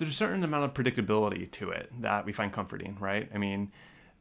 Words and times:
there's 0.00 0.12
a 0.12 0.16
certain 0.16 0.42
amount 0.42 0.64
of 0.64 0.72
predictability 0.72 1.48
to 1.50 1.70
it 1.70 1.92
that 2.00 2.24
we 2.24 2.32
find 2.32 2.50
comforting, 2.50 2.96
right? 2.98 3.28
I 3.34 3.38
mean, 3.38 3.70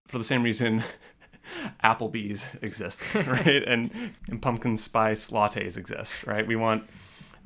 for 0.07 0.17
the 0.17 0.25
same 0.25 0.43
reason 0.43 0.83
Applebee's 1.83 2.47
exists, 2.61 3.15
right? 3.15 3.63
and 3.65 3.89
and 4.27 4.41
pumpkin 4.41 4.75
spice 4.75 5.29
lattes 5.29 5.77
exist, 5.77 6.27
right? 6.27 6.45
We 6.45 6.57
want 6.57 6.83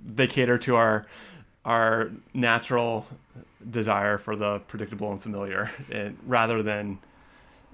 they 0.03 0.25
cater 0.25 0.57
to 0.57 0.75
our 0.75 1.05
our 1.63 2.11
natural 2.33 3.05
desire 3.69 4.17
for 4.17 4.35
the 4.35 4.59
predictable 4.61 5.11
and 5.11 5.21
familiar, 5.21 5.69
and 5.91 6.17
rather 6.25 6.63
than 6.63 6.97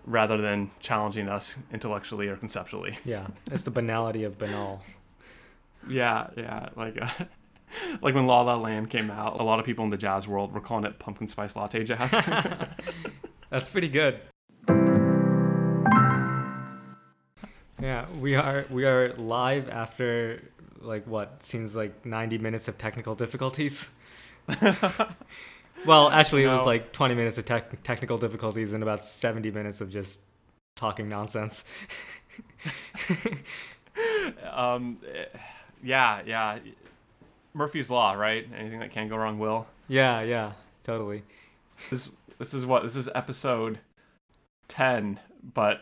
rather 0.05 0.37
than 0.41 0.71
challenging 0.81 1.29
us 1.29 1.55
intellectually 1.71 2.27
or 2.27 2.35
conceptually. 2.35 2.97
Yeah, 3.05 3.27
it's 3.49 3.63
the 3.63 3.71
banality 3.71 4.25
of 4.25 4.37
banal. 4.37 4.83
Yeah, 5.87 6.27
yeah, 6.35 6.67
like. 6.75 7.01
Uh, 7.01 7.07
like 8.01 8.15
when 8.15 8.27
La 8.27 8.41
La 8.41 8.55
Land 8.55 8.89
came 8.89 9.11
out, 9.11 9.39
a 9.39 9.43
lot 9.43 9.59
of 9.59 9.65
people 9.65 9.83
in 9.83 9.91
the 9.91 9.97
jazz 9.97 10.27
world 10.27 10.53
were 10.53 10.61
calling 10.61 10.85
it 10.85 10.99
pumpkin 10.99 11.27
spice 11.27 11.55
latte 11.55 11.83
jazz. 11.83 12.11
That's 13.49 13.69
pretty 13.69 13.89
good. 13.89 14.19
Yeah, 17.81 18.05
we 18.19 18.35
are 18.35 18.65
we 18.69 18.85
are 18.85 19.13
live 19.13 19.69
after 19.69 20.41
like 20.81 21.07
what 21.07 21.43
seems 21.43 21.75
like 21.75 22.05
90 22.05 22.37
minutes 22.37 22.67
of 22.67 22.77
technical 22.77 23.15
difficulties. 23.15 23.89
well, 25.85 26.09
actually, 26.09 26.43
it 26.43 26.49
was 26.49 26.65
like 26.65 26.91
20 26.91 27.15
minutes 27.15 27.37
of 27.37 27.45
tech 27.45 27.81
technical 27.83 28.17
difficulties 28.17 28.73
and 28.73 28.83
about 28.83 29.03
70 29.03 29.51
minutes 29.51 29.81
of 29.81 29.89
just 29.89 30.19
talking 30.75 31.07
nonsense. 31.07 31.63
um, 34.51 34.97
yeah, 35.83 36.21
yeah. 36.25 36.59
Murphy's 37.53 37.89
Law, 37.89 38.13
right? 38.13 38.47
Anything 38.55 38.79
that 38.79 38.91
can 38.91 39.07
go 39.07 39.17
wrong 39.17 39.39
will. 39.39 39.67
yeah, 39.87 40.21
yeah, 40.21 40.53
totally. 40.83 41.23
This 41.89 42.09
this 42.37 42.53
is 42.53 42.65
what 42.65 42.83
this 42.83 42.95
is 42.95 43.09
episode 43.15 43.79
ten, 44.67 45.19
but 45.53 45.81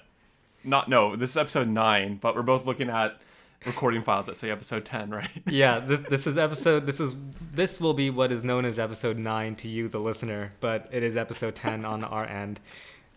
not 0.64 0.89
no. 0.89 1.16
This 1.16 1.31
is 1.31 1.38
episode 1.38 1.67
nine, 1.67 2.17
but 2.22 2.36
we're 2.36 2.41
both 2.44 2.66
looking 2.66 2.89
at 2.89 3.19
recording 3.66 4.02
files 4.03 4.28
that 4.28 4.36
say 4.36 4.50
episode 4.52 4.86
ten, 4.86 5.09
right? 5.09 5.30
Yeah, 5.50 5.80
this 5.80 6.02
this 6.02 6.28
is 6.28 6.38
episode 6.38 6.86
this 6.86 7.00
is 7.00 7.16
this 7.53 7.80
will 7.80 7.94
be 7.94 8.09
what 8.09 8.31
is 8.31 8.44
known 8.44 8.66
as 8.66 8.78
episode 8.80 9.17
9 9.17 9.56
to 9.56 9.67
you 9.67 9.88
the 9.88 10.00
listener, 10.00 10.53
but 10.59 10.88
it 10.91 11.03
is 11.03 11.17
episode 11.17 11.56
10 11.56 11.86
on 11.86 12.03
our 12.03 12.25
end. 12.25 12.59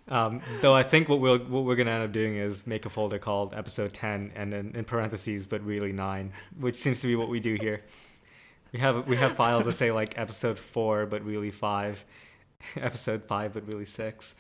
Um, 0.08 0.40
though 0.60 0.74
I 0.74 0.82
think 0.82 1.08
what 1.08 1.20
we'll 1.20 1.38
what 1.38 1.64
we're 1.64 1.76
gonna 1.76 1.90
end 1.90 2.04
up 2.04 2.12
doing 2.12 2.36
is 2.36 2.66
make 2.66 2.86
a 2.86 2.90
folder 2.90 3.18
called 3.18 3.54
episode 3.54 3.92
10 3.92 4.32
and 4.34 4.52
then 4.52 4.72
in 4.74 4.84
parentheses 4.84 5.46
but 5.46 5.62
really 5.64 5.92
9, 5.92 6.32
which 6.58 6.74
seems 6.76 7.00
to 7.00 7.06
be 7.06 7.16
what 7.16 7.28
we 7.28 7.38
do 7.40 7.54
here. 7.54 7.82
We 8.72 8.78
have 8.78 9.08
we 9.08 9.16
have 9.16 9.32
files 9.36 9.64
that 9.64 9.72
say 9.72 9.90
like 9.90 10.16
episode 10.18 10.58
4 10.58 11.06
but 11.06 11.24
really 11.24 11.50
5, 11.50 12.04
episode 12.76 13.24
5 13.24 13.52
but 13.54 13.66
really 13.66 13.84
6. 13.84 14.34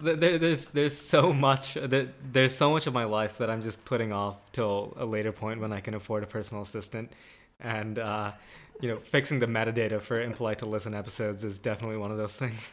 There, 0.00 0.16
there- 0.16 0.38
there's 0.38 0.68
there's 0.68 0.96
so 0.96 1.32
much 1.32 1.74
there, 1.74 2.08
there's 2.32 2.54
so 2.54 2.70
much 2.70 2.86
of 2.86 2.94
my 2.94 3.04
life 3.04 3.38
that 3.38 3.50
I'm 3.50 3.62
just 3.62 3.84
putting 3.84 4.12
off 4.12 4.36
till 4.52 4.94
a 4.96 5.04
later 5.04 5.32
point 5.32 5.60
when 5.60 5.72
I 5.72 5.80
can 5.80 5.94
afford 5.94 6.22
a 6.22 6.26
personal 6.26 6.62
assistant, 6.62 7.12
and 7.60 7.98
uh, 7.98 8.32
you 8.80 8.88
know 8.88 8.98
fixing 8.98 9.38
the 9.38 9.46
metadata 9.46 10.00
for 10.00 10.20
impolite 10.20 10.58
to 10.60 10.66
listen 10.66 10.94
episodes 10.94 11.44
is 11.44 11.58
definitely 11.58 11.98
one 11.98 12.10
of 12.10 12.16
those 12.18 12.36
things. 12.36 12.72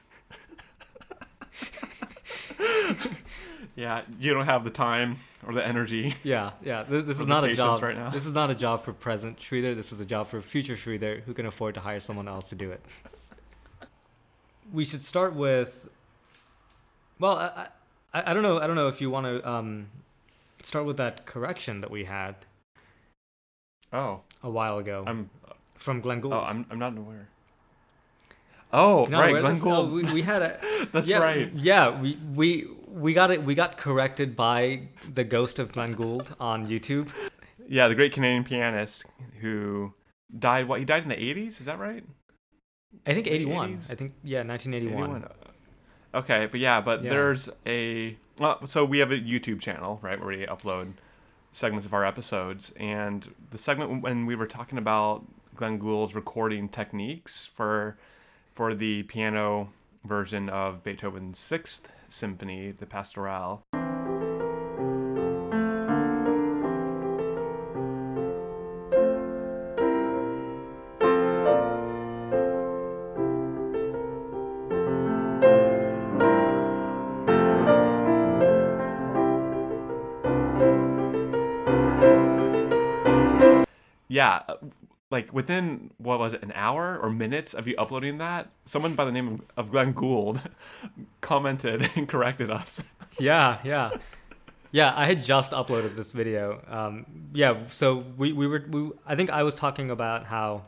Yeah, 3.79 4.01
you 4.19 4.33
don't 4.33 4.43
have 4.45 4.65
the 4.65 4.69
time 4.69 5.15
or 5.47 5.53
the 5.53 5.65
energy. 5.65 6.13
Yeah, 6.23 6.51
yeah. 6.61 6.83
This, 6.83 7.05
this 7.05 7.19
is 7.21 7.27
not 7.27 7.45
a 7.45 7.55
job 7.55 7.81
right 7.81 7.95
now. 7.95 8.09
This 8.09 8.25
is 8.25 8.33
not 8.33 8.49
a 8.49 8.55
job 8.55 8.83
for 8.83 8.91
present 8.91 9.39
Sridhar. 9.39 9.73
This 9.73 9.93
is 9.93 10.01
a 10.01 10.05
job 10.05 10.27
for 10.27 10.41
future 10.41 10.75
Sridhar 10.75 11.23
who 11.23 11.33
can 11.33 11.45
afford 11.45 11.75
to 11.75 11.79
hire 11.79 12.01
someone 12.01 12.27
else 12.27 12.49
to 12.49 12.55
do 12.55 12.71
it. 12.71 12.81
We 14.73 14.83
should 14.83 15.01
start 15.01 15.33
with. 15.33 15.87
Well, 17.19 17.37
I, 17.37 17.69
I, 18.13 18.31
I 18.31 18.33
don't 18.33 18.43
know. 18.43 18.59
I 18.59 18.67
don't 18.67 18.75
know 18.75 18.89
if 18.89 18.99
you 18.99 19.09
want 19.09 19.27
to 19.27 19.49
um, 19.49 19.87
start 20.61 20.85
with 20.85 20.97
that 20.97 21.25
correction 21.25 21.79
that 21.79 21.89
we 21.89 22.03
had 22.03 22.35
Oh, 23.93 24.21
a 24.43 24.49
while 24.49 24.77
ago 24.77 25.05
I'm. 25.07 25.29
from 25.75 26.01
Glenn 26.01 26.19
Gould. 26.19 26.33
Oh, 26.33 26.41
I'm. 26.41 26.65
I'm 26.69 26.79
not 26.79 26.97
aware. 26.97 27.29
Oh, 28.73 29.07
No, 29.09 29.19
right, 29.19 29.39
Glenn 29.39 29.55
oh, 29.55 29.63
Gould. 29.63 29.91
we, 29.93 30.03
we 30.13 30.21
had 30.21 30.41
a. 30.41 30.59
That's 30.91 31.07
yeah, 31.07 31.19
right. 31.19 31.49
Yeah, 31.55 31.99
we 31.99 32.19
we 32.35 32.67
we 32.89 33.13
got 33.13 33.31
it. 33.31 33.43
We 33.43 33.55
got 33.55 33.77
corrected 33.77 34.35
by 34.35 34.89
the 35.13 35.23
ghost 35.23 35.59
of 35.59 35.71
Glenn 35.71 35.93
Gould 35.93 36.35
on 36.39 36.67
YouTube. 36.67 37.09
Yeah, 37.67 37.87
the 37.87 37.95
great 37.95 38.13
Canadian 38.13 38.43
pianist 38.43 39.05
who 39.41 39.93
died. 40.37 40.67
What 40.67 40.79
he 40.79 40.85
died 40.85 41.03
in 41.03 41.09
the 41.09 41.15
80s? 41.15 41.59
Is 41.59 41.65
that 41.65 41.79
right? 41.79 42.03
I 43.05 43.13
think 43.13 43.27
eighty 43.27 43.45
one. 43.45 43.77
80s? 43.77 43.91
I 43.91 43.95
think 43.95 44.13
yeah, 44.23 44.41
nineteen 44.43 44.73
eighty 44.73 44.87
one. 44.87 45.11
81. 45.11 45.29
Okay, 46.15 46.47
but 46.47 46.59
yeah, 46.59 46.81
but 46.81 47.03
Yeah. 47.03 47.09
there's 47.11 47.49
a 47.67 48.17
well, 48.39 48.65
so 48.65 48.83
we 48.83 48.97
have 48.99 49.11
a 49.11 49.19
YouTube 49.19 49.61
channel, 49.61 49.99
right, 50.01 50.19
where 50.19 50.29
we 50.29 50.45
upload 50.47 50.93
segments 51.51 51.85
of 51.85 51.93
our 51.93 52.03
episodes, 52.05 52.71
and 52.77 53.33
the 53.51 53.57
segment 53.59 54.01
when 54.01 54.25
we 54.25 54.35
were 54.35 54.47
talking 54.47 54.77
about 54.79 55.23
Glenn 55.55 55.77
Gould's 55.77 56.15
recording 56.15 56.67
techniques 56.69 57.45
for 57.53 57.97
for 58.51 58.73
the 58.73 59.03
piano 59.03 59.71
version 60.03 60.49
of 60.49 60.83
Beethoven's 60.83 61.37
Sixth 61.37 61.87
Symphony, 62.09 62.71
the 62.71 62.85
Pastoral. 62.85 63.65
Yeah, 84.11 84.41
like 85.11 85.33
within 85.33 85.91
what 85.97 86.19
was 86.19 86.33
it, 86.33 86.43
an 86.43 86.51
hour 86.55 86.97
or 86.97 87.09
minutes 87.09 87.53
of 87.53 87.67
you 87.67 87.75
uploading 87.77 88.19
that, 88.19 88.49
someone 88.65 88.95
by 88.95 89.05
the 89.05 89.11
name 89.11 89.39
of, 89.57 89.71
Glenn 89.71 89.93
Gould 89.93 90.41
commented 91.21 91.89
and 91.95 92.07
corrected 92.07 92.51
us. 92.51 92.81
Yeah, 93.19 93.57
yeah, 93.63 93.89
yeah. 94.71 94.93
I 94.95 95.07
had 95.07 95.23
just 95.23 95.51
uploaded 95.51 95.95
this 95.95 96.11
video. 96.11 96.61
Um, 96.67 97.07
yeah, 97.33 97.63
so 97.71 98.05
we 98.17 98.33
we 98.33 98.45
were 98.45 98.63
we, 98.69 98.91
I 99.03 99.15
think 99.15 99.31
I 99.31 99.41
was 99.41 99.55
talking 99.55 99.89
about 99.89 100.25
how 100.25 100.65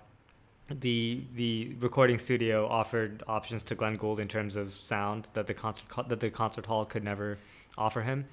the 0.79 1.23
the 1.35 1.75
recording 1.79 2.17
studio 2.17 2.67
offered 2.67 3.21
options 3.27 3.61
to 3.65 3.75
Glenn 3.75 3.95
Gould 3.95 4.19
in 4.19 4.27
terms 4.27 4.55
of 4.55 4.73
sound 4.73 5.29
that 5.35 5.45
the 5.45 5.53
concert 5.53 5.85
that 6.07 6.19
the 6.19 6.31
concert 6.31 6.65
hall 6.65 6.83
could 6.83 7.03
never 7.03 7.37
offer 7.77 8.01
him. 8.01 8.25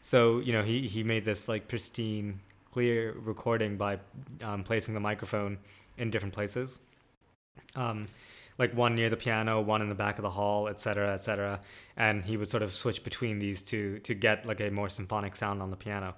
So 0.00 0.38
you 0.38 0.52
know 0.52 0.62
he 0.62 0.86
he 0.86 1.02
made 1.02 1.24
this 1.24 1.48
like 1.48 1.66
pristine, 1.66 2.38
clear 2.72 3.14
recording 3.18 3.76
by 3.76 3.98
um, 4.42 4.62
placing 4.62 4.94
the 4.94 5.00
microphone 5.00 5.58
in 5.98 6.10
different 6.10 6.34
places. 6.34 6.80
Um, 7.74 8.06
like 8.58 8.74
one 8.74 8.94
near 8.94 9.08
the 9.08 9.16
piano, 9.16 9.60
one 9.60 9.80
in 9.80 9.88
the 9.88 9.94
back 9.94 10.18
of 10.18 10.22
the 10.22 10.30
hall, 10.30 10.68
etc., 10.68 10.80
cetera, 10.80 11.14
et 11.14 11.22
cetera. 11.22 11.60
And 11.96 12.24
he 12.24 12.36
would 12.36 12.50
sort 12.50 12.62
of 12.62 12.72
switch 12.72 13.02
between 13.02 13.38
these 13.38 13.62
two 13.62 13.98
to 14.00 14.14
get 14.14 14.44
like 14.46 14.60
a 14.60 14.70
more 14.70 14.88
symphonic 14.88 15.34
sound 15.34 15.62
on 15.62 15.70
the 15.70 15.76
piano. 15.76 16.14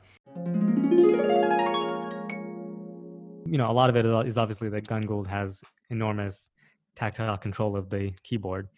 You 3.46 3.58
know, 3.58 3.70
a 3.70 3.72
lot 3.72 3.90
of 3.90 3.96
it 3.96 4.04
is 4.26 4.38
obviously 4.38 4.68
that 4.70 4.86
Glenn 4.86 5.06
Gould 5.06 5.28
has 5.28 5.62
enormous 5.90 6.50
tactile 6.96 7.36
control 7.38 7.76
of 7.76 7.90
the 7.90 8.12
keyboard. 8.22 8.68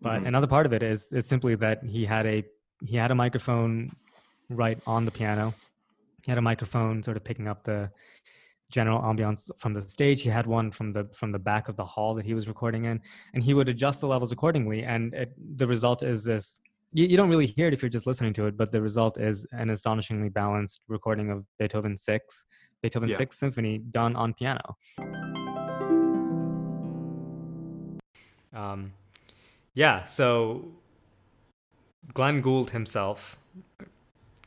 But 0.00 0.22
Mhm. 0.22 0.26
another 0.28 0.46
part 0.46 0.66
of 0.66 0.72
it 0.72 0.82
is 0.82 1.12
is 1.12 1.26
simply 1.26 1.54
that 1.56 1.82
he 1.84 2.04
had 2.04 2.26
a 2.26 2.44
he 2.84 2.96
had 2.96 3.12
a 3.12 3.14
microphone 3.14 3.94
right 4.48 4.78
on 4.86 5.04
the 5.04 5.10
piano. 5.12 5.54
He 6.22 6.30
had 6.30 6.38
a 6.38 6.42
microphone 6.42 7.02
sort 7.02 7.16
of 7.16 7.24
picking 7.24 7.48
up 7.48 7.64
the 7.64 7.90
general 8.70 9.00
ambiance 9.02 9.50
from 9.58 9.74
the 9.74 9.80
stage. 9.82 10.22
He 10.22 10.30
had 10.30 10.46
one 10.46 10.70
from 10.70 10.92
the 10.92 11.04
from 11.14 11.30
the 11.32 11.38
back 11.38 11.68
of 11.68 11.76
the 11.76 11.84
hall 11.84 12.14
that 12.14 12.24
he 12.24 12.34
was 12.34 12.48
recording 12.48 12.84
in, 12.86 13.00
and 13.34 13.42
he 13.42 13.54
would 13.54 13.68
adjust 13.68 14.00
the 14.00 14.06
levels 14.06 14.32
accordingly. 14.32 14.84
And 14.84 15.14
it, 15.14 15.32
the 15.56 15.66
result 15.66 16.02
is 16.02 16.24
this: 16.24 16.60
you, 16.92 17.06
you 17.06 17.16
don't 17.16 17.28
really 17.28 17.46
hear 17.46 17.68
it 17.68 17.74
if 17.74 17.82
you're 17.82 17.90
just 17.90 18.06
listening 18.06 18.32
to 18.34 18.46
it, 18.46 18.56
but 18.56 18.72
the 18.72 18.80
result 18.80 19.18
is 19.20 19.46
an 19.52 19.70
astonishingly 19.70 20.28
balanced 20.28 20.80
recording 20.88 21.30
of 21.30 21.44
Beethoven 21.58 21.96
Six, 21.96 22.44
Beethoven 22.82 23.08
Yeah. 23.08 23.16
Sixth 23.16 23.38
Symphony 23.38 23.78
done 23.78 24.16
on 24.16 24.34
piano. 24.34 24.76
Um, 28.54 28.92
yeah. 29.74 30.04
So 30.04 30.66
Glenn 32.14 32.40
Gould 32.40 32.70
himself, 32.70 33.38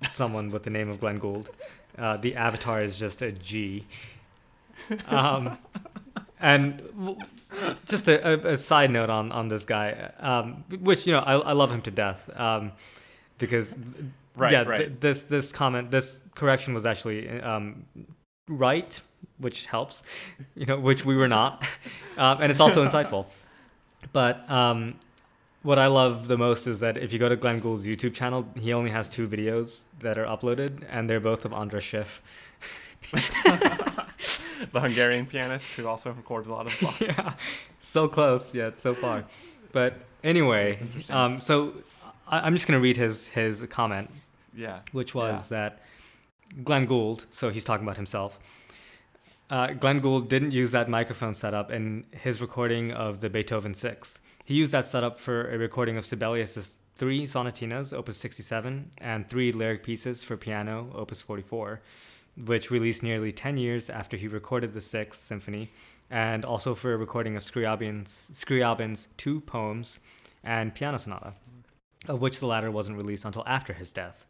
someone 0.07 0.52
with 0.52 0.63
the 0.63 0.69
name 0.69 0.90
of 0.90 1.00
Glenn 1.00 1.19
Gould. 1.19 1.50
Uh, 1.98 2.18
the 2.18 2.36
avatar 2.36 2.81
is 2.81 2.98
just 2.98 3.22
a 3.22 3.31
G. 3.31 3.86
Um, 5.07 5.57
and 6.40 6.78
w- 6.90 7.18
just 7.86 8.07
a, 8.07 8.48
a, 8.50 8.54
a 8.54 8.57
side 8.57 8.92
note 8.92 9.10
on, 9.10 9.31
on 9.31 9.48
this 9.48 9.63
guy, 9.66 10.12
um, 10.19 10.63
which 10.81 11.07
you 11.07 11.13
know 11.13 11.19
I, 11.19 11.36
I 11.38 11.52
love 11.54 11.72
him 11.72 11.81
to 11.84 11.92
death, 11.92 12.30
um, 12.40 12.72
because 13.38 13.75
Right, 14.38 14.52
yeah, 14.52 14.63
right. 14.63 14.78
th- 14.80 14.92
this 15.00 15.24
this 15.24 15.52
comment, 15.54 15.92
this 15.92 16.19
correction 16.36 16.74
was 16.74 16.86
actually 16.86 17.30
um, 17.40 17.86
right, 18.50 19.00
which 19.38 19.66
helps, 19.66 20.04
you 20.56 20.66
know, 20.66 20.78
which 20.78 21.06
we 21.06 21.16
were 21.16 21.30
not, 21.30 21.63
um, 22.18 22.42
and 22.42 22.51
it's 22.51 22.60
also 22.60 22.86
insightful. 22.86 23.28
But 24.12 24.50
um, 24.51 24.96
what 25.66 25.80
I 25.80 25.88
love 25.88 26.28
the 26.28 26.38
most 26.38 26.68
is 26.68 26.80
that 26.82 26.96
if 26.96 27.12
you 27.12 27.18
go 27.18 27.28
to 27.28 27.36
Glenn 27.36 27.58
Gould's 27.58 27.88
YouTube 27.88 28.14
channel, 28.14 28.48
he 28.60 28.72
only 28.72 28.92
has 28.92 29.10
two 29.10 29.28
videos 29.28 29.86
that 30.00 30.16
are 30.16 30.26
uploaded, 30.26 30.84
and 30.90 31.10
they're 31.10 31.20
both 31.20 31.44
of 31.44 31.54
Andras 31.54 31.84
Schiff. 31.84 32.22
the 33.12 34.80
Hungarian 34.80 35.26
pianist 35.26 35.72
who 35.74 35.88
also 35.88 36.12
records 36.12 36.48
a 36.48 36.52
lot 36.52 36.68
of. 36.68 37.02
yeah, 37.02 37.34
so 37.80 38.08
close 38.08 38.54
yet 38.54 38.80
so 38.80 38.94
far. 38.94 39.26
But 39.72 40.04
anyway, 40.24 40.80
um, 41.10 41.42
so 41.42 41.74
I, 42.28 42.46
am 42.46 42.54
just 42.54 42.68
gonna 42.68 42.80
read 42.80 42.98
his 42.98 43.28
his 43.30 43.64
comment. 43.64 44.12
Yeah. 44.56 44.80
Which 44.92 45.16
was 45.16 45.52
yeah. 45.52 45.58
that 45.58 45.82
Glenn 46.64 46.86
Gould, 46.86 47.26
so 47.32 47.50
he's 47.50 47.66
talking 47.66 47.86
about 47.86 47.98
himself. 47.98 48.40
Uh, 49.50 49.74
Glenn 49.74 50.00
Gould 50.00 50.30
didn't 50.30 50.52
use 50.52 50.72
that 50.72 50.88
microphone 50.88 51.34
setup 51.34 51.72
in 51.72 52.06
his 52.12 52.40
recording 52.40 52.92
of 52.92 53.20
the 53.20 53.30
Beethoven 53.30 53.74
Sixth. 53.74 54.20
He 54.46 54.54
used 54.54 54.72
that 54.74 54.86
setup 54.86 55.20
for 55.20 55.50
a 55.50 55.58
recording 55.58 55.98
of 55.98 56.06
Sibelius's 56.06 56.76
three 56.96 57.24
sonatinas, 57.24 57.92
Opus 57.92 58.18
67, 58.20 58.92
and 59.00 59.28
three 59.28 59.52
lyric 59.52 59.82
pieces 59.82 60.24
for 60.24 60.38
piano, 60.38 60.92
Opus 60.94 61.20
44, 61.24 61.82
which 62.46 62.70
released 62.70 63.02
nearly 63.02 63.32
10 63.32 63.58
years 63.58 63.90
after 63.90 64.18
he 64.18 64.28
recorded 64.28 64.72
the 64.72 64.82
Sixth 64.82 65.20
Symphony, 65.20 65.72
and 66.12 66.46
also 66.46 66.76
for 66.76 66.94
a 66.94 66.98
recording 66.98 67.36
of 67.36 67.42
Scriabin's, 67.42 68.30
Scriabin's 68.34 69.08
two 69.18 69.42
poems 69.42 70.00
and 70.44 70.76
piano 70.76 71.00
sonata, 71.00 71.34
of 72.08 72.22
which 72.22 72.40
the 72.40 72.46
latter 72.46 72.70
wasn't 72.70 72.96
released 72.96 73.26
until 73.26 73.44
after 73.48 73.74
his 73.74 73.92
death. 73.92 74.28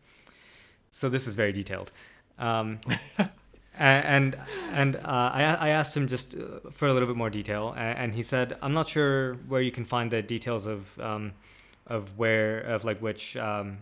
So 0.92 1.10
this 1.10 1.28
is 1.28 1.34
very 1.34 1.52
detailed. 1.52 1.92
Um, 2.40 2.80
and 3.78 4.38
and 4.72 4.96
uh, 4.98 5.32
I, 5.34 5.44
I 5.44 5.70
asked 5.70 5.96
him 5.96 6.08
just 6.08 6.36
uh, 6.36 6.70
for 6.72 6.88
a 6.88 6.94
little 6.94 7.08
bit 7.08 7.18
more 7.18 7.30
detail, 7.30 7.74
and 7.78 8.14
he 8.14 8.24
said, 8.24 8.58
"I'm 8.62 8.74
not 8.74 8.88
sure 8.88 9.36
where 9.48 9.62
you 9.62 9.72
can 9.72 9.86
find 9.86 10.12
the 10.12 10.22
details 10.22 10.66
of 10.66 11.00
um, 11.00 11.34
of 11.88 12.18
where 12.18 12.62
of 12.62 12.86
like 12.86 13.00
which 13.00 13.36
um, 13.38 13.80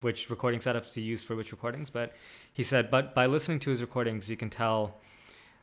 which 0.00 0.30
recording 0.30 0.60
setups 0.60 0.94
he 0.94 1.02
used 1.02 1.26
for 1.26 1.36
which 1.36 1.52
recordings." 1.52 1.90
But 1.90 2.14
he 2.52 2.62
said, 2.62 2.90
"But 2.90 3.14
by 3.14 3.26
listening 3.26 3.58
to 3.60 3.70
his 3.70 3.80
recordings, 3.80 4.30
you 4.30 4.36
can 4.36 4.50
tell." 4.50 4.96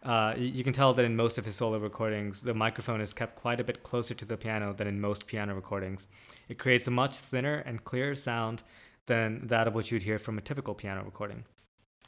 Uh, 0.04 0.36
you 0.38 0.64
can 0.64 0.72
tell 0.72 0.94
that 0.94 1.04
in 1.04 1.16
most 1.16 1.40
of 1.40 1.44
his 1.46 1.56
solo 1.56 1.80
recordings, 1.80 2.42
the 2.42 2.54
microphone 2.54 3.02
is 3.02 3.14
kept 3.14 3.36
quite 3.36 3.60
a 3.60 3.64
bit 3.64 3.82
closer 3.82 4.14
to 4.14 4.26
the 4.26 4.38
piano 4.38 4.72
than 4.72 4.88
in 4.88 5.02
most 5.02 5.26
piano 5.26 5.56
recordings. 5.56 6.08
It 6.48 6.60
creates 6.60 6.88
a 6.88 6.92
much 6.92 7.16
thinner 7.16 7.64
and 7.66 7.84
clearer 7.84 8.14
sound 8.14 8.62
than 9.08 9.48
that 9.48 9.68
of 9.68 9.74
what 9.74 9.92
you'd 9.92 10.04
hear 10.04 10.20
from 10.20 10.38
a 10.38 10.42
typical 10.42 10.76
piano 10.76 11.04
recording 11.04 11.44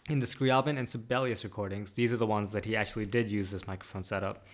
in 0.07 0.19
the 0.19 0.25
Scriabin 0.25 0.77
and 0.77 0.89
Sibelius 0.89 1.43
recordings, 1.43 1.93
these 1.93 2.13
are 2.13 2.17
the 2.17 2.25
ones 2.25 2.51
that 2.51 2.65
he 2.65 2.75
actually 2.75 3.05
did 3.05 3.31
use 3.31 3.51
this 3.51 3.67
microphone 3.67 4.03
setup, 4.03 4.45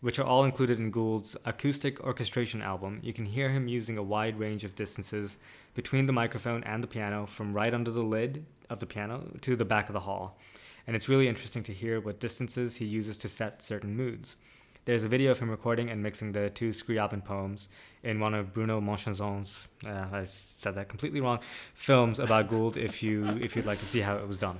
which 0.00 0.18
are 0.18 0.24
all 0.24 0.44
included 0.44 0.78
in 0.78 0.90
Gould's 0.90 1.36
acoustic 1.44 2.00
orchestration 2.00 2.60
album. 2.60 3.00
You 3.02 3.12
can 3.12 3.24
hear 3.24 3.48
him 3.48 3.68
using 3.68 3.98
a 3.98 4.02
wide 4.02 4.38
range 4.38 4.64
of 4.64 4.74
distances 4.74 5.38
between 5.74 6.06
the 6.06 6.12
microphone 6.12 6.64
and 6.64 6.82
the 6.82 6.88
piano, 6.88 7.26
from 7.26 7.52
right 7.52 7.72
under 7.72 7.90
the 7.90 8.02
lid 8.02 8.44
of 8.68 8.80
the 8.80 8.86
piano 8.86 9.22
to 9.40 9.56
the 9.56 9.64
back 9.64 9.88
of 9.88 9.92
the 9.92 10.00
hall. 10.00 10.38
And 10.86 10.96
it's 10.96 11.08
really 11.08 11.28
interesting 11.28 11.62
to 11.64 11.72
hear 11.72 12.00
what 12.00 12.20
distances 12.20 12.76
he 12.76 12.84
uses 12.84 13.16
to 13.18 13.28
set 13.28 13.62
certain 13.62 13.96
moods. 13.96 14.36
There's 14.84 15.04
a 15.04 15.08
video 15.08 15.30
of 15.30 15.38
him 15.38 15.48
recording 15.48 15.90
and 15.90 16.02
mixing 16.02 16.32
the 16.32 16.50
two 16.50 16.70
Scriabin 16.70 17.24
poems 17.24 17.68
in 18.02 18.18
one 18.18 18.34
of 18.34 18.52
Bruno 18.52 18.80
Monchanson's, 18.80 19.68
uh, 19.86 20.06
I 20.12 20.26
said 20.26 20.74
that 20.74 20.88
completely 20.88 21.20
wrong, 21.20 21.38
films 21.74 22.18
about 22.18 22.48
Gould 22.48 22.76
if, 22.76 23.00
you, 23.00 23.24
if 23.40 23.54
you'd 23.54 23.64
like 23.64 23.78
to 23.78 23.84
see 23.84 24.00
how 24.00 24.16
it 24.16 24.26
was 24.26 24.40
done. 24.40 24.58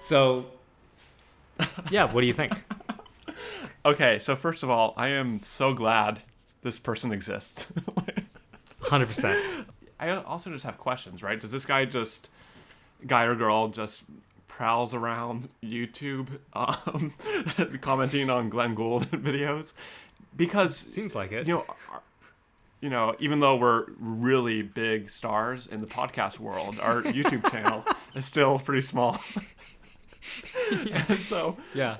So, 0.00 0.46
yeah, 1.90 2.10
what 2.10 2.22
do 2.22 2.26
you 2.26 2.32
think? 2.32 2.54
Okay, 3.88 4.18
so 4.18 4.36
first 4.36 4.62
of 4.62 4.70
all, 4.70 4.94
I 4.96 5.08
am 5.08 5.40
so 5.40 5.74
glad 5.74 6.20
this 6.62 6.78
person 6.78 7.12
exists. 7.12 7.72
100%. 8.82 9.66
I 10.00 10.10
also 10.10 10.50
just 10.50 10.64
have 10.64 10.78
questions, 10.78 11.22
right? 11.22 11.40
Does 11.40 11.50
this 11.50 11.64
guy 11.64 11.84
just 11.84 12.28
guy 13.06 13.24
or 13.24 13.34
girl 13.34 13.68
just 13.68 14.04
prowls 14.46 14.94
around 14.94 15.48
YouTube 15.62 16.28
um, 16.52 17.12
commenting 17.80 18.30
on 18.30 18.48
Glenn 18.48 18.74
Gould 18.74 19.06
videos 19.10 19.72
because 20.36 20.76
seems 20.76 21.14
like 21.14 21.32
it. 21.32 21.46
You 21.46 21.54
know, 21.54 21.64
you 22.80 22.90
know, 22.90 23.14
even 23.18 23.40
though 23.40 23.56
we're 23.56 23.86
really 23.98 24.62
big 24.62 25.10
stars 25.10 25.66
in 25.66 25.80
the 25.80 25.86
podcast 25.86 26.38
world, 26.38 26.78
our 26.80 27.02
YouTube 27.02 27.48
channel 27.50 27.84
is 28.14 28.24
still 28.24 28.58
pretty 28.58 28.82
small. 28.82 29.20
yeah. 30.84 31.04
And 31.08 31.20
so 31.20 31.56
yeah, 31.74 31.98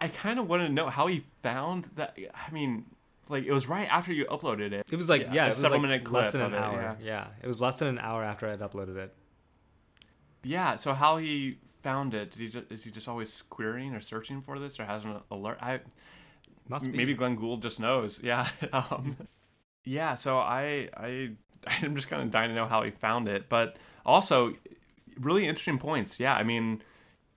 I 0.00 0.06
I 0.06 0.08
kind 0.08 0.38
of 0.38 0.48
wanted 0.48 0.68
to 0.68 0.72
know 0.72 0.88
how 0.88 1.06
he 1.06 1.24
found 1.42 1.90
that. 1.96 2.18
I 2.34 2.50
mean, 2.52 2.84
like 3.28 3.44
it 3.44 3.52
was 3.52 3.68
right 3.68 3.88
after 3.90 4.12
you 4.12 4.24
uploaded 4.26 4.72
it. 4.72 4.86
It 4.90 4.96
was 4.96 5.08
like 5.08 5.22
yeah, 5.22 5.34
yeah 5.34 5.44
it 5.46 5.48
was 5.48 5.56
several 5.56 5.80
like 5.80 5.88
minute 5.88 6.04
clip 6.04 6.24
less 6.24 6.32
than 6.32 6.42
an 6.42 6.54
it, 6.54 6.58
hour. 6.58 6.80
Yeah. 6.80 6.94
yeah, 7.00 7.26
it 7.42 7.46
was 7.46 7.60
less 7.60 7.78
than 7.78 7.88
an 7.88 7.98
hour 7.98 8.22
after 8.22 8.48
I'd 8.48 8.60
uploaded 8.60 8.96
it. 8.96 9.14
Yeah. 10.42 10.76
So 10.76 10.94
how 10.94 11.16
he 11.16 11.58
found 11.82 12.14
it? 12.14 12.32
Did 12.32 12.40
he 12.40 12.48
just, 12.48 12.72
is 12.72 12.84
he 12.84 12.90
just 12.90 13.08
always 13.08 13.42
querying 13.42 13.94
or 13.94 14.00
searching 14.00 14.42
for 14.42 14.58
this, 14.58 14.78
or 14.78 14.84
has 14.84 15.04
an 15.04 15.16
alert? 15.30 15.58
I 15.60 15.80
must 16.68 16.90
be. 16.90 16.96
maybe 16.96 17.14
Glenn 17.14 17.36
Gould 17.36 17.62
just 17.62 17.80
knows. 17.80 18.20
Yeah. 18.22 18.48
um, 18.72 19.16
yeah. 19.84 20.14
So 20.14 20.38
I 20.38 20.88
I 20.96 21.30
I'm 21.66 21.96
just 21.96 22.08
kind 22.08 22.22
of 22.22 22.30
dying 22.30 22.50
to 22.50 22.54
know 22.54 22.66
how 22.66 22.82
he 22.82 22.90
found 22.90 23.28
it, 23.28 23.48
but 23.48 23.76
also 24.04 24.54
really 25.18 25.46
interesting 25.46 25.78
points. 25.78 26.20
Yeah. 26.20 26.34
I 26.34 26.42
mean. 26.42 26.82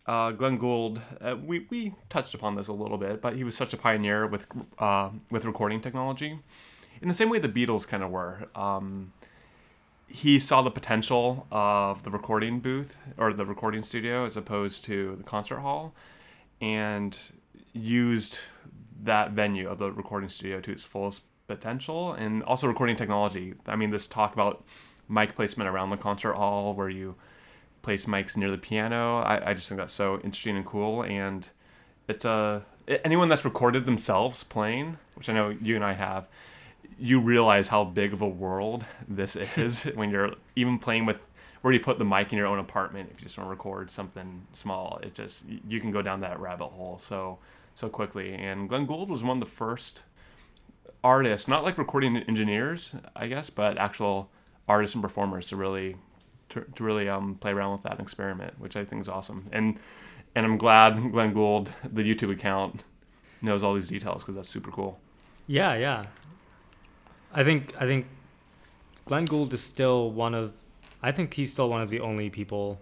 Uh, 0.10 0.32
Glenn 0.32 0.58
Gould, 0.58 1.00
uh, 1.22 1.36
we, 1.36 1.68
we 1.70 1.94
touched 2.10 2.34
upon 2.34 2.56
this 2.56 2.68
a 2.68 2.74
little 2.74 2.98
bit, 2.98 3.22
but 3.22 3.36
he 3.36 3.44
was 3.44 3.56
such 3.56 3.74
a 3.74 3.78
pioneer 3.78 4.26
with 4.26 4.48
uh, 4.80 5.12
with 5.30 5.46
recording 5.46 5.82
technology, 5.82 6.40
in 7.00 7.08
the 7.08 7.14
same 7.14 7.30
way 7.30 7.38
the 7.38 7.48
Beatles 7.48 7.88
kind 7.88 8.02
of 8.02 8.10
were. 8.10 8.48
Um, 8.56 9.14
he 10.08 10.40
saw 10.40 10.64
the 10.64 10.72
potential 10.72 11.46
of 11.52 12.02
the 12.02 12.10
recording 12.10 12.60
booth 12.60 12.98
or 13.18 13.34
the 13.34 13.46
recording 13.46 13.84
studio 13.84 14.26
as 14.26 14.36
opposed 14.36 14.84
to 14.86 15.16
the 15.16 15.24
concert 15.24 15.60
hall 15.60 15.94
and 16.60 17.16
used 17.74 18.40
that 19.04 19.34
venue 19.34 19.70
of 19.70 19.78
the 19.78 19.92
recording 19.92 20.30
studio 20.30 20.60
to 20.60 20.72
its 20.72 20.84
fullest 20.84 21.22
potential 21.46 22.14
and 22.14 22.42
also 22.46 22.66
recording 22.66 22.96
technology. 22.96 23.54
I 23.68 23.76
mean, 23.76 23.92
this 23.92 24.08
talk 24.08 24.34
about 24.34 24.66
mic 25.08 25.36
placement 25.36 25.70
around 25.70 25.92
the 25.92 25.98
concert 25.98 26.34
hall 26.34 26.74
where 26.74 26.90
you 26.90 27.14
place 27.82 28.06
mics 28.06 28.36
near 28.36 28.52
the 28.52 28.58
piano, 28.58 29.20
I, 29.20 29.52
I 29.52 29.54
just 29.54 29.70
think 29.70 29.80
that's 29.80 29.94
so 29.94 30.16
interesting 30.16 30.58
and 30.58 30.66
cool. 30.66 31.04
And 31.04 31.48
it's 32.08 32.26
uh, 32.26 32.62
a, 32.88 33.06
anyone 33.06 33.30
that's 33.30 33.46
recorded 33.46 33.86
themselves 33.86 34.44
playing, 34.44 34.98
which 35.16 35.30
I 35.30 35.34
know 35.34 35.50
you 35.50 35.76
and 35.76 35.84
I 35.84 35.94
have, 35.94 36.28
you 37.00 37.22
realize 37.22 37.70
how 37.70 37.84
big 37.86 38.14
of 38.14 38.22
a 38.22 38.28
world 38.28 38.86
this 39.08 39.36
is 39.58 39.84
when 39.84 40.10
you're 40.10 40.34
even 40.56 40.80
playing 40.80 41.06
with 41.06 41.18
where 41.62 41.74
you 41.74 41.80
put 41.80 42.00
the 42.00 42.06
mic 42.06 42.32
in 42.32 42.38
your 42.38 42.48
own 42.48 42.60
apartment 42.60 43.10
if 43.14 43.20
you 43.20 43.26
just 43.26 43.38
want 43.38 43.48
to 43.48 43.50
record 43.50 43.92
something 43.92 44.46
small 44.54 45.00
it 45.04 45.14
just 45.14 45.44
you 45.68 45.82
can 45.82 45.92
go 45.92 46.02
down 46.02 46.22
that 46.22 46.40
rabbit 46.40 46.68
hole 46.68 46.98
so 46.98 47.38
so 47.74 47.90
quickly 47.90 48.34
and 48.34 48.70
glenn 48.70 48.86
gould 48.86 49.10
was 49.10 49.24
one 49.24 49.38
of 49.38 49.42
the 49.42 49.46
first 49.46 50.04
artists 51.04 51.50
not 51.50 51.64
like 51.64 51.78
recording 51.78 52.16
engineers 52.16 52.96
i 53.14 53.28
guess 53.28 53.50
but 53.50 53.78
actual 53.78 54.30
artists 54.70 54.96
and 54.96 55.02
performers 55.02 55.48
to 55.48 55.56
really 55.58 55.98
to, 56.50 56.66
to 56.76 56.84
really 56.84 57.08
um, 57.08 57.36
play 57.36 57.52
around 57.52 57.72
with 57.74 57.84
that 57.84 57.94
and 57.94 58.02
experiment 58.02 58.54
which 58.60 58.76
i 58.76 58.84
think 58.84 59.02
is 59.02 59.10
awesome. 59.10 59.46
And 59.52 59.80
and 60.36 60.46
i'm 60.46 60.58
glad 60.58 61.12
glenn 61.12 61.34
gould 61.34 61.74
the 61.84 62.04
youtube 62.04 62.32
account 62.32 62.84
knows 63.42 63.64
all 63.64 63.74
these 63.74 63.88
details 63.88 64.24
because 64.24 64.36
that's 64.36 64.50
super 64.50 64.72
cool. 64.72 65.00
Yeah 65.48 65.76
yeah. 65.76 66.06
I 67.34 67.44
think 67.44 67.74
I 67.80 67.86
think 67.86 68.08
Glenn 69.06 69.26
Gould 69.26 69.54
is 69.54 69.62
still 69.62 70.12
one 70.12 70.34
of 70.34 70.54
I 71.02 71.12
think 71.12 71.34
he's 71.34 71.52
still 71.54 71.70
one 71.70 71.82
of 71.82 71.90
the 71.90 72.00
only 72.00 72.30
people 72.30 72.80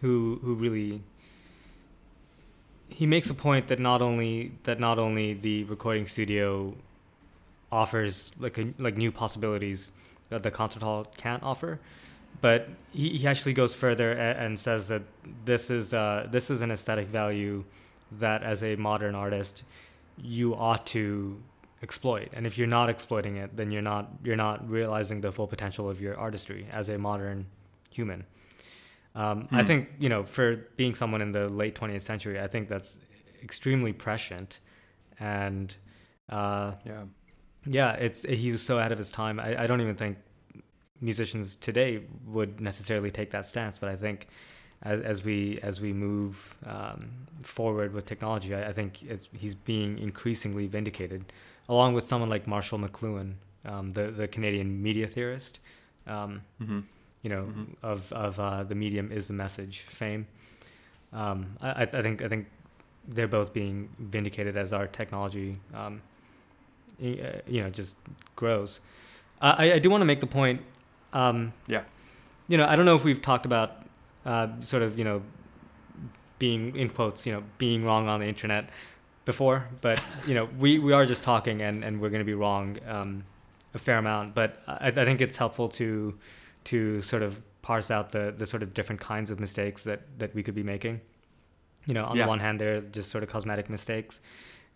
who 0.00 0.40
who 0.42 0.54
really 0.54 1.02
he 2.88 3.06
makes 3.06 3.30
a 3.30 3.34
point 3.34 3.68
that 3.68 3.78
not 3.78 4.00
only 4.00 4.52
that 4.64 4.80
not 4.80 4.98
only 4.98 5.34
the 5.34 5.64
recording 5.64 6.06
studio 6.06 6.74
offers 7.70 8.32
like 8.38 8.56
a, 8.58 8.72
like 8.78 8.96
new 8.96 9.12
possibilities 9.12 9.90
that 10.30 10.42
the 10.42 10.50
concert 10.50 10.82
hall 10.82 11.06
can't 11.16 11.42
offer, 11.42 11.80
but 12.40 12.68
he, 12.92 13.18
he 13.18 13.26
actually 13.26 13.52
goes 13.52 13.74
further 13.74 14.12
and, 14.12 14.38
and 14.38 14.58
says 14.58 14.88
that 14.88 15.02
this 15.44 15.70
is 15.70 15.92
uh, 15.94 16.26
this 16.30 16.50
is 16.50 16.62
an 16.62 16.70
aesthetic 16.70 17.08
value 17.08 17.64
that 18.12 18.42
as 18.42 18.62
a 18.62 18.76
modern 18.76 19.14
artist 19.14 19.64
you 20.16 20.54
ought 20.54 20.86
to 20.86 21.40
exploit 21.82 22.28
and 22.32 22.46
if 22.46 22.58
you're 22.58 22.66
not 22.66 22.88
exploiting 22.88 23.36
it 23.36 23.56
then 23.56 23.70
you're 23.70 23.82
not 23.82 24.10
you're 24.24 24.36
not 24.36 24.68
realizing 24.68 25.20
the 25.20 25.30
full 25.30 25.46
potential 25.46 25.88
of 25.88 26.00
your 26.00 26.16
artistry 26.16 26.66
as 26.72 26.88
a 26.88 26.98
modern 26.98 27.46
human 27.90 28.24
um, 29.14 29.42
hmm. 29.48 29.54
i 29.54 29.62
think 29.62 29.88
you 30.00 30.08
know 30.08 30.24
for 30.24 30.56
being 30.76 30.94
someone 30.94 31.22
in 31.22 31.30
the 31.30 31.48
late 31.48 31.74
20th 31.74 32.00
century 32.02 32.40
i 32.40 32.48
think 32.48 32.68
that's 32.68 32.98
extremely 33.42 33.92
prescient 33.92 34.58
and 35.20 35.76
Uh, 36.28 36.72
Yeah. 36.84 37.04
yeah, 37.64 37.92
it's 38.06 38.22
he 38.24 38.52
was 38.52 38.62
so 38.62 38.78
ahead 38.78 38.92
of 38.92 38.98
his 38.98 39.10
time. 39.10 39.40
I, 39.40 39.62
I 39.62 39.66
don't 39.66 39.80
even 39.80 39.94
think 39.96 40.18
musicians 41.00 41.56
today 41.56 42.02
would 42.26 42.60
necessarily 42.60 43.10
take 43.10 43.30
that 43.30 43.46
stance, 43.46 43.78
but 43.78 43.88
I 43.88 43.96
think 43.96 44.26
as, 44.82 45.00
as 45.00 45.24
we 45.24 45.58
as 45.62 45.80
we 45.80 45.92
move 45.92 46.56
um, 46.66 47.08
forward 47.44 47.92
with 47.92 48.04
technology, 48.04 48.54
I, 48.54 48.68
I 48.68 48.72
think 48.72 49.02
it's, 49.02 49.28
he's 49.32 49.54
being 49.54 49.98
increasingly 49.98 50.66
vindicated, 50.66 51.32
along 51.68 51.94
with 51.94 52.04
someone 52.04 52.28
like 52.30 52.46
Marshall 52.46 52.78
McLuhan, 52.78 53.34
um, 53.64 53.92
the 53.92 54.10
the 54.10 54.28
Canadian 54.28 54.82
media 54.82 55.06
theorist. 55.08 55.60
Um, 56.06 56.42
Mm-hmm. 56.62 56.80
you 57.22 57.30
know, 57.30 57.42
Mhm. 57.44 57.66
of 57.82 58.12
of 58.12 58.38
uh, 58.40 58.62
the 58.64 58.74
medium 58.74 59.10
is 59.12 59.26
the 59.26 59.34
message 59.34 59.80
fame. 59.80 60.26
Um, 61.12 61.56
I, 61.60 61.82
I 61.82 62.02
think 62.02 62.22
I 62.22 62.28
think 62.28 62.46
they're 63.08 63.28
both 63.28 63.52
being 63.52 63.88
vindicated 63.98 64.56
as 64.56 64.72
our 64.72 64.86
technology, 64.86 65.58
um, 65.74 66.00
uh, 67.02 67.06
you 67.46 67.62
know, 67.62 67.70
just 67.70 67.96
grows. 68.36 68.80
Uh, 69.40 69.54
I 69.58 69.72
I 69.74 69.78
do 69.78 69.90
want 69.90 70.00
to 70.02 70.04
make 70.06 70.20
the 70.20 70.26
point. 70.26 70.60
Um, 71.12 71.52
Yeah. 71.66 71.82
You 72.48 72.56
know, 72.56 72.66
I 72.66 72.76
don't 72.76 72.86
know 72.86 72.96
if 72.96 73.04
we've 73.04 73.20
talked 73.20 73.44
about 73.46 73.82
uh, 74.24 74.48
sort 74.60 74.82
of 74.82 74.98
you 74.98 75.04
know 75.04 75.22
being 76.38 76.76
in 76.76 76.88
quotes 76.88 77.26
you 77.26 77.32
know 77.32 77.42
being 77.58 77.84
wrong 77.84 78.08
on 78.08 78.20
the 78.20 78.26
internet 78.26 78.70
before, 79.24 79.66
but 79.80 80.02
you 80.26 80.34
know 80.34 80.48
we, 80.58 80.78
we 80.78 80.92
are 80.92 81.04
just 81.06 81.22
talking 81.22 81.60
and, 81.62 81.84
and 81.84 82.00
we're 82.00 82.08
going 82.10 82.20
to 82.20 82.24
be 82.24 82.34
wrong 82.34 82.78
um, 82.86 83.24
a 83.74 83.78
fair 83.78 83.98
amount. 83.98 84.34
But 84.34 84.62
I, 84.66 84.88
I 84.88 85.04
think 85.04 85.20
it's 85.20 85.36
helpful 85.36 85.68
to 85.70 86.14
to 86.64 87.00
sort 87.02 87.22
of 87.22 87.40
parse 87.62 87.90
out 87.90 88.10
the, 88.12 88.34
the 88.36 88.46
sort 88.46 88.62
of 88.62 88.72
different 88.72 89.00
kinds 89.00 89.30
of 89.30 89.38
mistakes 89.40 89.84
that, 89.84 90.00
that 90.18 90.34
we 90.34 90.42
could 90.42 90.54
be 90.54 90.62
making. 90.62 91.00
You 91.86 91.94
know, 91.94 92.04
on 92.06 92.16
Yeah. 92.16 92.24
the 92.24 92.28
one 92.28 92.40
hand, 92.40 92.60
they're 92.60 92.80
just 92.80 93.10
sort 93.10 93.22
of 93.24 93.30
cosmetic 93.30 93.68
mistakes, 93.70 94.20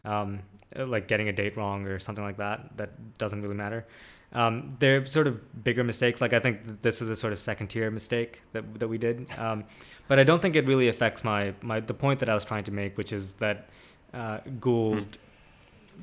um, 0.05 0.41
like 0.77 1.09
getting 1.09 1.29
a 1.29 1.33
date 1.33 1.57
wrong 1.57 1.87
or 1.87 1.99
something 1.99 2.25
like 2.25 2.39
that. 2.39 2.77
That 2.77 3.19
doesn't 3.19 3.43
really 3.43 3.55
matter. 3.55 3.87
Um, 4.35 4.77
they're 4.79 5.05
sort 5.05 5.27
of 5.27 5.63
bigger 5.63 5.85
mistakes. 5.85 6.21
Like 6.21 6.33
I 6.33 6.41
think 6.41 6.65
th- 6.65 6.79
this 6.81 7.03
is 7.03 7.11
a 7.11 7.17
sort 7.17 7.33
of 7.33 7.41
second 7.41 7.69
tier 7.69 7.91
mistake 7.91 8.43
that, 8.53 8.79
that 8.81 8.89
we 8.89 8.97
did. 8.99 9.27
Um, 9.39 9.65
but 10.09 10.19
I 10.19 10.25
don't 10.25 10.41
think 10.41 10.57
it 10.57 10.67
really 10.67 10.89
affects 10.89 11.23
my, 11.23 11.55
my 11.63 11.81
the 11.81 11.95
point 11.95 12.21
that 12.21 12.29
I 12.29 12.35
was 12.35 12.45
trying 12.45 12.65
to 12.65 12.71
make, 12.71 12.97
which 12.97 13.13
is 13.13 13.35
that 13.35 13.69
uh, 14.15 14.39
Gould 14.61 15.19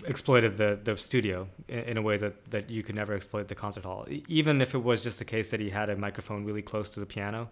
exploited 0.05 0.57
the, 0.57 0.79
the 0.83 0.95
studio 0.95 1.47
in, 1.67 1.79
in 1.79 1.97
a 1.97 2.01
way 2.01 2.17
that, 2.17 2.51
that 2.51 2.69
you 2.69 2.83
could 2.83 2.95
never 2.95 3.13
exploit 3.13 3.47
the 3.47 3.55
concert 3.55 3.83
hall. 3.83 4.05
Even 4.27 4.61
if 4.61 4.75
it 4.75 4.83
was 4.83 5.03
just 5.03 5.19
the 5.19 5.25
case 5.25 5.49
that 5.49 5.59
he 5.59 5.69
had 5.71 5.89
a 5.89 5.95
microphone 5.95 6.45
really 6.45 6.61
close 6.61 6.89
to 6.91 6.99
the 6.99 7.05
piano, 7.05 7.49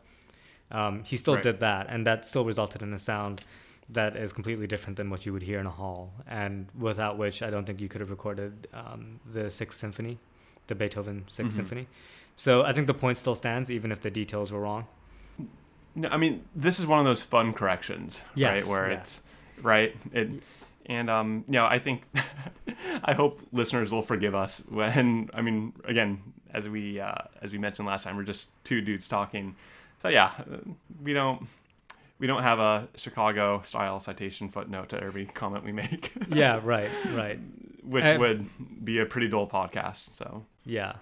um, 0.72 1.04
he 1.04 1.18
still 1.18 1.36
Right. 1.36 1.44
did 1.44 1.60
that, 1.60 1.88
and 1.90 2.06
that 2.06 2.26
still 2.26 2.46
resulted 2.46 2.82
in 2.82 2.94
a 2.94 3.00
sound 3.00 3.42
that 3.90 4.16
is 4.18 4.34
completely 4.34 4.68
different 4.68 4.98
than 4.98 5.10
what 5.10 5.26
you 5.26 5.32
would 5.34 5.44
hear 5.44 5.60
in 5.60 5.66
a 5.66 5.72
hall, 5.72 6.12
and 6.28 6.68
without 6.78 7.18
which 7.18 7.42
I 7.42 7.50
don't 7.50 7.66
think 7.66 7.80
you 7.82 7.88
could 7.88 8.02
have 8.02 8.10
recorded 8.12 8.68
um, 8.74 9.20
the 9.26 9.50
Sixth 9.50 9.80
Symphony, 9.80 10.18
the 10.68 10.76
Beethoven 10.76 11.24
6th 11.28 11.48
Mhm. 11.48 11.52
Symphony. 11.52 11.88
So 12.36 12.64
I 12.64 12.74
think 12.74 12.88
the 12.88 12.94
point 12.94 13.18
still 13.18 13.36
stands, 13.36 13.72
even 13.72 13.92
if 13.92 14.02
the 14.02 14.12
details 14.12 14.52
were 14.52 14.60
wrong. 14.60 14.86
No, 15.96 16.10
I 16.10 16.18
mean 16.18 16.44
this 16.56 16.80
is 16.80 16.86
one 16.86 17.00
of 17.00 17.06
those 17.06 17.22
fun 17.24 17.54
corrections, 17.54 18.24
Yes, 18.36 18.64
right? 18.68 18.70
Where 18.70 18.92
yeah. 18.92 18.98
it's 19.00 19.22
right. 19.62 19.96
It 20.14 20.30
and 20.86 21.10
um, 21.10 21.44
you 21.48 21.54
know, 21.54 21.66
I 21.66 21.80
think 21.80 22.04
I 23.04 23.14
hope 23.14 23.42
listeners 23.52 23.92
will 23.92 24.02
forgive 24.04 24.36
us 24.36 24.62
when 24.70 25.30
I 25.34 25.42
mean, 25.42 25.74
again, 25.86 26.22
as 26.54 26.70
we 26.70 27.00
uh, 27.00 27.16
as 27.42 27.52
we 27.52 27.58
mentioned 27.58 27.88
last 27.88 28.04
time, 28.04 28.16
we're 28.18 28.24
just 28.24 28.50
two 28.64 28.82
dudes 28.82 29.08
talking. 29.08 29.56
So 30.00 30.10
yeah, 30.10 30.32
uh, 30.40 30.58
we 31.04 31.14
don't 31.14 31.48
we 32.20 32.28
don't 32.28 32.44
have 32.44 32.60
a 32.60 32.88
Chicago 32.96 33.62
style 33.62 34.00
citation 34.00 34.50
footnote 34.50 34.90
to 34.90 35.02
every 35.04 35.26
comment 35.26 35.64
we 35.64 35.72
make, 35.72 36.12
yeah, 36.30 36.60
right, 36.64 36.90
right. 37.14 37.40
which 37.84 38.04
Um, 38.04 38.20
would 38.20 38.50
be 38.86 39.00
a 39.00 39.06
pretty 39.06 39.28
dull 39.30 39.48
podcast. 39.48 40.14
So 40.16 40.46
Yeah, 40.66 40.94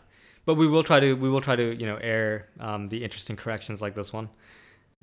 but 0.46 0.56
we 0.56 0.68
will 0.68 0.84
try 0.84 1.00
to 1.00 1.14
we 1.14 1.30
will 1.30 1.42
try 1.42 1.56
to 1.56 1.76
you 1.76 1.86
know 1.88 1.98
air 1.98 2.48
um, 2.60 2.90
the 2.90 3.04
interesting 3.04 3.36
corrections 3.36 3.82
like 3.82 3.96
this 3.96 4.12
one. 4.14 4.30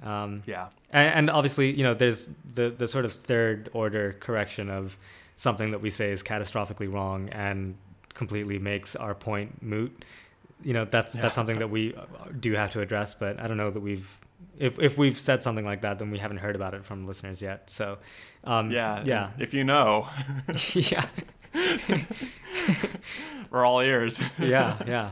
Um, 0.03 0.43
yeah, 0.47 0.69
and, 0.91 1.15
and 1.15 1.31
obviously, 1.31 1.71
you 1.73 1.83
know, 1.85 1.95
there's 1.95 2.27
the 2.53 2.71
the 2.71 2.89
sort 2.89 3.05
of 3.05 3.13
third 3.13 3.71
order 3.73 4.17
correction 4.21 4.69
of 4.71 4.97
something 5.37 5.71
that 5.73 5.81
we 5.81 5.91
say 5.91 6.11
is 6.13 6.23
catastrophically 6.23 6.93
wrong 6.93 7.29
and 7.31 7.77
completely 8.15 8.59
makes 8.59 8.95
our 8.97 9.15
point 9.15 9.63
moot. 9.63 10.05
You 10.63 10.73
know, 10.73 10.85
that's 10.85 11.15
Yeah. 11.15 11.23
that's 11.23 11.35
something 11.35 11.59
that 11.59 11.71
we 11.71 11.95
do 12.41 12.53
have 12.53 12.71
to 12.73 12.81
address. 12.81 13.15
But 13.15 13.39
I 13.41 13.47
don't 13.49 13.57
know 13.57 13.71
that 13.71 13.81
we've 13.81 14.09
if 14.59 14.79
if 14.79 14.97
we've 14.99 15.19
said 15.19 15.43
something 15.43 15.65
like 15.65 15.81
that, 15.83 15.99
then 15.99 16.11
we 16.11 16.19
haven't 16.19 16.39
heard 16.39 16.55
about 16.57 16.75
it 16.75 16.85
from 16.85 17.07
listeners 17.07 17.41
yet. 17.43 17.71
So, 17.71 17.99
um, 18.45 18.71
yeah, 18.71 19.03
yeah, 19.05 19.31
If 19.39 19.55
you 19.55 19.65
know, 19.65 20.09
yeah, 20.75 21.07
we're 23.51 23.65
all 23.65 23.81
ears. 23.81 24.21
yeah, 24.39 24.79
yeah. 24.87 25.11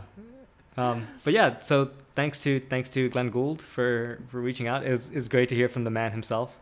Um, 0.77 1.07
but 1.25 1.33
yeah, 1.33 1.59
so 1.59 1.91
thanks 2.15 2.43
to 2.45 2.61
thanks 2.61 2.91
to 2.91 3.09
Glenn 3.09 3.31
Gould 3.31 3.63
for 3.63 4.21
for 4.29 4.41
reaching 4.41 4.67
out. 4.69 4.85
It's 4.85 5.11
it's 5.11 5.29
great 5.29 5.49
to 5.51 5.55
hear 5.55 5.69
from 5.69 5.85
the 5.85 5.91
man 5.91 6.13
himself. 6.13 6.59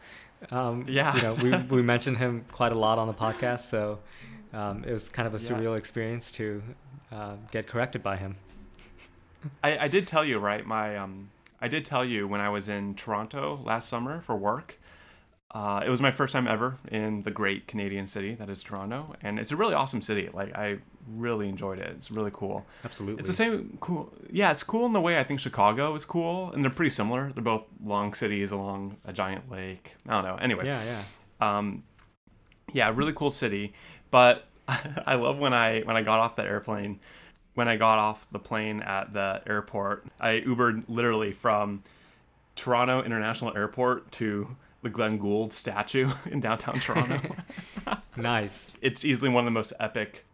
Um, 0.50 0.84
Yeah. 0.88 1.14
you 1.16 1.22
know, 1.22 1.34
we 1.34 1.56
we 1.76 1.82
mentioned 1.82 2.18
him 2.18 2.44
quite 2.52 2.72
a 2.72 2.78
lot 2.78 2.98
on 2.98 3.06
the 3.06 3.14
podcast, 3.14 3.60
so 3.62 3.98
um, 4.52 4.84
it 4.84 4.92
was 4.92 5.08
kind 5.08 5.26
of 5.28 5.34
a 5.34 5.38
Yeah. 5.38 5.50
surreal 5.50 5.76
experience 5.76 6.30
to 6.32 6.62
uh, 7.12 7.34
get 7.50 7.66
corrected 7.66 8.02
by 8.02 8.16
him. 8.16 8.36
I, 9.62 9.78
I 9.78 9.88
did 9.88 10.06
tell 10.08 10.24
you, 10.24 10.38
right? 10.38 10.66
My 10.66 10.96
um, 10.96 11.30
I 11.60 11.68
did 11.68 11.84
tell 11.84 12.04
you 12.04 12.28
when 12.28 12.40
I 12.40 12.48
was 12.48 12.68
in 12.68 12.94
Toronto 12.94 13.60
last 13.64 13.88
summer 13.88 14.20
for 14.20 14.36
work. 14.36 14.78
Uh, 15.50 15.82
it 15.84 15.88
was 15.88 16.00
my 16.02 16.10
first 16.10 16.34
time 16.34 16.46
ever 16.46 16.76
in 16.90 17.20
the 17.20 17.30
great 17.30 17.66
Canadian 17.66 18.06
city 18.06 18.34
that 18.34 18.50
is 18.50 18.62
Toronto, 18.62 19.14
and 19.22 19.38
it's 19.38 19.50
a 19.50 19.56
really 19.56 19.72
awesome 19.74 20.02
city. 20.02 20.28
Like 20.32 20.54
I 20.54 20.76
really 21.10 21.48
enjoyed 21.48 21.78
it. 21.78 21.88
It's 21.96 22.10
really 22.10 22.30
cool. 22.34 22.66
Absolutely, 22.84 23.20
It's 23.20 23.28
the 23.30 23.34
same 23.34 23.78
cool. 23.80 24.12
Yeah, 24.30 24.50
it's 24.50 24.62
cool 24.62 24.84
in 24.84 24.92
the 24.92 25.00
way 25.00 25.18
I 25.18 25.24
think 25.24 25.40
Chicago 25.40 25.94
is 25.94 26.04
cool, 26.04 26.52
and 26.52 26.62
they're 26.62 26.70
pretty 26.70 26.90
similar. 26.90 27.32
They're 27.32 27.42
both 27.42 27.64
long 27.82 28.12
cities 28.12 28.52
along 28.52 28.98
a 29.06 29.12
giant 29.12 29.50
lake. 29.50 29.94
I 30.06 30.12
don't 30.20 30.24
know. 30.24 30.36
Anyway, 30.36 30.66
Yeah, 30.66 30.82
yeah. 30.84 31.58
um, 31.58 31.82
yeah, 32.74 32.92
really 32.94 33.14
cool 33.14 33.30
city. 33.30 33.72
But 34.10 34.46
I 34.68 35.14
love 35.14 35.38
when 35.38 35.54
I 35.54 35.80
when 35.80 35.96
I 35.96 36.02
got 36.02 36.20
off 36.20 36.36
the 36.36 36.44
airplane. 36.44 37.00
When 37.58 37.66
I 37.66 37.74
got 37.74 37.98
off 37.98 38.30
the 38.30 38.38
plane 38.38 38.82
at 38.82 39.12
the 39.12 39.42
airport, 39.44 40.06
I 40.20 40.44
Ubered 40.46 40.84
literally 40.86 41.32
from 41.32 41.82
Toronto 42.54 43.02
International 43.02 43.52
Airport 43.56 44.12
to 44.12 44.54
the 44.82 44.90
Glenn 44.90 45.18
Gould 45.18 45.52
statue 45.52 46.08
in 46.30 46.38
downtown 46.38 46.78
Toronto. 46.78 47.34
Nice. 48.16 48.70
it's 48.80 49.04
easily 49.04 49.28
one 49.28 49.42
of 49.42 49.46
the 49.46 49.50
most 49.50 49.72
epic 49.80 50.24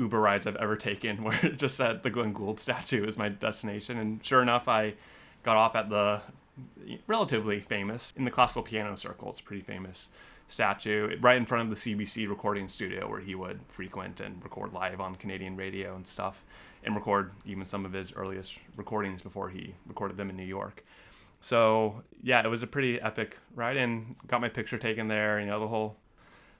Uber 0.00 0.18
rides 0.18 0.44
I've 0.44 0.56
ever 0.56 0.74
taken, 0.74 1.18
where 1.22 1.38
it 1.46 1.56
just 1.56 1.76
said 1.76 2.02
the 2.02 2.10
Glenn 2.10 2.32
Gould 2.32 2.58
statue 2.58 3.04
is 3.04 3.16
my 3.16 3.28
destination. 3.28 3.96
And 3.96 4.24
sure 4.26 4.42
enough, 4.42 4.66
I 4.66 4.94
got 5.44 5.56
off 5.56 5.76
at 5.76 5.88
the 5.88 6.20
relatively 7.06 7.60
famous, 7.60 8.12
in 8.16 8.24
the 8.24 8.30
classical 8.32 8.64
piano 8.64 8.96
circle, 8.96 9.30
it's 9.30 9.40
pretty 9.40 9.62
famous 9.62 10.08
statue, 10.50 11.16
right 11.20 11.36
in 11.36 11.44
front 11.44 11.64
of 11.64 11.70
the 11.70 11.76
CBC 11.76 12.28
recording 12.28 12.68
studio 12.68 13.08
where 13.08 13.20
he 13.20 13.34
would 13.34 13.60
frequent 13.68 14.20
and 14.20 14.42
record 14.42 14.72
live 14.72 15.00
on 15.00 15.14
Canadian 15.14 15.56
radio 15.56 15.94
and 15.96 16.06
stuff, 16.06 16.44
and 16.84 16.94
record 16.94 17.32
even 17.46 17.64
some 17.64 17.84
of 17.86 17.92
his 17.92 18.12
earliest 18.14 18.58
recordings 18.76 19.22
before 19.22 19.48
he 19.48 19.74
recorded 19.86 20.16
them 20.16 20.28
in 20.30 20.36
New 20.36 20.44
York. 20.44 20.84
So 21.40 22.02
yeah, 22.22 22.42
it 22.44 22.48
was 22.48 22.62
a 22.62 22.66
pretty 22.66 23.00
epic 23.00 23.38
ride, 23.54 23.76
and 23.76 24.16
got 24.26 24.40
my 24.40 24.48
picture 24.48 24.76
taken 24.78 25.08
there. 25.08 25.40
You 25.40 25.46
know 25.46 25.60
the 25.60 25.68
whole, 25.68 25.96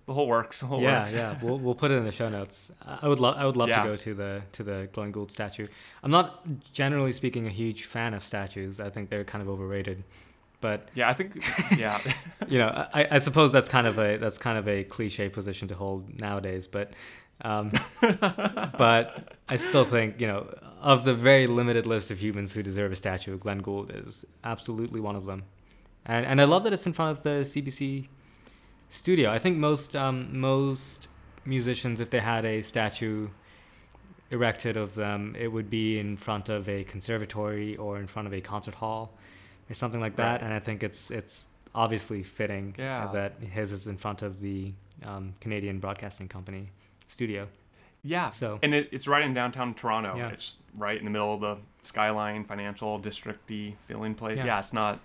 the 0.06 0.14
whole 0.14 0.26
works. 0.26 0.60
The 0.60 0.66
whole 0.66 0.80
yeah, 0.80 1.00
works. 1.00 1.14
yeah. 1.14 1.36
We'll 1.42 1.58
we'll 1.58 1.74
put 1.74 1.90
it 1.90 1.94
in 1.96 2.04
the 2.04 2.12
show 2.12 2.28
notes. 2.30 2.70
I 2.86 3.08
would 3.08 3.20
love 3.20 3.36
I 3.36 3.44
would 3.44 3.56
love 3.56 3.68
Yeah. 3.68 3.82
to 3.82 3.88
go 3.88 3.96
to 3.96 4.14
the 4.14 4.42
to 4.52 4.62
the 4.62 4.88
Glenn 4.92 5.12
Gould 5.12 5.30
statue. 5.30 5.66
I'm 6.02 6.10
not 6.10 6.46
generally 6.72 7.12
speaking 7.12 7.46
a 7.46 7.50
huge 7.50 7.84
fan 7.84 8.14
of 8.14 8.24
statues. 8.24 8.80
I 8.80 8.88
think 8.88 9.10
they're 9.10 9.24
kind 9.24 9.42
of 9.42 9.48
overrated. 9.48 10.04
But 10.60 10.88
Yeah, 10.94 11.08
I 11.08 11.14
think 11.14 11.42
yeah. 11.76 12.00
you 12.48 12.58
know, 12.58 12.68
I, 12.92 13.08
I 13.12 13.18
suppose 13.18 13.52
that's 13.52 13.68
kind 13.68 13.86
of 13.86 13.98
a 13.98 14.16
that's 14.18 14.38
kind 14.38 14.58
of 14.58 14.68
a 14.68 14.84
cliche 14.84 15.28
position 15.28 15.68
to 15.68 15.74
hold 15.74 16.18
nowadays. 16.18 16.66
But 16.66 16.92
um, 17.42 17.70
but 18.00 19.36
I 19.48 19.56
still 19.56 19.84
think 19.84 20.20
you 20.20 20.26
know 20.26 20.54
of 20.80 21.04
the 21.04 21.14
very 21.14 21.46
limited 21.46 21.86
list 21.86 22.10
of 22.10 22.22
humans 22.22 22.52
who 22.52 22.62
deserve 22.62 22.92
a 22.92 22.96
statue, 22.96 23.38
Glenn 23.38 23.58
Gould 23.58 23.90
is 23.94 24.24
absolutely 24.44 25.00
one 25.00 25.16
of 25.16 25.26
them. 25.26 25.44
And 26.04 26.26
and 26.26 26.40
I 26.40 26.44
love 26.44 26.64
that 26.64 26.72
it's 26.72 26.86
in 26.86 26.92
front 26.92 27.16
of 27.16 27.22
the 27.22 27.44
CBC 27.44 28.08
studio. 28.90 29.30
I 29.30 29.38
think 29.38 29.56
most 29.56 29.96
um, 29.96 30.38
most 30.38 31.08
musicians, 31.44 32.00
if 32.00 32.10
they 32.10 32.20
had 32.20 32.44
a 32.44 32.60
statue 32.62 33.28
erected 34.30 34.76
of 34.76 34.94
them, 34.94 35.34
it 35.38 35.48
would 35.48 35.70
be 35.70 35.98
in 35.98 36.16
front 36.16 36.48
of 36.48 36.68
a 36.68 36.84
conservatory 36.84 37.76
or 37.76 37.98
in 37.98 38.06
front 38.06 38.28
of 38.28 38.34
a 38.34 38.40
concert 38.40 38.74
hall 38.74 39.12
or 39.70 39.74
something 39.74 40.00
like 40.00 40.16
that. 40.16 40.32
Right. 40.32 40.42
And 40.42 40.52
I 40.52 40.58
think 40.58 40.82
it's 40.82 41.10
it's 41.10 41.44
obviously 41.74 42.22
fitting 42.22 42.74
uh, 42.78 42.82
Yeah. 42.82 43.10
that 43.12 43.34
his 43.40 43.72
is 43.72 43.86
in 43.86 43.96
front 43.96 44.22
of 44.22 44.40
the 44.40 44.72
um, 45.04 45.34
Canadian 45.40 45.78
Broadcasting 45.78 46.28
Company 46.28 46.68
studio. 47.06 47.46
Yeah. 48.02 48.30
So- 48.30 48.58
and 48.62 48.74
it, 48.74 48.88
it's 48.92 49.06
right 49.06 49.22
in 49.24 49.34
downtown 49.34 49.74
Toronto. 49.74 50.16
Yeah. 50.16 50.28
It's 50.30 50.56
right 50.76 50.98
in 50.98 51.04
the 51.04 51.10
middle 51.10 51.34
of 51.34 51.40
the 51.40 51.58
skyline 51.82 52.44
financial 52.44 52.98
districty 53.00 53.74
feeling 53.84 54.14
place. 54.14 54.36
Yeah. 54.38 54.46
Yeah. 54.46 54.58
it's 54.60 54.72
not 54.72 54.98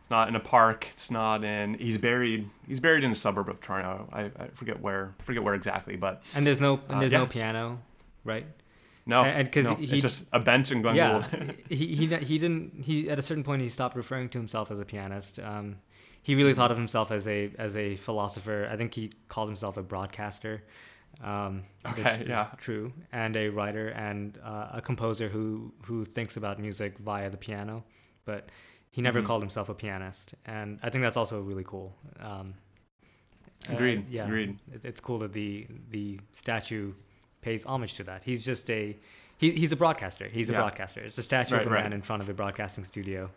It's 0.00 0.10
not 0.10 0.28
in 0.28 0.36
a 0.36 0.40
park. 0.40 0.86
It's 0.92 1.10
not 1.10 1.42
in. 1.44 1.74
He's 1.74 1.98
buried. 1.98 2.48
He's 2.68 2.78
buried 2.80 3.04
in 3.04 3.10
a 3.10 3.16
suburb 3.16 3.48
of 3.48 3.60
Toronto. 3.60 4.06
I, 4.12 4.24
I 4.38 4.48
forget 4.54 4.80
where. 4.80 5.14
Forget 5.22 5.42
where 5.42 5.54
exactly, 5.54 5.96
but 5.96 6.22
And 6.34 6.46
there's 6.46 6.60
no 6.60 6.74
and 6.88 6.96
Uh, 6.96 7.00
there's 7.00 7.12
yeah. 7.12 7.18
no 7.18 7.26
piano, 7.26 7.80
right? 8.24 8.46
No, 9.06 9.22
And- 9.22 9.38
and 9.40 9.52
'cause 9.52 9.64
no, 9.64 9.74
he- 9.74 10.00
just 10.00 10.26
a 10.32 10.40
bench 10.40 10.72
in 10.72 10.80
Glenn 10.82 10.96
Yeah, 10.96 11.26
Gould. 11.30 11.54
he, 11.68 11.94
he 11.94 12.06
he 12.06 12.38
didn't 12.38 12.84
he 12.84 13.10
at 13.10 13.18
a 13.18 13.22
certain 13.22 13.44
point 13.44 13.60
he 13.62 13.68
stopped 13.68 13.96
referring 13.96 14.28
to 14.30 14.38
himself 14.38 14.70
as 14.70 14.80
a 14.80 14.84
pianist. 14.84 15.38
Um, 15.40 15.76
he 16.22 16.34
really 16.34 16.54
thought 16.54 16.70
of 16.70 16.78
himself 16.78 17.10
as 17.10 17.28
a 17.28 17.50
as 17.58 17.76
a 17.76 17.96
philosopher. 17.96 18.66
I 18.70 18.76
think 18.76 18.94
he 18.94 19.10
called 19.28 19.48
himself 19.48 19.76
a 19.76 19.82
broadcaster. 19.82 20.64
Um, 21.22 21.62
Okay, 21.86 22.24
yeah. 22.26 22.48
true, 22.56 22.92
and 23.12 23.36
a 23.36 23.48
writer 23.50 23.88
and 23.90 24.38
uh, 24.42 24.68
a 24.72 24.80
composer 24.80 25.28
who 25.28 25.72
who 25.84 26.04
thinks 26.04 26.36
about 26.36 26.58
music 26.58 26.98
via 26.98 27.28
the 27.30 27.36
piano, 27.36 27.84
but 28.24 28.48
he 28.90 29.00
never 29.02 29.20
Mhm. 29.20 29.26
called 29.26 29.42
himself 29.42 29.68
a 29.68 29.74
pianist, 29.74 30.34
and 30.46 30.78
I 30.82 30.88
think 30.90 31.02
that's 31.02 31.16
also 31.16 31.40
really 31.42 31.64
cool. 31.64 31.94
Um, 32.20 32.54
uh, 33.68 33.74
Agreed, 33.74 34.08
yeah, 34.10 34.24
agreed. 34.24 34.58
it- 34.72 34.84
it's 34.84 35.00
cool 35.00 35.18
that 35.18 35.32
the 35.34 35.66
the 35.90 36.18
statue 36.32 36.94
pays 37.44 37.64
homage 37.64 37.94
to 37.94 38.04
that. 38.04 38.22
He's 38.24 38.44
just 38.44 38.68
a 38.70 38.96
he, 39.36 39.50
he's 39.50 39.72
a 39.72 39.76
broadcaster. 39.76 40.26
He's 40.26 40.48
a 40.48 40.52
Yeah. 40.52 40.60
broadcaster. 40.60 41.00
It's 41.00 41.18
a 41.18 41.22
statue 41.22 41.56
Right, 41.56 41.66
of 41.66 41.72
a 41.72 41.74
man 41.74 41.92
in 41.92 42.02
front 42.02 42.22
of 42.22 42.28
a 42.28 42.34
broadcasting 42.34 42.84
studio. 42.84 43.30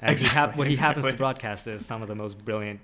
And 0.00 0.10
Exactly, 0.12 0.34
hap- 0.38 0.56
what 0.56 0.66
he 0.66 0.76
happens 0.76 1.06
to 1.06 1.12
broadcast 1.14 1.66
is 1.68 1.86
some 1.86 2.02
of 2.02 2.08
the 2.08 2.14
most 2.14 2.44
brilliant 2.44 2.80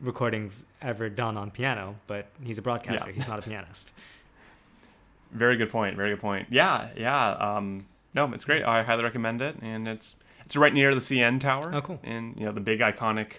recordings 0.00 0.64
ever 0.80 1.08
done 1.08 1.36
on 1.36 1.50
piano, 1.50 1.96
but 2.06 2.26
he's 2.42 2.58
a 2.58 2.62
broadcaster. 2.62 3.08
Yeah. 3.08 3.14
He's 3.14 3.28
not 3.28 3.38
a 3.40 3.42
pianist. 3.42 3.90
Very 5.32 5.56
good 5.56 5.70
point. 5.70 5.96
Very 5.96 6.10
good 6.10 6.20
point. 6.20 6.46
Yeah, 6.50 6.88
yeah. 6.96 7.30
Um, 7.32 7.86
no, 8.14 8.30
it's 8.32 8.44
great. 8.44 8.64
I 8.64 8.82
highly 8.82 9.02
recommend 9.02 9.40
it, 9.42 9.56
and 9.62 9.88
it's 9.88 10.14
it's 10.44 10.56
right 10.56 10.72
near 10.72 10.94
the 10.94 11.00
CN 11.00 11.40
Tower. 11.40 11.70
Oh, 11.74 11.80
cool. 11.80 12.00
And 12.04 12.36
you 12.38 12.44
know 12.44 12.52
the 12.52 12.60
big 12.60 12.80
iconic 12.80 13.36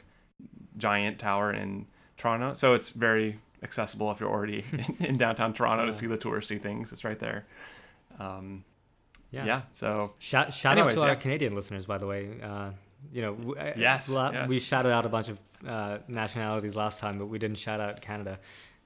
giant 0.77 1.19
tower 1.19 1.51
in 1.53 1.85
Toronto, 2.17 2.53
so 2.55 2.73
it's 2.73 2.91
very 2.91 3.39
accessible 3.63 4.11
if 4.11 4.19
you're 4.19 4.29
already 4.29 4.63
in, 4.99 5.05
in 5.05 5.17
downtown 5.17 5.53
Toronto 5.53 5.85
Yeah. 5.85 5.91
to 5.91 5.97
see 5.97 6.07
the 6.07 6.17
touristy 6.17 6.61
things. 6.61 6.91
It's 6.91 7.03
right 7.03 7.19
there. 7.19 7.45
Um, 8.19 8.63
Yeah. 9.31 9.45
yeah. 9.45 9.61
So 9.73 10.13
Shout, 10.19 10.53
shout 10.53 10.77
Anyways, 10.77 10.93
out 10.93 10.99
to 11.01 11.05
yeah. 11.05 11.09
our 11.09 11.15
Canadian 11.15 11.55
listeners, 11.55 11.85
by 11.85 11.97
the 11.97 12.05
way. 12.07 12.29
Uh, 12.41 12.71
you 13.11 13.21
know, 13.21 13.55
Yes, 13.75 14.09
la- 14.09 14.31
yes. 14.31 14.47
we 14.49 14.59
shouted 14.59 14.91
out 14.91 15.05
a 15.05 15.09
bunch 15.09 15.29
of 15.29 15.39
uh, 15.67 15.97
nationalities 16.07 16.75
last 16.75 16.99
time, 16.99 17.17
but 17.17 17.25
we 17.27 17.39
didn't 17.39 17.57
shout 17.57 17.79
out 17.79 18.01
Canada. 18.01 18.39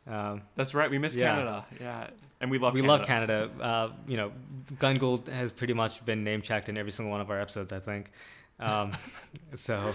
Um, 0.07 0.41
that's 0.55 0.73
right. 0.73 0.89
We 0.89 0.97
miss 0.99 1.15
Yeah. 1.15 1.35
Canada. 1.35 1.65
Yeah, 1.81 2.07
and 2.39 2.49
we 2.49 2.57
love. 2.59 2.73
Canada 2.73 2.99
We 2.99 3.03
Canada. 3.05 3.39
love 3.41 3.51
Canada. 3.57 3.63
Uh, 3.63 3.91
you 4.07 4.15
know, 4.17 4.31
Glenn 4.79 4.95
Gould 4.95 5.27
has 5.27 5.51
pretty 5.51 5.73
much 5.73 6.03
been 6.05 6.23
name 6.23 6.41
checked 6.41 6.69
in 6.69 6.77
every 6.77 6.91
single 6.91 7.11
one 7.11 7.19
of 7.21 7.29
our 7.29 7.39
episodes, 7.41 7.71
I 7.73 7.79
think. 7.79 8.11
Um, 8.59 8.91
so, 9.55 9.93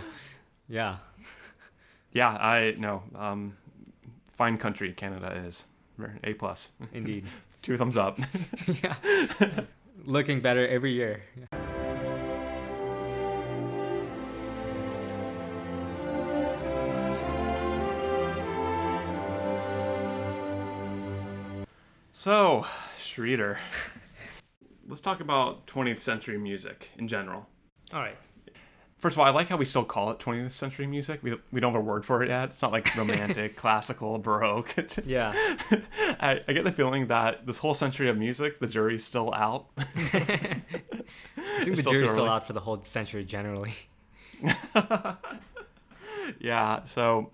yeah, 0.68 0.96
Yeah, 2.12 2.28
I 2.28 2.74
know. 2.78 3.02
Um, 3.14 3.56
fine 4.42 4.58
country 4.58 4.92
Canada 4.92 5.40
is. 5.46 5.66
A 6.24 6.34
plus. 6.34 6.70
indeed. 6.92 7.26
Two 7.62 7.76
thumbs 7.76 7.96
up. 7.96 8.18
yeah, 8.82 8.96
looking 10.04 10.40
better 10.40 10.66
every 10.66 10.92
year. 10.92 11.22
So, 22.10 22.66
Sridhar, 22.98 23.58
let's 24.88 25.00
talk 25.00 25.20
about 25.20 25.68
20th 25.68 26.00
century 26.00 26.36
music 26.36 26.90
in 26.98 27.06
general. 27.06 27.46
All 27.92 28.00
right. 28.00 28.16
First 29.02 29.16
of 29.16 29.18
all, 29.18 29.26
I 29.26 29.30
like 29.30 29.48
how 29.48 29.56
we 29.56 29.64
still 29.64 29.84
call 29.84 30.12
it 30.12 30.20
20th 30.20 30.52
century 30.52 30.86
music. 30.86 31.24
We, 31.24 31.36
we 31.50 31.58
don't 31.58 31.72
have 31.72 31.82
a 31.82 31.84
word 31.84 32.04
for 32.04 32.22
it 32.22 32.28
yet. 32.28 32.50
It's 32.50 32.62
not 32.62 32.70
like 32.70 32.96
romantic, 32.96 33.56
classical, 33.62 34.16
baroque. 34.18 34.72
Yeah. 35.04 35.32
I, 36.20 36.40
I 36.46 36.52
get 36.52 36.62
the 36.62 36.70
feeling 36.70 37.08
that 37.08 37.44
this 37.44 37.58
whole 37.58 37.74
century 37.74 38.08
of 38.08 38.16
music, 38.16 38.60
the 38.60 38.68
jury's 38.68 39.04
still 39.04 39.34
out. 39.34 39.66
I 39.76 39.82
think 39.82 40.62
It's 41.36 41.66
the 41.66 41.76
still 41.78 41.92
jury's 41.94 42.12
still 42.12 42.28
out 42.28 42.46
for 42.46 42.52
the 42.52 42.60
whole 42.60 42.80
century 42.84 43.24
generally. 43.24 43.74
yeah, 46.38 46.84
so 46.84 47.32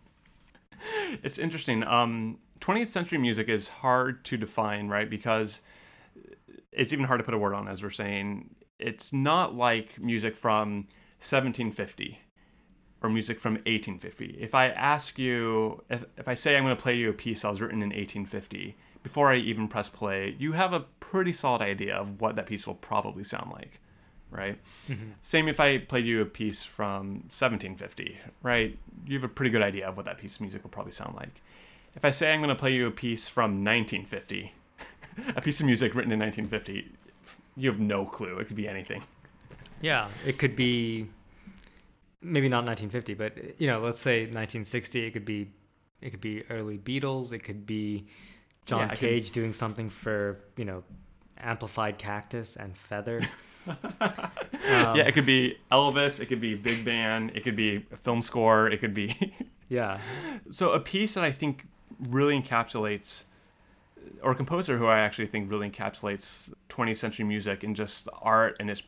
it's 1.22 1.36
interesting. 1.36 1.84
Um, 1.84 2.38
20th 2.60 2.86
century 2.86 3.18
music 3.18 3.50
is 3.50 3.68
hard 3.68 4.24
to 4.24 4.38
define, 4.38 4.88
right? 4.88 5.10
Because 5.10 5.60
it's 6.72 6.94
even 6.94 7.04
hard 7.04 7.20
to 7.20 7.24
put 7.24 7.34
a 7.34 7.38
word 7.38 7.52
on, 7.52 7.68
as 7.68 7.82
we're 7.82 7.90
saying. 7.90 8.54
It's 8.78 9.12
not 9.12 9.54
like 9.54 10.00
music 10.00 10.34
from 10.34 10.86
1750 11.20 12.20
or 13.02 13.10
music 13.10 13.38
from 13.38 13.54
1850. 13.54 14.38
If 14.40 14.54
I 14.54 14.68
ask 14.68 15.18
you, 15.18 15.82
if, 15.88 16.04
if 16.16 16.28
I 16.28 16.34
say 16.34 16.56
I'm 16.56 16.64
going 16.64 16.76
to 16.76 16.82
play 16.82 16.96
you 16.96 17.10
a 17.10 17.12
piece 17.12 17.42
that 17.42 17.48
was 17.48 17.60
written 17.60 17.82
in 17.82 17.90
1850, 17.90 18.76
before 19.02 19.32
I 19.32 19.36
even 19.36 19.68
press 19.68 19.88
play, 19.88 20.34
you 20.38 20.52
have 20.52 20.72
a 20.72 20.80
pretty 21.00 21.32
solid 21.32 21.62
idea 21.62 21.96
of 21.96 22.20
what 22.20 22.36
that 22.36 22.46
piece 22.46 22.66
will 22.66 22.74
probably 22.74 23.24
sound 23.24 23.52
like, 23.52 23.80
right? 24.30 24.58
Mm-hmm. 24.88 25.10
Same 25.22 25.48
if 25.48 25.60
I 25.60 25.78
played 25.78 26.04
you 26.04 26.20
a 26.20 26.26
piece 26.26 26.64
from 26.64 27.22
1750, 27.30 28.18
right? 28.42 28.76
You 29.06 29.14
have 29.14 29.24
a 29.24 29.32
pretty 29.32 29.50
good 29.50 29.62
idea 29.62 29.88
of 29.88 29.96
what 29.96 30.06
that 30.06 30.18
piece 30.18 30.36
of 30.36 30.40
music 30.40 30.62
will 30.62 30.70
probably 30.70 30.92
sound 30.92 31.14
like. 31.16 31.40
If 31.94 32.04
I 32.04 32.10
say 32.10 32.32
I'm 32.32 32.40
going 32.40 32.48
to 32.48 32.54
play 32.54 32.72
you 32.72 32.86
a 32.86 32.90
piece 32.90 33.28
from 33.28 33.64
1950, 33.64 34.52
a 35.36 35.40
piece 35.40 35.60
of 35.60 35.66
music 35.66 35.94
written 35.94 36.12
in 36.12 36.18
1950, 36.18 36.90
you 37.56 37.70
have 37.70 37.80
no 37.80 38.04
clue. 38.04 38.38
It 38.38 38.46
could 38.46 38.56
be 38.56 38.68
anything. 38.68 39.02
Yeah, 39.80 40.08
it 40.26 40.38
could 40.38 40.56
be 40.56 41.08
maybe 42.20 42.48
not 42.48 42.64
1950, 42.64 43.14
but 43.14 43.60
you 43.60 43.66
know, 43.66 43.80
let's 43.80 43.98
say 43.98 44.22
1960. 44.22 45.04
It 45.06 45.10
could 45.12 45.24
be 45.24 45.50
it 46.00 46.10
could 46.10 46.20
be 46.20 46.44
early 46.50 46.78
Beatles. 46.78 47.32
It 47.32 47.40
could 47.40 47.66
be 47.66 48.06
John 48.66 48.80
Yeah, 48.80 48.84
I 48.86 48.88
could- 48.90 48.98
Cage 48.98 49.30
doing 49.30 49.52
something 49.52 49.88
for 49.88 50.40
you 50.56 50.64
know 50.64 50.84
amplified 51.38 51.98
cactus 51.98 52.56
and 52.56 52.76
feather. 52.76 53.20
Um, 53.68 54.96
yeah, 54.96 55.06
it 55.06 55.12
could 55.12 55.26
be 55.26 55.56
Elvis, 55.70 56.20
it 56.20 56.26
could 56.26 56.40
be 56.40 56.54
big 56.54 56.84
band, 56.84 57.32
it 57.34 57.42
could 57.44 57.56
be 57.56 57.84
a 57.92 57.96
film 57.96 58.22
score, 58.22 58.68
it 58.68 58.80
could 58.80 58.94
be. 58.94 59.34
yeah, 59.68 59.98
so 60.50 60.72
a 60.72 60.80
piece 60.80 61.14
that 61.14 61.24
I 61.24 61.30
think 61.30 61.66
really 62.08 62.40
encapsulates, 62.40 63.24
or 64.22 64.32
a 64.32 64.34
composer 64.34 64.78
who 64.78 64.86
I 64.86 64.98
actually 65.00 65.26
think 65.26 65.50
really 65.50 65.70
encapsulates 65.70 66.50
20th 66.70 66.96
century 66.96 67.24
music 67.26 67.62
and 67.62 67.76
just 67.76 68.08
art 68.20 68.56
and 68.58 68.70
its 68.70 68.82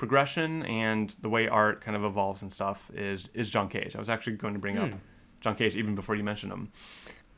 progression 0.00 0.62
and 0.64 1.14
the 1.20 1.28
way 1.28 1.46
art 1.46 1.82
kind 1.82 1.94
of 1.96 2.02
evolves 2.04 2.40
and 2.42 2.50
stuff 2.50 2.90
is 2.94 3.28
is 3.34 3.50
John 3.50 3.68
Cage. 3.68 3.94
I 3.94 3.98
was 4.00 4.08
actually 4.08 4.36
going 4.36 4.54
to 4.54 4.58
bring 4.60 4.78
up 4.78 4.88
Hmm. 4.90 4.96
John 5.42 5.54
Cage 5.54 5.76
even 5.76 5.94
before 5.94 6.14
you 6.16 6.24
mentioned 6.24 6.50
him. 6.52 6.72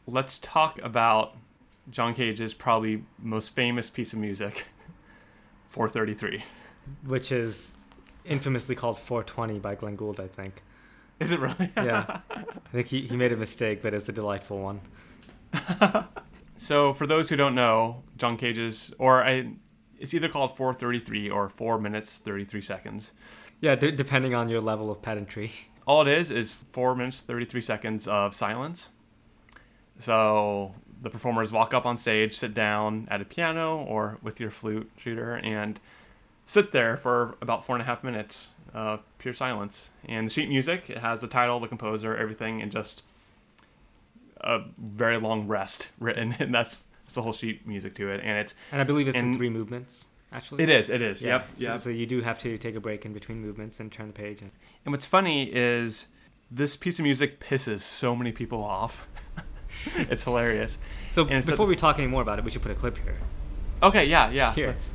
Let's 0.06 0.38
talk 0.38 0.80
about 0.82 1.36
John 1.90 2.14
Cage's 2.14 2.54
probably 2.54 3.04
most 3.18 3.54
famous 3.54 3.90
piece 3.90 4.12
of 4.12 4.20
music, 4.20 4.66
433. 5.68 6.44
which 7.04 7.32
is 7.32 7.74
infamously 8.24 8.74
called 8.76 8.98
420 9.00 9.58
by 9.58 9.74
Glenn 9.74 9.96
Gould, 9.96 10.20
I 10.20 10.28
think. 10.28 10.62
Is 11.18 11.32
it 11.32 11.40
really? 11.40 11.70
Yeah, 11.76 12.20
I 12.30 12.44
think 12.72 12.86
he, 12.88 13.06
he 13.08 13.16
made 13.16 13.32
a 13.32 13.36
mistake, 13.36 13.82
but 13.82 13.92
it's 13.94 14.08
a 14.08 14.12
delightful 14.12 14.58
one. 14.60 14.80
So, 16.58 16.92
for 16.94 17.08
those 17.08 17.28
who 17.28 17.34
don't 17.34 17.56
know, 17.56 18.04
John 18.16 18.36
Cage's, 18.36 18.94
or 18.98 19.24
I, 19.24 19.54
it's 20.02 20.12
either 20.12 20.28
called 20.28 20.56
433 20.56 21.30
or 21.30 21.48
4 21.48 21.78
minutes 21.78 22.18
33 22.18 22.60
seconds. 22.60 23.12
Yeah, 23.60 23.76
d- 23.76 23.92
depending 23.92 24.34
on 24.34 24.48
your 24.48 24.60
level 24.60 24.90
of 24.90 25.00
pedantry. 25.00 25.52
All 25.86 26.02
it 26.02 26.08
is 26.08 26.30
is 26.30 26.54
4 26.54 26.96
minutes 26.96 27.20
33 27.20 27.62
seconds 27.62 28.08
of 28.08 28.34
silence. 28.34 28.88
So, 29.98 30.74
the 31.00 31.10
performers 31.10 31.52
walk 31.52 31.72
up 31.72 31.86
on 31.86 31.96
stage, 31.96 32.34
sit 32.34 32.52
down 32.52 33.06
at 33.10 33.20
a 33.20 33.24
piano 33.24 33.78
or 33.78 34.18
with 34.22 34.40
your 34.40 34.50
flute 34.50 34.90
shooter, 34.96 35.36
and 35.36 35.78
sit 36.46 36.72
there 36.72 36.96
for 36.96 37.36
about 37.40 37.64
four 37.64 37.76
and 37.76 37.82
a 37.82 37.86
half 37.86 38.02
minutes, 38.02 38.48
uh, 38.74 38.98
pure 39.18 39.34
silence. 39.34 39.90
And 40.04 40.26
the 40.26 40.32
sheet 40.32 40.48
music, 40.48 40.90
it 40.90 40.98
has 40.98 41.20
the 41.20 41.28
title, 41.28 41.60
the 41.60 41.68
composer, 41.68 42.16
everything, 42.16 42.60
and 42.60 42.72
just 42.72 43.02
a 44.40 44.62
very 44.78 45.18
long 45.18 45.46
rest 45.46 45.90
written, 46.00 46.34
and 46.40 46.52
that's, 46.52 46.86
that's 47.12 47.16
the 47.16 47.22
whole 47.22 47.32
sheet 47.34 47.66
music 47.66 47.94
to 47.96 48.08
it. 48.10 48.20
And 48.24 48.38
it's 48.38 48.54
And 48.72 48.80
I 48.80 48.84
believe 48.84 49.06
it's 49.06 49.18
in 49.18 49.34
three 49.34 49.50
movements, 49.50 50.08
actually. 50.32 50.62
It 50.62 50.70
is. 50.70 50.88
It 50.88 51.02
is. 51.02 51.20
Yeah, 51.22 51.28
Yep. 51.32 51.46
So, 51.54 51.64
yep. 51.64 51.80
so 51.80 51.90
you 51.90 52.06
do 52.06 52.22
have 52.22 52.38
to 52.40 52.56
take 52.56 52.74
a 52.74 52.80
break 52.80 53.04
in 53.04 53.12
between 53.12 53.40
movements 53.42 53.80
and 53.80 53.92
turn 53.92 54.06
the 54.06 54.12
page. 54.14 54.40
And 54.40 54.50
And 54.86 54.92
what's 54.92 55.04
funny 55.06 55.50
is 55.54 56.08
this 56.50 56.74
piece 56.76 56.98
of 56.98 57.02
music 57.04 57.38
pisses 57.38 57.80
so 57.82 58.16
many 58.16 58.32
people 58.32 58.62
off. 58.64 59.06
it's 59.96 60.24
hilarious. 60.24 60.78
so 61.10 61.26
And 61.26 61.44
before 61.44 61.66
we 61.66 61.76
talk 61.76 61.98
any 61.98 62.08
more 62.08 62.22
about 62.22 62.38
it, 62.38 62.44
we 62.44 62.50
should 62.50 62.62
put 62.62 62.70
a 62.72 62.74
clip 62.74 62.96
here. 62.98 63.18
Okay. 63.82 64.06
Yeah. 64.06 64.30
Yeah. 64.30 64.54
Here. 64.54 64.68
let's- 64.68 64.90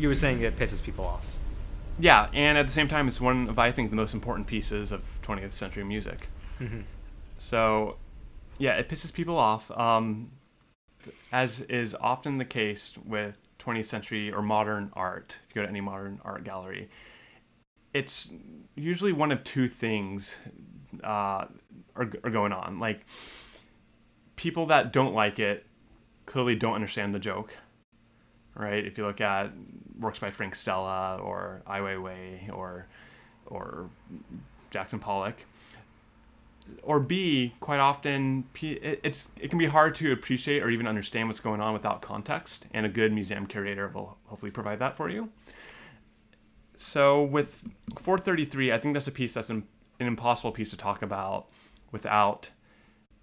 You 0.00 0.08
were 0.08 0.14
saying 0.14 0.40
it 0.40 0.58
pisses 0.58 0.82
people 0.82 1.04
off. 1.04 1.26
Yeah, 1.98 2.30
and 2.32 2.56
at 2.56 2.66
the 2.66 2.72
same 2.72 2.88
time, 2.88 3.06
it's 3.06 3.20
one 3.20 3.50
of 3.50 3.58
I 3.58 3.70
think 3.70 3.90
the 3.90 3.96
most 3.96 4.14
important 4.14 4.46
pieces 4.46 4.92
of 4.92 5.20
20th 5.22 5.52
century 5.52 5.84
music. 5.84 6.28
hmm 6.56 6.80
So, 7.36 7.96
yeah, 8.58 8.76
it 8.78 8.88
pisses 8.88 9.12
people 9.12 9.36
off. 9.36 9.70
Um, 9.72 10.30
as 11.30 11.60
is 11.62 11.94
often 12.00 12.38
the 12.38 12.46
case 12.46 12.96
with 13.04 13.46
20th 13.58 13.84
century 13.84 14.32
or 14.32 14.40
modern 14.40 14.90
art, 14.94 15.36
if 15.46 15.54
you 15.54 15.60
go 15.60 15.66
to 15.66 15.68
any 15.68 15.82
modern 15.82 16.18
art 16.24 16.44
gallery, 16.44 16.88
it's 17.92 18.30
usually 18.74 19.12
one 19.12 19.30
of 19.30 19.44
two 19.44 19.68
things 19.68 20.36
uh, 21.04 21.44
are, 21.94 22.10
are 22.24 22.30
going 22.30 22.52
on. 22.52 22.78
Like, 22.78 23.04
people 24.36 24.64
that 24.66 24.94
don't 24.94 25.12
like 25.12 25.38
it 25.38 25.66
clearly 26.24 26.56
don't 26.56 26.74
understand 26.74 27.14
the 27.14 27.18
joke, 27.18 27.54
right? 28.54 28.84
If 28.84 28.98
you 28.98 29.06
look 29.06 29.20
at 29.20 29.52
works 29.98 30.18
by 30.18 30.30
Frank 30.30 30.54
Stella 30.54 31.18
or 31.18 31.62
Ai 31.66 31.80
Weiwei 31.80 32.52
or 32.52 32.86
or 33.46 33.90
Jackson 34.70 34.98
Pollock, 34.98 35.44
or 36.82 37.00
B, 37.00 37.54
quite 37.60 37.80
often 37.80 38.44
it's 38.62 39.28
it 39.40 39.48
can 39.48 39.58
be 39.58 39.66
hard 39.66 39.94
to 39.96 40.12
appreciate 40.12 40.62
or 40.62 40.70
even 40.70 40.86
understand 40.86 41.28
what's 41.28 41.40
going 41.40 41.60
on 41.60 41.72
without 41.72 42.02
context, 42.02 42.66
and 42.72 42.86
a 42.86 42.88
good 42.88 43.12
museum 43.12 43.46
curator 43.46 43.88
will 43.88 44.16
hopefully 44.26 44.50
provide 44.50 44.78
that 44.78 44.96
for 44.96 45.08
you. 45.08 45.30
So 46.76 47.22
with 47.22 47.64
433, 47.98 48.72
I 48.72 48.78
think 48.78 48.94
that's 48.94 49.06
a 49.06 49.12
piece 49.12 49.34
that's 49.34 49.50
an, 49.50 49.64
an 49.98 50.06
impossible 50.06 50.52
piece 50.52 50.70
to 50.70 50.76
talk 50.76 51.02
about 51.02 51.48
without 51.92 52.50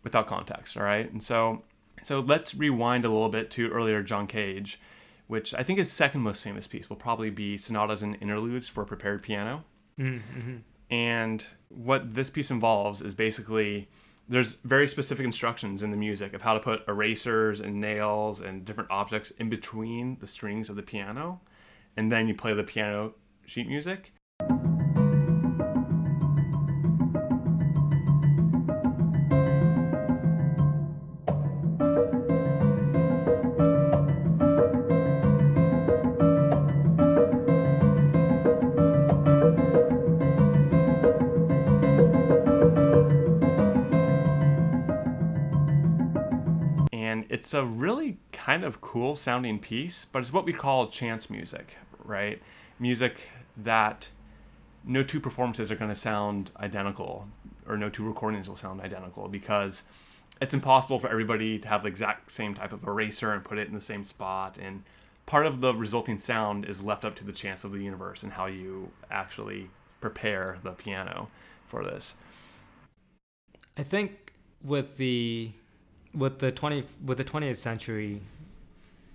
without 0.03 0.27
context. 0.27 0.77
All 0.77 0.83
right, 0.83 1.11
and 1.11 1.23
so 1.23 1.63
so 2.03 2.19
let's 2.19 2.53
rewind 2.53 3.05
a 3.05 3.09
little 3.09 3.29
bit 3.29 3.49
to 3.51 3.69
earlier 3.69 4.03
John 4.03 4.27
Cage, 4.27 4.79
which 5.27 5.53
I 5.53 5.63
think 5.63 5.79
his 5.79 5.91
second 5.91 6.21
most 6.21 6.43
famous 6.43 6.67
piece 6.67 6.89
will 6.89 6.97
probably 6.97 7.29
be 7.29 7.57
sonatas 7.57 8.01
and 8.01 8.17
interludes 8.21 8.67
for 8.67 8.85
prepared 8.85 9.21
piano. 9.21 9.63
Mm-hmm. 9.99 10.57
And 10.89 11.45
what 11.69 12.15
this 12.15 12.29
piece 12.29 12.49
involves 12.49 13.01
is 13.01 13.13
basically 13.13 13.89
there's 14.29 14.53
very 14.63 14.87
specific 14.87 15.25
instructions 15.25 15.83
in 15.83 15.91
the 15.91 15.97
music 15.97 16.33
of 16.33 16.41
how 16.41 16.53
to 16.53 16.59
put 16.59 16.87
erasers 16.87 17.61
and 17.61 17.79
nails 17.79 18.41
and 18.41 18.65
different 18.65 18.91
objects 18.91 19.31
in 19.31 19.49
between 19.49 20.17
the 20.19 20.27
strings 20.27 20.69
of 20.69 20.75
the 20.75 20.83
piano. 20.83 21.41
And 21.95 22.11
then 22.11 22.27
you 22.27 22.35
play 22.35 22.53
the 22.53 22.63
piano 22.63 23.13
sheet 23.45 23.67
music. 23.67 24.13
It's 47.47 47.53
a 47.53 47.65
really 47.65 48.17
kind 48.33 48.65
of 48.65 48.81
cool 48.81 49.15
sounding 49.15 49.57
piece, 49.57 50.03
but 50.03 50.21
it's 50.21 50.33
what 50.33 50.43
we 50.43 50.51
call 50.51 50.87
chance 50.87 51.29
music, 51.29 51.77
right? 52.03 52.41
Music 52.77 53.29
that 53.55 54.09
no 54.83 55.01
two 55.01 55.21
performances 55.21 55.71
are 55.71 55.77
going 55.77 55.89
to 55.89 55.95
sound 55.95 56.51
identical 56.57 57.25
or 57.65 57.77
no 57.77 57.89
two 57.89 58.03
recordings 58.03 58.49
will 58.49 58.57
sound 58.57 58.81
identical 58.81 59.29
because 59.29 59.83
it's 60.41 60.53
impossible 60.53 60.99
for 60.99 61.07
everybody 61.07 61.57
to 61.57 61.69
have 61.69 61.83
the 61.83 61.87
exact 61.87 62.31
same 62.31 62.53
type 62.53 62.73
of 62.73 62.83
eraser 62.83 63.31
and 63.31 63.45
put 63.45 63.57
it 63.57 63.69
in 63.69 63.73
the 63.73 63.79
same 63.79 64.03
spot 64.03 64.57
and 64.61 64.83
part 65.25 65.45
of 65.45 65.61
the 65.61 65.73
resulting 65.73 66.19
sound 66.19 66.65
is 66.65 66.83
left 66.83 67.05
up 67.05 67.15
to 67.15 67.23
the 67.23 67.31
chance 67.31 67.63
of 67.63 67.71
the 67.71 67.79
universe 67.79 68.23
and 68.23 68.33
how 68.33 68.47
you 68.47 68.91
actually 69.09 69.69
prepare 70.01 70.57
the 70.63 70.71
piano 70.71 71.29
for 71.65 71.85
this. 71.85 72.17
I 73.77 73.83
think 73.83 74.33
with 74.61 74.97
the 74.97 75.53
with 76.13 76.39
the 76.39 76.51
20 76.51 76.83
with 77.05 77.17
the 77.17 77.23
20th 77.23 77.57
century 77.57 78.21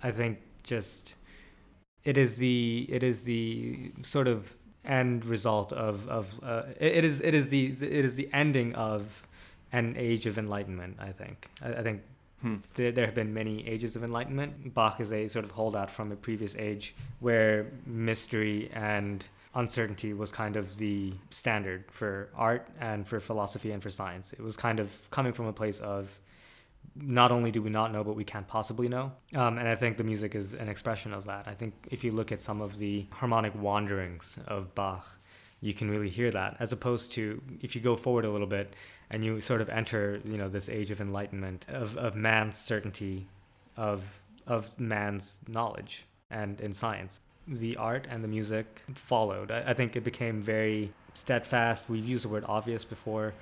i 0.01 0.11
think 0.11 0.39
just 0.63 1.15
it 2.03 2.17
is 2.17 2.37
the 2.37 2.85
it 2.89 3.03
is 3.03 3.23
the 3.23 3.91
sort 4.01 4.27
of 4.27 4.53
end 4.85 5.25
result 5.25 5.71
of 5.71 6.07
of 6.09 6.33
uh, 6.43 6.63
it 6.79 7.05
is 7.05 7.21
it 7.21 7.33
is 7.33 7.49
the 7.49 7.67
it 7.67 8.05
is 8.05 8.15
the 8.15 8.29
ending 8.33 8.73
of 8.75 9.23
an 9.71 9.95
age 9.97 10.25
of 10.25 10.37
enlightenment 10.37 10.95
i 10.99 11.11
think. 11.11 11.49
I, 11.61 11.73
I 11.73 11.83
think 11.83 12.01
hmm. 12.41 12.57
there, 12.75 12.91
there 12.91 13.05
have 13.05 13.15
been 13.15 13.33
many 13.33 13.65
ages 13.67 13.95
of 13.95 14.03
enlightenment. 14.03 14.73
Bach 14.73 14.99
is 14.99 15.11
a 15.13 15.27
sort 15.27 15.45
of 15.45 15.51
holdout 15.51 15.89
from 15.89 16.11
a 16.11 16.15
previous 16.15 16.55
age 16.57 16.95
where 17.19 17.71
mystery 17.85 18.69
and 18.73 19.25
uncertainty 19.55 20.13
was 20.13 20.31
kind 20.31 20.57
of 20.57 20.77
the 20.77 21.13
standard 21.29 21.85
for 21.91 22.29
art 22.35 22.67
and 22.79 23.07
for 23.07 23.19
philosophy 23.19 23.71
and 23.71 23.81
for 23.81 23.89
science. 23.89 24.33
It 24.33 24.41
was 24.41 24.57
kind 24.57 24.79
of 24.79 24.91
coming 25.11 25.31
from 25.31 25.45
a 25.45 25.53
place 25.53 25.79
of 25.79 26.19
not 26.95 27.31
only 27.31 27.51
do 27.51 27.61
we 27.61 27.69
not 27.69 27.91
know, 27.91 28.03
but 28.03 28.15
we 28.15 28.23
can't 28.23 28.47
possibly 28.47 28.87
know. 28.87 29.11
Um, 29.35 29.57
and 29.57 29.67
I 29.67 29.75
think 29.75 29.97
the 29.97 30.03
music 30.03 30.35
is 30.35 30.53
an 30.53 30.69
expression 30.69 31.13
of 31.13 31.25
that. 31.25 31.47
I 31.47 31.53
think 31.53 31.73
if 31.91 32.03
you 32.03 32.11
look 32.11 32.31
at 32.31 32.41
some 32.41 32.61
of 32.61 32.77
the 32.77 33.05
harmonic 33.11 33.55
wanderings 33.55 34.37
of 34.47 34.73
Bach, 34.75 35.07
you 35.61 35.73
can 35.73 35.89
really 35.89 36.09
hear 36.09 36.29
that, 36.29 36.57
as 36.59 36.71
opposed 36.71 37.13
to 37.13 37.41
if 37.61 37.73
you 37.75 37.81
go 37.81 37.95
forward 37.95 38.25
a 38.25 38.29
little 38.29 38.47
bit 38.47 38.75
and 39.09 39.23
you 39.23 39.39
sort 39.41 39.61
of 39.61 39.69
enter, 39.69 40.21
you 40.25 40.37
know, 40.37 40.49
this 40.49 40.69
age 40.69 40.91
of 40.91 40.99
enlightenment, 40.99 41.65
of, 41.69 41.97
of 41.97 42.15
man's 42.15 42.57
certainty, 42.57 43.27
of, 43.77 44.03
of 44.45 44.77
man's 44.79 45.39
knowledge 45.47 46.05
and 46.29 46.59
in 46.59 46.73
science. 46.73 47.21
The 47.47 47.77
art 47.77 48.07
and 48.09 48.23
the 48.23 48.27
music 48.27 48.83
followed. 48.93 49.51
I, 49.51 49.69
I 49.69 49.73
think 49.73 49.95
it 49.95 50.03
became 50.03 50.41
very 50.41 50.91
steadfast. 51.13 51.89
We've 51.89 52.05
used 52.05 52.25
the 52.25 52.29
word 52.29 52.43
obvious 52.47 52.83
before 52.83 53.33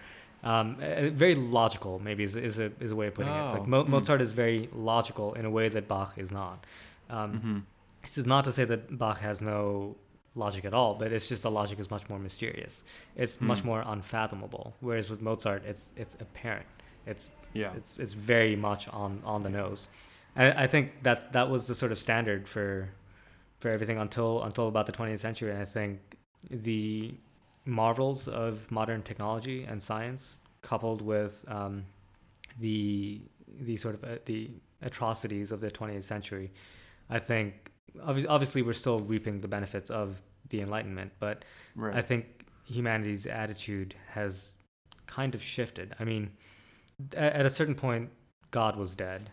um, 0.43 0.75
very 1.13 1.35
logical 1.35 1.99
maybe 1.99 2.23
is, 2.23 2.35
is, 2.35 2.59
a, 2.59 2.71
is 2.79 2.91
a 2.91 2.95
way 2.95 3.07
of 3.07 3.13
putting 3.13 3.31
oh. 3.31 3.49
it 3.49 3.59
like 3.59 3.67
Mo- 3.67 3.83
hmm. 3.83 3.91
mozart 3.91 4.21
is 4.21 4.31
very 4.31 4.69
logical 4.73 5.33
in 5.33 5.45
a 5.45 5.49
way 5.49 5.69
that 5.69 5.87
bach 5.87 6.13
is 6.17 6.31
not 6.31 6.65
um, 7.09 7.33
mm-hmm. 7.33 7.59
this 8.01 8.17
is 8.17 8.25
not 8.25 8.45
to 8.45 8.51
say 8.51 8.65
that 8.65 8.97
bach 8.97 9.19
has 9.19 9.41
no 9.41 9.95
logic 10.35 10.65
at 10.65 10.73
all 10.73 10.95
but 10.95 11.11
it's 11.11 11.27
just 11.27 11.43
the 11.43 11.51
logic 11.51 11.79
is 11.79 11.91
much 11.91 12.07
more 12.09 12.17
mysterious 12.17 12.83
it's 13.15 13.37
mm. 13.37 13.41
much 13.41 13.63
more 13.63 13.83
unfathomable 13.87 14.73
whereas 14.79 15.09
with 15.09 15.21
mozart 15.21 15.63
it's 15.65 15.93
it's 15.97 16.15
apparent 16.21 16.65
it's 17.05 17.33
yeah 17.53 17.71
it's 17.75 17.99
it's 17.99 18.13
very 18.13 18.55
much 18.55 18.87
on 18.89 19.21
on 19.25 19.43
the 19.43 19.49
nose 19.49 19.89
and 20.35 20.57
i 20.57 20.65
think 20.65 21.03
that 21.03 21.33
that 21.33 21.49
was 21.49 21.67
the 21.67 21.75
sort 21.75 21.91
of 21.91 21.99
standard 21.99 22.47
for 22.47 22.89
for 23.59 23.69
everything 23.69 23.97
until 23.97 24.41
until 24.43 24.69
about 24.69 24.85
the 24.85 24.91
20th 24.91 25.19
century 25.19 25.51
and 25.51 25.59
i 25.59 25.65
think 25.65 25.99
the 26.49 27.13
marvels 27.65 28.27
of 28.27 28.69
modern 28.71 29.01
technology 29.03 29.63
and 29.63 29.81
science, 29.81 30.39
coupled 30.61 31.01
with 31.01 31.45
um, 31.47 31.85
the 32.59 33.21
the 33.59 33.75
sort 33.77 33.95
of 33.95 34.03
uh, 34.03 34.17
the 34.25 34.49
atrocities 34.81 35.51
of 35.51 35.61
the 35.61 35.69
20th 35.69 36.03
century, 36.03 36.51
I 37.09 37.19
think 37.19 37.71
obviously 38.03 38.61
we're 38.61 38.73
still 38.73 38.99
reaping 38.99 39.39
the 39.39 39.47
benefits 39.47 39.89
of 39.89 40.21
the 40.49 40.61
Enlightenment, 40.61 41.11
but 41.19 41.45
right. 41.75 41.95
I 41.95 42.01
think 42.01 42.45
humanity's 42.65 43.27
attitude 43.27 43.95
has 44.09 44.55
kind 45.07 45.35
of 45.35 45.43
shifted. 45.43 45.93
I 45.99 46.03
mean, 46.05 46.31
at 47.15 47.45
a 47.45 47.49
certain 47.49 47.75
point, 47.75 48.09
God 48.51 48.75
was 48.75 48.95
dead, 48.95 49.29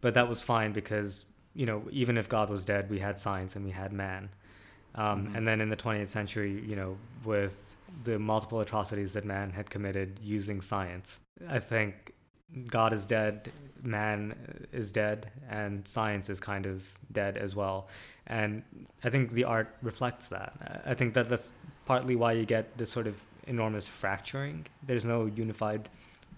but 0.00 0.14
that 0.14 0.28
was 0.28 0.42
fine 0.42 0.72
because 0.72 1.26
you 1.54 1.66
know 1.66 1.84
even 1.90 2.16
if 2.16 2.28
God 2.28 2.50
was 2.50 2.64
dead, 2.64 2.90
we 2.90 2.98
had 2.98 3.20
science 3.20 3.56
and 3.56 3.64
we 3.64 3.70
had 3.70 3.92
man. 3.92 4.30
Um, 4.94 5.26
mm-hmm. 5.26 5.36
And 5.36 5.48
then 5.48 5.60
in 5.60 5.68
the 5.68 5.76
20th 5.76 6.08
century, 6.08 6.62
you 6.66 6.76
know, 6.76 6.96
with 7.24 7.74
the 8.04 8.18
multiple 8.18 8.60
atrocities 8.60 9.12
that 9.12 9.24
man 9.24 9.50
had 9.50 9.70
committed 9.70 10.18
using 10.22 10.60
science, 10.60 11.20
I 11.48 11.58
think 11.58 12.12
God 12.66 12.92
is 12.92 13.06
dead, 13.06 13.50
man 13.82 14.34
is 14.72 14.92
dead, 14.92 15.30
and 15.48 15.86
science 15.86 16.30
is 16.30 16.38
kind 16.40 16.66
of 16.66 16.82
dead 17.12 17.36
as 17.36 17.56
well. 17.56 17.88
And 18.26 18.62
I 19.02 19.10
think 19.10 19.32
the 19.32 19.44
art 19.44 19.74
reflects 19.82 20.28
that. 20.28 20.82
I 20.86 20.94
think 20.94 21.14
that 21.14 21.28
that's 21.28 21.50
partly 21.84 22.16
why 22.16 22.32
you 22.32 22.46
get 22.46 22.76
this 22.78 22.90
sort 22.90 23.06
of 23.06 23.16
enormous 23.46 23.88
fracturing. 23.88 24.66
There's 24.82 25.04
no 25.04 25.26
unified 25.26 25.88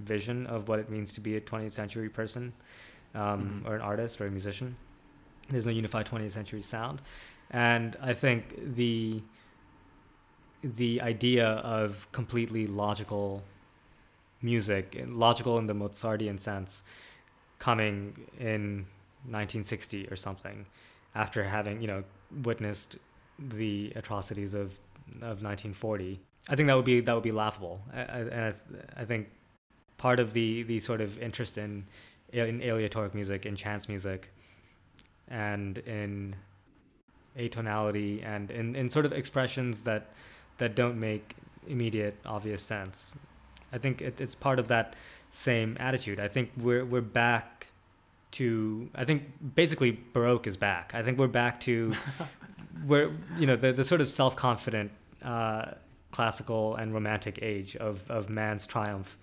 vision 0.01 0.47
of 0.47 0.69
what 0.69 0.79
it 0.79 0.90
means 0.90 1.12
to 1.12 1.21
be 1.21 1.37
a 1.37 1.40
20th 1.40 1.73
century 1.73 2.09
person 2.09 2.53
um, 3.14 3.62
mm-hmm. 3.62 3.69
or 3.69 3.77
an 3.77 3.83
artist 3.83 4.21
or 4.21 4.27
a 4.27 4.31
musician. 4.31 4.77
There's 5.49 5.66
no 5.66 5.73
unified 5.73 6.07
20th 6.07 6.33
century 6.33 6.62
sound 6.62 7.03
and 7.50 7.96
I 8.00 8.12
think 8.12 8.74
the 8.74 9.22
the 10.62 11.00
idea 11.00 11.46
of 11.46 12.11
completely 12.12 12.66
logical 12.66 13.42
music, 14.42 15.00
logical 15.06 15.59
in 15.59 15.66
the 15.66 15.74
Mozartian 15.74 16.38
sense, 16.38 16.82
coming 17.59 18.26
in 18.38 18.87
1960 19.28 20.09
or 20.09 20.16
something, 20.16 20.66
after 21.14 21.44
having 21.44 21.80
you 21.80 21.87
know 21.87 22.04
witnessed 22.42 22.98
the 23.38 23.92
atrocities 23.96 24.54
of 24.54 24.78
of 25.16 25.42
1940, 25.42 26.20
I 26.48 26.56
think 26.56 26.66
that 26.66 26.74
would 26.74 26.85
be 26.85 27.00
that 27.00 27.14
would 27.14 27.22
be 27.22 27.32
laughable, 27.32 27.80
I, 27.92 28.00
and 28.00 28.54
I, 28.54 29.02
I 29.02 29.04
think 29.04 29.28
part 29.98 30.20
of 30.20 30.32
the 30.32 30.62
the 30.64 30.78
sort 30.78 31.00
of 31.00 31.18
interest 31.18 31.59
in 31.59 31.87
in 32.32 32.61
aleatoric 32.61 33.14
music, 33.14 33.46
in 33.46 33.54
chance 33.56 33.88
music, 33.88 34.32
and 35.28 35.78
in 35.78 36.35
atonality 37.38 38.25
and 38.25 38.51
in, 38.51 38.75
in 38.77 38.88
sort 38.88 39.07
of 39.07 39.12
expressions 39.12 39.83
that 39.83 40.11
that 40.59 40.75
don't 40.75 40.99
make 40.99 41.35
immediate 41.68 42.16
obvious 42.25 42.62
sense. 42.62 43.16
I 43.72 43.79
think 43.79 44.01
it, 44.01 44.20
it's 44.20 44.35
part 44.35 44.59
of 44.59 44.68
that 44.68 44.94
same 45.31 45.77
attitude. 45.79 46.20
I 46.20 46.29
think 46.29 46.51
we're 46.57 46.85
we're 46.85 47.01
back 47.01 47.66
to. 48.33 48.88
I 48.94 49.05
think 49.05 49.55
basically 49.55 50.01
Baroque 50.12 50.46
is 50.46 50.57
back. 50.57 50.92
I 50.94 51.03
think 51.03 51.18
we're 51.18 51.27
back 51.27 51.61
to 51.61 51.92
where 52.87 53.11
you 53.38 53.46
know 53.46 53.57
the 53.57 53.72
the 53.72 53.85
sort 53.85 54.01
of 54.01 54.09
self 54.09 54.37
confident. 54.37 54.90
Uh, 55.22 55.72
classical 56.16 56.77
and 56.77 56.94
romantic 56.94 57.38
age 57.42 57.77
of, 57.77 58.03
of 58.11 58.31
man's 58.31 58.66
triumph 58.66 59.18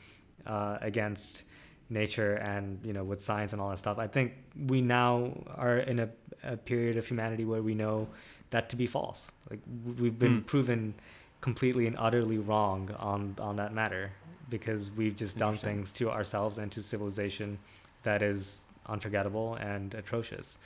uh, 0.46 0.78
against 0.82 1.44
nature 1.90 2.36
and 2.36 2.80
you 2.84 2.94
know 2.94 3.04
with 3.04 3.20
science 3.20 3.52
and 3.52 3.62
all 3.62 3.70
that 3.70 3.80
stuff 3.80 3.98
i 3.98 4.08
think 4.08 4.34
we 4.68 4.80
now 4.80 5.34
are 5.56 5.78
in 5.80 6.00
a, 6.00 6.10
a 6.44 6.58
period 6.58 6.98
of 6.98 7.08
humanity 7.08 7.46
where 7.46 7.62
we 7.62 7.74
know 7.74 8.08
that 8.50 8.70
to 8.70 8.76
be 8.76 8.88
false. 8.88 9.32
Like 9.50 9.60
we've 10.00 10.18
been 10.18 10.42
mm. 10.42 10.46
proven 10.46 10.94
completely 11.42 11.88
and 11.88 11.96
utterly 12.00 12.38
wrong 12.38 12.90
on 13.00 13.36
on 13.40 13.56
that 13.58 13.74
matter 13.74 14.12
because 14.50 14.92
we've 14.92 15.16
just 15.16 15.38
done 15.38 15.56
things 15.56 15.92
to 15.94 16.10
ourselves 16.10 16.58
and 16.58 16.72
to 16.72 16.82
civilization 16.82 17.58
that 18.04 18.22
is 18.22 18.62
unforgettable 18.88 19.56
and 19.56 19.94
atrocious. 19.96 20.58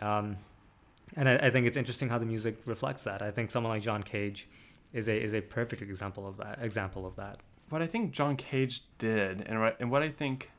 Um, 0.00 0.36
and 1.16 1.28
I, 1.28 1.36
I 1.36 1.50
think 1.50 1.66
it's 1.66 1.76
interesting 1.76 2.08
how 2.08 2.18
the 2.18 2.26
music 2.26 2.56
reflects 2.66 3.04
that. 3.04 3.22
I 3.22 3.30
think 3.30 3.50
someone 3.50 3.72
like 3.72 3.82
john 3.82 4.02
cage 4.02 4.46
is 4.92 5.08
a 5.08 5.22
is 5.22 5.34
a 5.34 5.40
perfect 5.40 5.82
example 5.82 6.26
of 6.26 6.36
that 6.38 6.58
example 6.62 7.06
of 7.06 7.16
that. 7.16 7.38
What 7.68 7.82
I 7.82 7.86
think 7.86 8.12
John 8.12 8.36
Cage 8.36 8.82
did, 8.98 9.42
and 9.42 9.74
and 9.78 9.90
what 9.90 10.02
I 10.02 10.08
think 10.08 10.50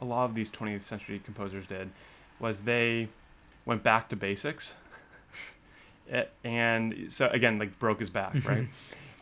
a 0.00 0.04
lot 0.04 0.24
of 0.26 0.34
these 0.34 0.50
20th 0.50 0.82
century 0.82 1.20
composers 1.22 1.66
did 1.66 1.90
was 2.38 2.60
they 2.60 3.08
went 3.64 3.82
back 3.82 4.08
to 4.10 4.16
basics. 4.16 4.74
and 6.44 7.06
so 7.08 7.28
again, 7.28 7.58
like 7.58 7.78
broke 7.78 8.00
his 8.00 8.10
back, 8.10 8.34
right? 8.46 8.66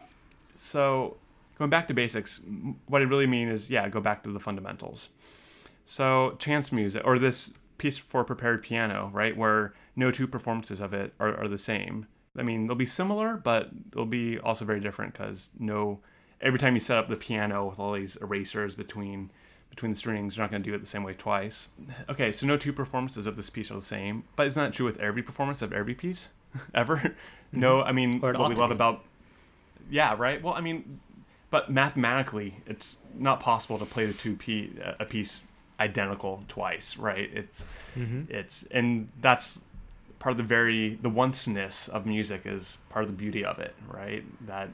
so 0.55 1.17
going 1.59 1.71
back 1.71 1.87
to 1.89 1.95
basics, 1.95 2.41
what 2.87 3.03
I 3.03 3.05
really 3.05 3.27
mean 3.27 3.49
is, 3.49 3.69
yeah, 3.69 3.89
go 3.89 4.01
back 4.01 4.23
to 4.25 4.31
the 4.31 4.41
fundamentals. 4.41 5.11
So 5.85 6.37
chance 6.39 6.71
music, 6.71 7.03
or 7.05 7.19
this 7.19 7.53
piece 7.79 7.97
for 7.97 8.25
prepared 8.25 8.63
piano, 8.63 9.11
right, 9.13 9.37
where 9.37 9.75
no 9.97 10.11
two 10.11 10.27
performances 10.27 10.81
of 10.81 10.93
it 10.93 11.15
are, 11.19 11.35
are 11.37 11.49
the 11.49 11.59
same. 11.59 12.07
I 12.37 12.43
mean, 12.43 12.67
they'll 12.67 12.77
be 12.77 12.87
similar, 12.87 13.37
but 13.37 13.71
they'll 13.91 14.05
be 14.05 14.39
also 14.39 14.65
very 14.65 14.81
different 14.81 15.15
because 15.15 15.51
no, 15.59 16.01
every 16.41 16.59
time 16.59 16.75
you 16.75 16.81
set 16.81 16.99
up 16.99 17.09
the 17.09 17.17
piano 17.17 17.67
with 17.67 17.79
all 17.79 17.95
these 17.95 18.17
erasers 18.17 18.75
between 18.75 19.31
between 19.71 19.93
the 19.93 19.99
strings. 19.99 20.37
You're 20.37 20.45
not 20.45 20.51
going 20.51 20.63
to 20.63 20.69
do 20.69 20.75
it 20.75 20.79
the 20.79 20.87
same 20.87 21.03
way 21.03 21.15
twice. 21.15 21.69
Okay, 22.09 22.33
so 22.33 22.47
no 22.47 22.57
two 22.57 22.73
performances 22.73 23.27
of 23.27 23.37
this 23.37 23.51
piece 23.51 23.71
are 23.71 23.75
the 23.75 23.81
same, 23.81 24.25
but 24.37 24.47
isn't 24.47 24.63
that 24.63 24.73
true 24.73 24.87
with 24.87 24.99
every 24.99 25.23
performance 25.23 25.63
of 25.63 25.73
every 25.73 25.95
piece 25.95 26.29
ever? 26.75 26.97
Mm-hmm. 26.97 27.61
no, 27.61 27.83
I 27.83 27.93
mean 27.93 28.21
what 28.21 28.37
we 28.49 28.55
love 28.55 28.71
be. 28.71 28.75
about 28.75 29.05
yeah, 29.91 30.15
right. 30.19 30.43
Well, 30.43 30.55
I 30.55 30.61
mean, 30.61 31.01
but 31.51 31.71
mathematically, 31.71 32.57
it's 32.67 32.97
not 33.15 33.41
possible 33.41 33.79
to 33.79 33.85
play 33.85 34.07
the 34.07 34.13
two 34.13 34.37
p 34.37 34.73
a 34.99 35.05
piece 35.05 35.43
identical 35.81 36.45
twice, 36.49 36.97
right? 36.97 37.31
It's 37.33 37.65
mm-hmm. 37.97 38.23
it's 38.29 38.65
and 38.71 39.09
that's 39.21 39.61
part 40.19 40.33
of 40.33 40.39
the 40.39 40.45
very 40.45 40.99
the 41.01 41.11
onceness 41.11 41.89
of 41.89 42.07
music 42.07 42.43
is 42.45 42.79
part 42.89 43.05
of 43.05 43.11
the 43.11 43.17
beauty 43.17 43.45
of 43.45 43.59
it, 43.59 43.75
right? 43.87 44.25
That 44.47 44.69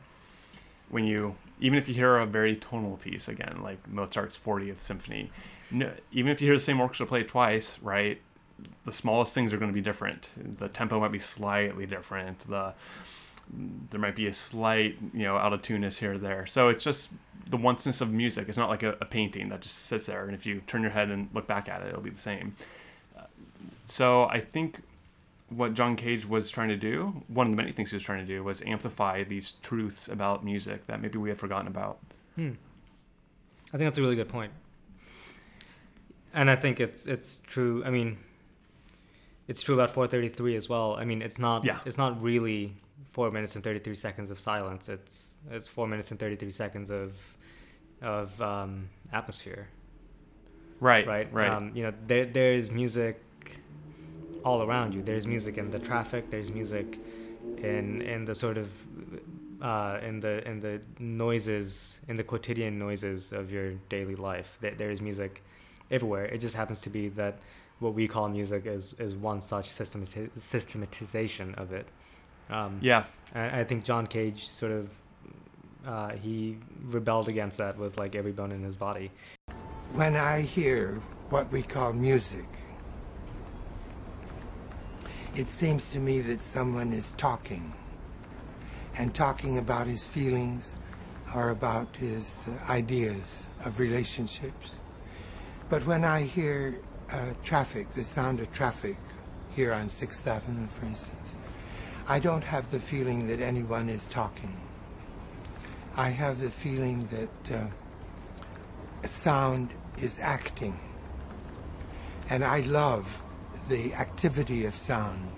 when 0.88 1.04
you 1.04 1.36
even 1.64 1.78
if 1.78 1.88
you 1.88 1.94
hear 1.94 2.18
a 2.18 2.26
very 2.26 2.56
tonal 2.56 2.98
piece 2.98 3.26
again, 3.26 3.60
like 3.62 3.88
Mozart's 3.88 4.36
40th 4.36 4.80
Symphony, 4.80 5.30
no, 5.70 5.90
even 6.12 6.30
if 6.30 6.42
you 6.42 6.46
hear 6.48 6.56
the 6.56 6.62
same 6.62 6.78
orchestra 6.78 7.06
play 7.06 7.22
twice, 7.22 7.78
right? 7.80 8.20
The 8.84 8.92
smallest 8.92 9.32
things 9.32 9.50
are 9.54 9.56
going 9.56 9.70
to 9.70 9.74
be 9.74 9.80
different. 9.80 10.28
The 10.36 10.68
tempo 10.68 11.00
might 11.00 11.10
be 11.10 11.18
slightly 11.18 11.86
different. 11.86 12.40
The 12.40 12.74
there 13.90 14.00
might 14.00 14.14
be 14.14 14.26
a 14.26 14.32
slight, 14.34 14.98
you 15.14 15.22
know, 15.22 15.36
out 15.36 15.54
of 15.54 15.62
tuneness 15.62 15.98
here 15.98 16.12
or 16.12 16.18
there. 16.18 16.44
So 16.44 16.68
it's 16.68 16.84
just 16.84 17.10
the 17.48 17.56
onceness 17.56 18.02
of 18.02 18.12
music. 18.12 18.46
It's 18.48 18.58
not 18.58 18.68
like 18.68 18.82
a, 18.82 18.96
a, 19.00 19.06
painting 19.06 19.48
that 19.50 19.60
just 19.60 19.86
sits 19.86 20.06
there, 20.06 20.24
and 20.24 20.34
if 20.34 20.44
you 20.44 20.62
turn 20.66 20.82
your 20.82 20.90
head 20.90 21.10
and 21.10 21.28
look 21.32 21.46
back 21.46 21.68
at 21.68 21.82
it, 21.82 21.88
it'll 21.88 22.02
be 22.02 22.10
the 22.10 22.20
same. 22.20 22.56
So 23.86 24.24
I 24.24 24.40
think 24.40 24.82
what 25.56 25.74
John 25.74 25.96
Cage 25.96 26.26
was 26.26 26.50
trying 26.50 26.68
to 26.68 26.76
do, 26.76 27.22
one 27.28 27.46
of 27.46 27.52
the 27.52 27.56
many 27.56 27.72
things 27.72 27.90
he 27.90 27.96
was 27.96 28.02
trying 28.02 28.20
to 28.20 28.26
do, 28.26 28.42
was 28.42 28.62
amplify 28.62 29.24
these 29.24 29.54
truths 29.62 30.08
about 30.08 30.44
music 30.44 30.86
that 30.86 31.00
maybe 31.00 31.18
we 31.18 31.28
had 31.28 31.38
forgotten 31.38 31.66
about. 31.66 31.98
Hmm. 32.36 32.52
I 33.72 33.76
think 33.76 33.88
that's 33.88 33.98
a 33.98 34.02
really 34.02 34.16
good 34.16 34.28
point. 34.28 34.52
And 36.32 36.50
I 36.50 36.56
think 36.56 36.80
it's 36.80 37.06
it's 37.06 37.36
true. 37.38 37.82
I 37.84 37.90
mean, 37.90 38.16
it's 39.46 39.62
true 39.62 39.74
about 39.74 39.90
433 39.90 40.56
as 40.56 40.68
well. 40.68 40.96
I 40.96 41.04
mean, 41.04 41.22
it's 41.22 41.38
not 41.38 41.64
yeah. 41.64 41.78
it's 41.84 41.98
not 41.98 42.20
really 42.20 42.74
four 43.12 43.30
minutes 43.30 43.54
and 43.54 43.62
33 43.62 43.94
seconds 43.94 44.30
of 44.30 44.40
silence. 44.40 44.88
It's 44.88 45.34
it's 45.50 45.68
four 45.68 45.86
minutes 45.86 46.10
and 46.10 46.18
33 46.18 46.50
seconds 46.50 46.90
of 46.90 47.12
of 48.02 48.40
um, 48.42 48.88
atmosphere. 49.12 49.68
Right. 50.80 51.06
Right. 51.06 51.32
Right. 51.32 51.50
Um, 51.50 51.70
you 51.74 51.84
know, 51.84 51.92
there 52.06 52.26
there 52.26 52.52
is 52.52 52.70
music 52.70 53.20
all 54.44 54.62
around 54.62 54.94
you. 54.94 55.02
There's 55.02 55.26
music 55.26 55.58
in 55.58 55.70
the 55.70 55.78
traffic. 55.78 56.30
There's 56.30 56.52
music 56.52 56.98
in 57.58 58.02
in 58.02 58.24
the 58.24 58.34
sort 58.34 58.58
of 58.58 58.70
uh, 59.62 59.98
in 60.02 60.20
the 60.20 60.46
in 60.46 60.60
the 60.60 60.80
noises 60.98 61.98
in 62.08 62.16
the 62.16 62.24
quotidian 62.24 62.78
noises 62.78 63.32
of 63.32 63.50
your 63.50 63.72
daily 63.88 64.14
life. 64.14 64.58
There 64.60 64.90
is 64.90 65.00
music 65.00 65.42
everywhere. 65.90 66.26
It 66.26 66.38
just 66.38 66.54
happens 66.54 66.80
to 66.82 66.90
be 66.90 67.08
that 67.10 67.38
what 67.80 67.94
we 67.94 68.06
call 68.06 68.28
music 68.28 68.66
is 68.66 68.94
is 68.98 69.16
one 69.16 69.40
such 69.40 69.68
systemati- 69.70 70.30
systematization 70.36 71.54
of 71.54 71.72
it. 71.72 71.88
Um, 72.50 72.78
yeah, 72.82 73.04
I, 73.34 73.60
I 73.60 73.64
think 73.64 73.84
John 73.84 74.06
Cage 74.06 74.46
sort 74.46 74.72
of 74.72 74.90
uh, 75.86 76.10
he 76.12 76.56
rebelled 76.84 77.28
against 77.28 77.58
that 77.58 77.76
with 77.78 77.96
like 77.98 78.14
every 78.14 78.32
bone 78.32 78.52
in 78.52 78.62
his 78.62 78.76
body. 78.76 79.10
When 79.92 80.16
I 80.16 80.40
hear 80.40 81.00
what 81.30 81.50
we 81.52 81.62
call 81.62 81.92
music, 81.92 82.46
it 85.34 85.48
seems 85.48 85.90
to 85.90 85.98
me 85.98 86.20
that 86.20 86.40
someone 86.40 86.92
is 86.92 87.12
talking 87.12 87.72
and 88.96 89.12
talking 89.12 89.58
about 89.58 89.86
his 89.86 90.04
feelings 90.04 90.76
or 91.34 91.50
about 91.50 91.96
his 91.96 92.44
uh, 92.46 92.70
ideas 92.70 93.48
of 93.64 93.80
relationships. 93.80 94.76
But 95.68 95.84
when 95.86 96.04
I 96.04 96.22
hear 96.22 96.80
uh, 97.10 97.30
traffic, 97.42 97.92
the 97.94 98.04
sound 98.04 98.38
of 98.38 98.52
traffic 98.52 98.96
here 99.50 99.72
on 99.72 99.86
6th 99.86 100.24
Avenue, 100.26 100.68
for 100.68 100.86
instance, 100.86 101.34
I 102.06 102.20
don't 102.20 102.44
have 102.44 102.70
the 102.70 102.78
feeling 102.78 103.26
that 103.26 103.40
anyone 103.40 103.88
is 103.88 104.06
talking. 104.06 104.60
I 105.96 106.10
have 106.10 106.40
the 106.40 106.50
feeling 106.50 107.08
that 107.10 107.56
uh, 107.56 109.06
sound 109.06 109.70
is 110.00 110.20
acting. 110.20 110.78
And 112.30 112.44
I 112.44 112.60
love 112.60 113.24
the 113.68 113.94
activity 113.94 114.66
of 114.66 114.74
sound. 114.74 115.28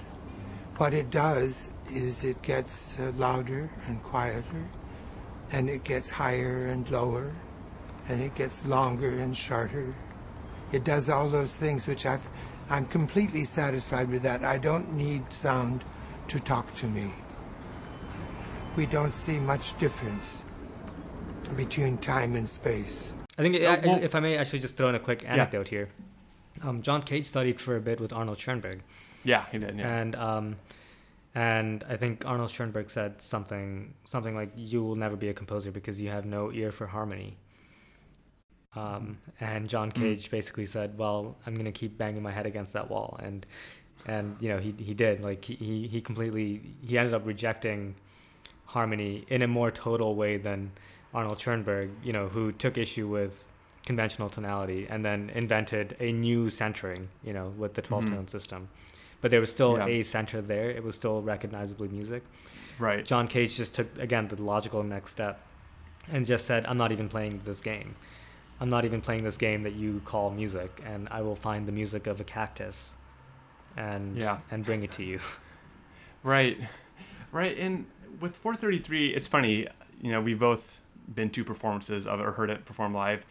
What 0.79 0.93
it 0.93 1.11
does 1.11 1.71
is 1.91 2.25
it 2.25 2.43
gets 2.43 2.99
uh, 2.99 3.12
louder 3.17 3.71
and 3.87 4.03
quieter, 4.03 4.69
and 5.53 5.71
it 5.71 5.85
gets 5.85 6.11
higher 6.11 6.67
and 6.67 6.89
lower, 6.91 7.33
and 8.09 8.21
it 8.21 8.35
gets 8.35 8.67
longer 8.67 9.21
and 9.21 9.37
shorter. 9.37 9.95
It 10.73 10.85
does 10.85 11.09
all 11.09 11.29
those 11.29 11.55
things 11.55 11.87
which 11.87 12.05
I've, 12.05 12.29
I'm 12.69 12.87
completely 12.87 13.45
satisfied 13.45 14.11
with 14.11 14.23
that. 14.23 14.45
I 14.45 14.59
don't 14.59 14.93
need 14.93 15.33
sound 15.33 15.85
to 16.29 16.41
talk 16.41 16.75
to 16.77 16.87
me. 16.87 17.12
We 18.77 18.87
don't 18.87 19.15
see 19.15 19.39
much 19.39 19.79
difference 19.79 20.43
between 21.57 21.99
time 21.99 22.35
and 22.35 22.49
space. 22.49 23.12
I 23.39 23.43
think, 23.43 23.57
uh, 23.57 23.81
well, 23.85 24.03
if 24.03 24.15
I 24.15 24.21
may 24.21 24.37
actually 24.37 24.59
just 24.59 24.77
throw 24.77 24.89
in 24.89 24.95
a 24.95 24.99
quick 24.99 25.25
anecdote 25.27 25.71
yeah. 25.71 25.79
here. 25.79 25.89
Um, 26.62 26.83
John 26.83 27.03
Cage 27.03 27.27
studied 27.27 27.61
for 27.61 27.77
a 27.77 27.81
bit 27.81 28.01
with 28.01 28.12
Arnold 28.12 28.38
Schoenberg. 28.38 28.83
Yeah, 29.25 29.45
he 29.51 29.59
did. 29.59 29.79
Yeah. 29.79 29.97
And 29.97 30.16
um, 30.16 30.57
and 31.35 31.85
I 31.88 31.97
think 31.97 32.25
Arnold 32.25 32.51
Schoenberg 32.51 32.90
said 32.90 33.21
something 33.21 33.95
something 34.05 34.35
like, 34.35 34.51
"You 34.57 34.83
will 34.83 34.97
never 34.97 35.16
be 35.16 35.29
a 35.29 35.35
composer 35.35 35.71
because 35.71 36.01
you 36.01 36.09
have 36.11 36.25
no 36.25 36.53
ear 36.53 36.73
for 36.73 36.87
harmony." 36.87 37.37
Um, 38.75 39.19
and 39.40 39.69
John 39.69 39.90
hmm. 39.90 40.01
Cage 40.01 40.29
mm. 40.29 40.31
basically 40.31 40.66
said, 40.66 40.97
"Well, 40.99 41.37
I'm 41.47 41.55
gonna 41.57 41.73
keep 41.73 41.99
banging 41.99 42.23
my 42.23 42.31
head 42.31 42.47
against 42.47 42.73
that 42.75 42.90
wall," 42.90 43.19
and 43.23 43.45
and 44.07 44.37
you 44.40 44.49
know 44.49 44.59
he 44.59 44.75
he 44.79 44.95
did 44.95 45.21
like 45.21 45.45
he 45.45 45.88
he 45.88 46.01
completely 46.01 46.62
he 46.87 46.97
ended 46.99 47.14
up 47.14 47.27
rejecting 47.27 47.95
harmony 48.66 49.25
in 49.29 49.42
a 49.42 49.47
more 49.47 49.71
total 49.71 50.14
way 50.14 50.37
than 50.37 50.73
Arnold 51.14 51.40
Schoenberg, 51.40 51.90
you 52.03 52.12
know, 52.12 52.29
who 52.29 52.53
took 52.53 52.77
issue 52.77 53.09
with 53.09 53.47
conventional 53.87 54.29
tonality 54.29 54.87
and 54.90 55.03
then 55.05 55.31
invented 55.35 55.96
a 56.01 56.12
new 56.12 56.51
centering, 56.51 57.09
you 57.25 57.33
know, 57.33 57.55
with 57.57 57.72
the 57.75 57.81
12 57.81 58.05
mm-hmm. 58.05 58.14
tone 58.16 58.29
system. 58.29 58.68
But 59.22 59.31
there 59.31 59.40
was 59.40 59.51
still 59.51 59.79
yeah. 59.79 59.87
a 59.87 60.03
center 60.03 60.42
there. 60.42 60.70
It 60.70 60.85
was 60.85 60.94
still 60.94 61.22
recognizably 61.22 61.88
music. 61.88 62.22
Right. 62.79 63.05
John 63.07 63.27
Cage 63.29 63.57
just 63.57 63.75
took 63.75 63.99
again 63.99 64.29
the 64.29 64.40
logical 64.42 64.83
next 64.83 65.12
step 65.12 65.40
and 66.09 66.27
just 66.27 66.44
said, 66.44 66.66
"I'm 66.66 66.77
not 66.77 66.92
even 66.92 67.09
playing 67.09 67.40
this 67.42 67.61
game. 67.61 67.96
I'm 68.61 68.68
not 68.68 68.85
even 68.85 69.01
playing 69.01 69.25
this 69.25 69.38
game 69.38 69.62
that 69.62 69.72
you 69.75 70.03
call 70.05 70.31
music, 70.31 70.83
and 70.85 71.09
I 71.11 71.22
will 71.22 71.37
find 71.37 71.66
the 71.66 71.72
music 71.72 72.07
of 72.07 72.20
a 72.20 72.25
cactus, 72.25 72.96
and 73.77 74.16
yeah. 74.16 74.38
and 74.51 74.64
bring 74.64 74.83
it 74.83 74.92
to 74.92 75.05
you." 75.05 75.20
Right, 76.22 76.59
right. 77.31 77.57
And 77.57 77.87
with 78.18 78.35
433, 78.35 79.14
it's 79.14 79.29
funny. 79.29 79.68
You 80.03 80.11
know, 80.11 80.20
we've 80.20 80.40
both 80.40 80.83
been 81.14 81.31
to 81.31 81.44
performances 81.44 82.05
of 82.05 82.18
it 82.18 82.27
or 82.27 82.33
heard 82.33 82.51
it 82.51 82.64
performed 82.64 82.96
live, 82.96 83.25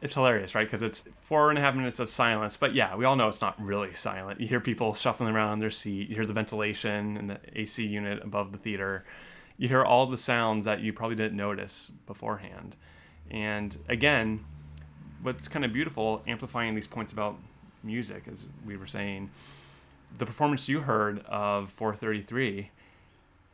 it's 0.00 0.14
hilarious, 0.14 0.54
right? 0.54 0.66
Because 0.66 0.82
it's 0.82 1.04
four 1.20 1.50
and 1.50 1.58
a 1.58 1.62
half 1.62 1.74
minutes 1.74 1.98
of 1.98 2.10
silence. 2.10 2.56
But 2.56 2.74
yeah, 2.74 2.94
we 2.96 3.04
all 3.04 3.16
know 3.16 3.28
it's 3.28 3.40
not 3.40 3.60
really 3.60 3.94
silent. 3.94 4.40
You 4.40 4.46
hear 4.46 4.60
people 4.60 4.94
shuffling 4.94 5.34
around 5.34 5.54
in 5.54 5.58
their 5.60 5.70
seat. 5.70 6.08
You 6.08 6.14
hear 6.14 6.26
the 6.26 6.32
ventilation 6.32 7.16
and 7.16 7.30
the 7.30 7.40
AC 7.54 7.84
unit 7.84 8.22
above 8.22 8.52
the 8.52 8.58
theater. 8.58 9.04
You 9.58 9.68
hear 9.68 9.84
all 9.84 10.06
the 10.06 10.18
sounds 10.18 10.64
that 10.66 10.80
you 10.80 10.92
probably 10.92 11.16
didn't 11.16 11.36
notice 11.36 11.90
beforehand. 12.06 12.76
And 13.30 13.76
again, 13.88 14.44
what's 15.22 15.48
kind 15.48 15.64
of 15.64 15.72
beautiful, 15.72 16.22
amplifying 16.26 16.74
these 16.74 16.86
points 16.86 17.12
about 17.12 17.38
music, 17.82 18.28
as 18.28 18.46
we 18.66 18.76
were 18.76 18.86
saying, 18.86 19.30
the 20.18 20.26
performance 20.26 20.68
you 20.68 20.80
heard 20.80 21.24
of 21.26 21.70
433 21.70 22.70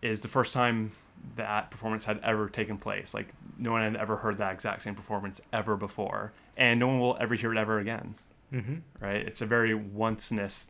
is 0.02 0.20
the 0.20 0.28
first 0.28 0.52
time 0.52 0.92
that 1.36 1.70
performance 1.70 2.04
had 2.04 2.18
ever 2.22 2.48
taken 2.48 2.76
place. 2.78 3.14
Like 3.14 3.28
no 3.58 3.72
one 3.72 3.82
had 3.82 3.96
ever 3.96 4.16
heard 4.16 4.38
that 4.38 4.52
exact 4.52 4.82
same 4.82 4.94
performance 4.94 5.40
ever 5.52 5.76
before, 5.76 6.32
and 6.56 6.78
no 6.80 6.86
one 6.88 6.98
will 7.00 7.16
ever 7.20 7.34
hear 7.34 7.52
it 7.52 7.58
ever 7.58 7.78
again. 7.78 8.14
Mm-hmm. 8.52 8.76
Right? 9.00 9.26
It's 9.26 9.40
a 9.40 9.46
very 9.46 9.72
onceness 9.72 10.66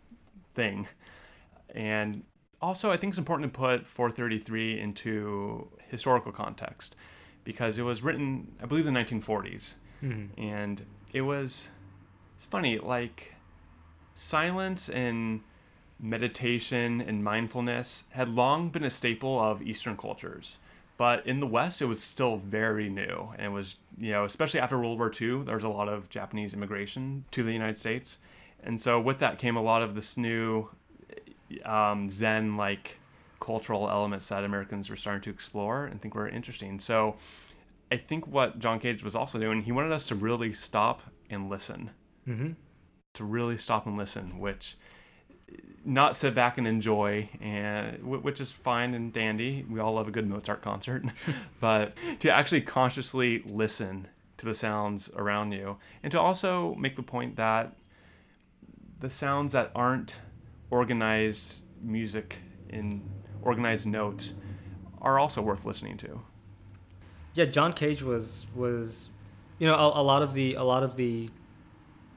thing, 0.54 0.88
and 1.74 2.22
also 2.60 2.90
I 2.90 2.96
think 2.96 3.10
it's 3.12 3.18
important 3.18 3.52
to 3.52 3.58
put 3.58 3.86
433 3.86 4.78
into 4.78 5.68
historical 5.88 6.30
context 6.32 6.94
because 7.44 7.76
it 7.78 7.82
was 7.82 8.02
written, 8.02 8.52
I 8.62 8.66
believe, 8.66 8.86
in 8.86 8.94
the 8.94 9.00
1940s, 9.00 9.74
Mm-hmm. 10.02 10.40
and 10.40 10.84
it 11.12 11.22
was. 11.22 11.70
It's 12.36 12.46
funny, 12.46 12.78
like 12.78 13.34
silence 14.14 14.88
and 14.88 15.40
meditation 16.02 17.00
and 17.00 17.22
mindfulness 17.24 18.04
had 18.10 18.28
long 18.28 18.68
been 18.68 18.84
a 18.84 18.90
staple 18.90 19.38
of 19.40 19.62
Eastern 19.62 19.96
cultures. 19.96 20.58
But 20.98 21.26
in 21.26 21.40
the 21.40 21.46
West, 21.46 21.80
it 21.80 21.86
was 21.86 22.02
still 22.02 22.36
very 22.36 22.88
new. 22.90 23.32
And 23.36 23.46
it 23.46 23.50
was, 23.50 23.76
you 23.98 24.12
know, 24.12 24.24
especially 24.24 24.60
after 24.60 24.78
World 24.78 24.98
War 24.98 25.10
II, 25.10 25.42
there 25.44 25.54
was 25.54 25.64
a 25.64 25.68
lot 25.68 25.88
of 25.88 26.08
Japanese 26.10 26.52
immigration 26.52 27.24
to 27.30 27.42
the 27.42 27.52
United 27.52 27.78
States. 27.78 28.18
And 28.62 28.80
so 28.80 29.00
with 29.00 29.18
that 29.20 29.38
came 29.38 29.56
a 29.56 29.62
lot 29.62 29.82
of 29.82 29.94
this 29.94 30.16
new 30.16 30.68
um, 31.64 32.10
Zen 32.10 32.56
like 32.56 32.98
cultural 33.40 33.88
elements 33.88 34.28
that 34.28 34.44
Americans 34.44 34.88
were 34.90 34.96
starting 34.96 35.22
to 35.22 35.30
explore 35.30 35.86
and 35.86 36.00
think 36.00 36.14
were 36.14 36.28
interesting. 36.28 36.78
So 36.78 37.16
I 37.90 37.96
think 37.96 38.26
what 38.26 38.58
John 38.58 38.78
Cage 38.78 39.02
was 39.02 39.14
also 39.14 39.38
doing, 39.38 39.62
he 39.62 39.72
wanted 39.72 39.92
us 39.92 40.06
to 40.08 40.14
really 40.14 40.52
stop 40.52 41.02
and 41.30 41.48
listen 41.48 41.90
Mm-hmm. 42.28 42.52
to 43.14 43.24
really 43.24 43.56
stop 43.56 43.84
and 43.86 43.96
listen, 43.96 44.38
which 44.38 44.76
not 45.84 46.14
sit 46.14 46.34
back 46.34 46.58
and 46.58 46.66
enjoy, 46.66 47.28
and 47.40 48.02
which 48.04 48.40
is 48.40 48.52
fine 48.52 48.94
and 48.94 49.12
dandy. 49.12 49.64
We 49.68 49.80
all 49.80 49.94
love 49.94 50.08
a 50.08 50.10
good 50.10 50.28
Mozart 50.28 50.62
concert, 50.62 51.04
but 51.60 51.94
to 52.20 52.30
actually 52.30 52.60
consciously 52.60 53.42
listen 53.44 54.08
to 54.36 54.46
the 54.46 54.54
sounds 54.54 55.10
around 55.16 55.52
you, 55.52 55.78
and 56.02 56.10
to 56.12 56.20
also 56.20 56.74
make 56.76 56.96
the 56.96 57.02
point 57.02 57.36
that 57.36 57.76
the 59.00 59.10
sounds 59.10 59.52
that 59.52 59.70
aren't 59.74 60.18
organized 60.70 61.62
music 61.80 62.38
in 62.68 63.02
organized 63.42 63.86
notes 63.86 64.34
are 65.00 65.18
also 65.18 65.42
worth 65.42 65.64
listening 65.64 65.96
to. 65.98 66.22
Yeah, 67.34 67.46
John 67.46 67.72
Cage 67.72 68.02
was 68.02 68.46
was, 68.54 69.08
you 69.58 69.66
know, 69.66 69.74
a, 69.74 70.00
a 70.00 70.04
lot 70.04 70.22
of 70.22 70.32
the 70.32 70.54
a 70.54 70.62
lot 70.62 70.82
of 70.82 70.96
the 70.96 71.28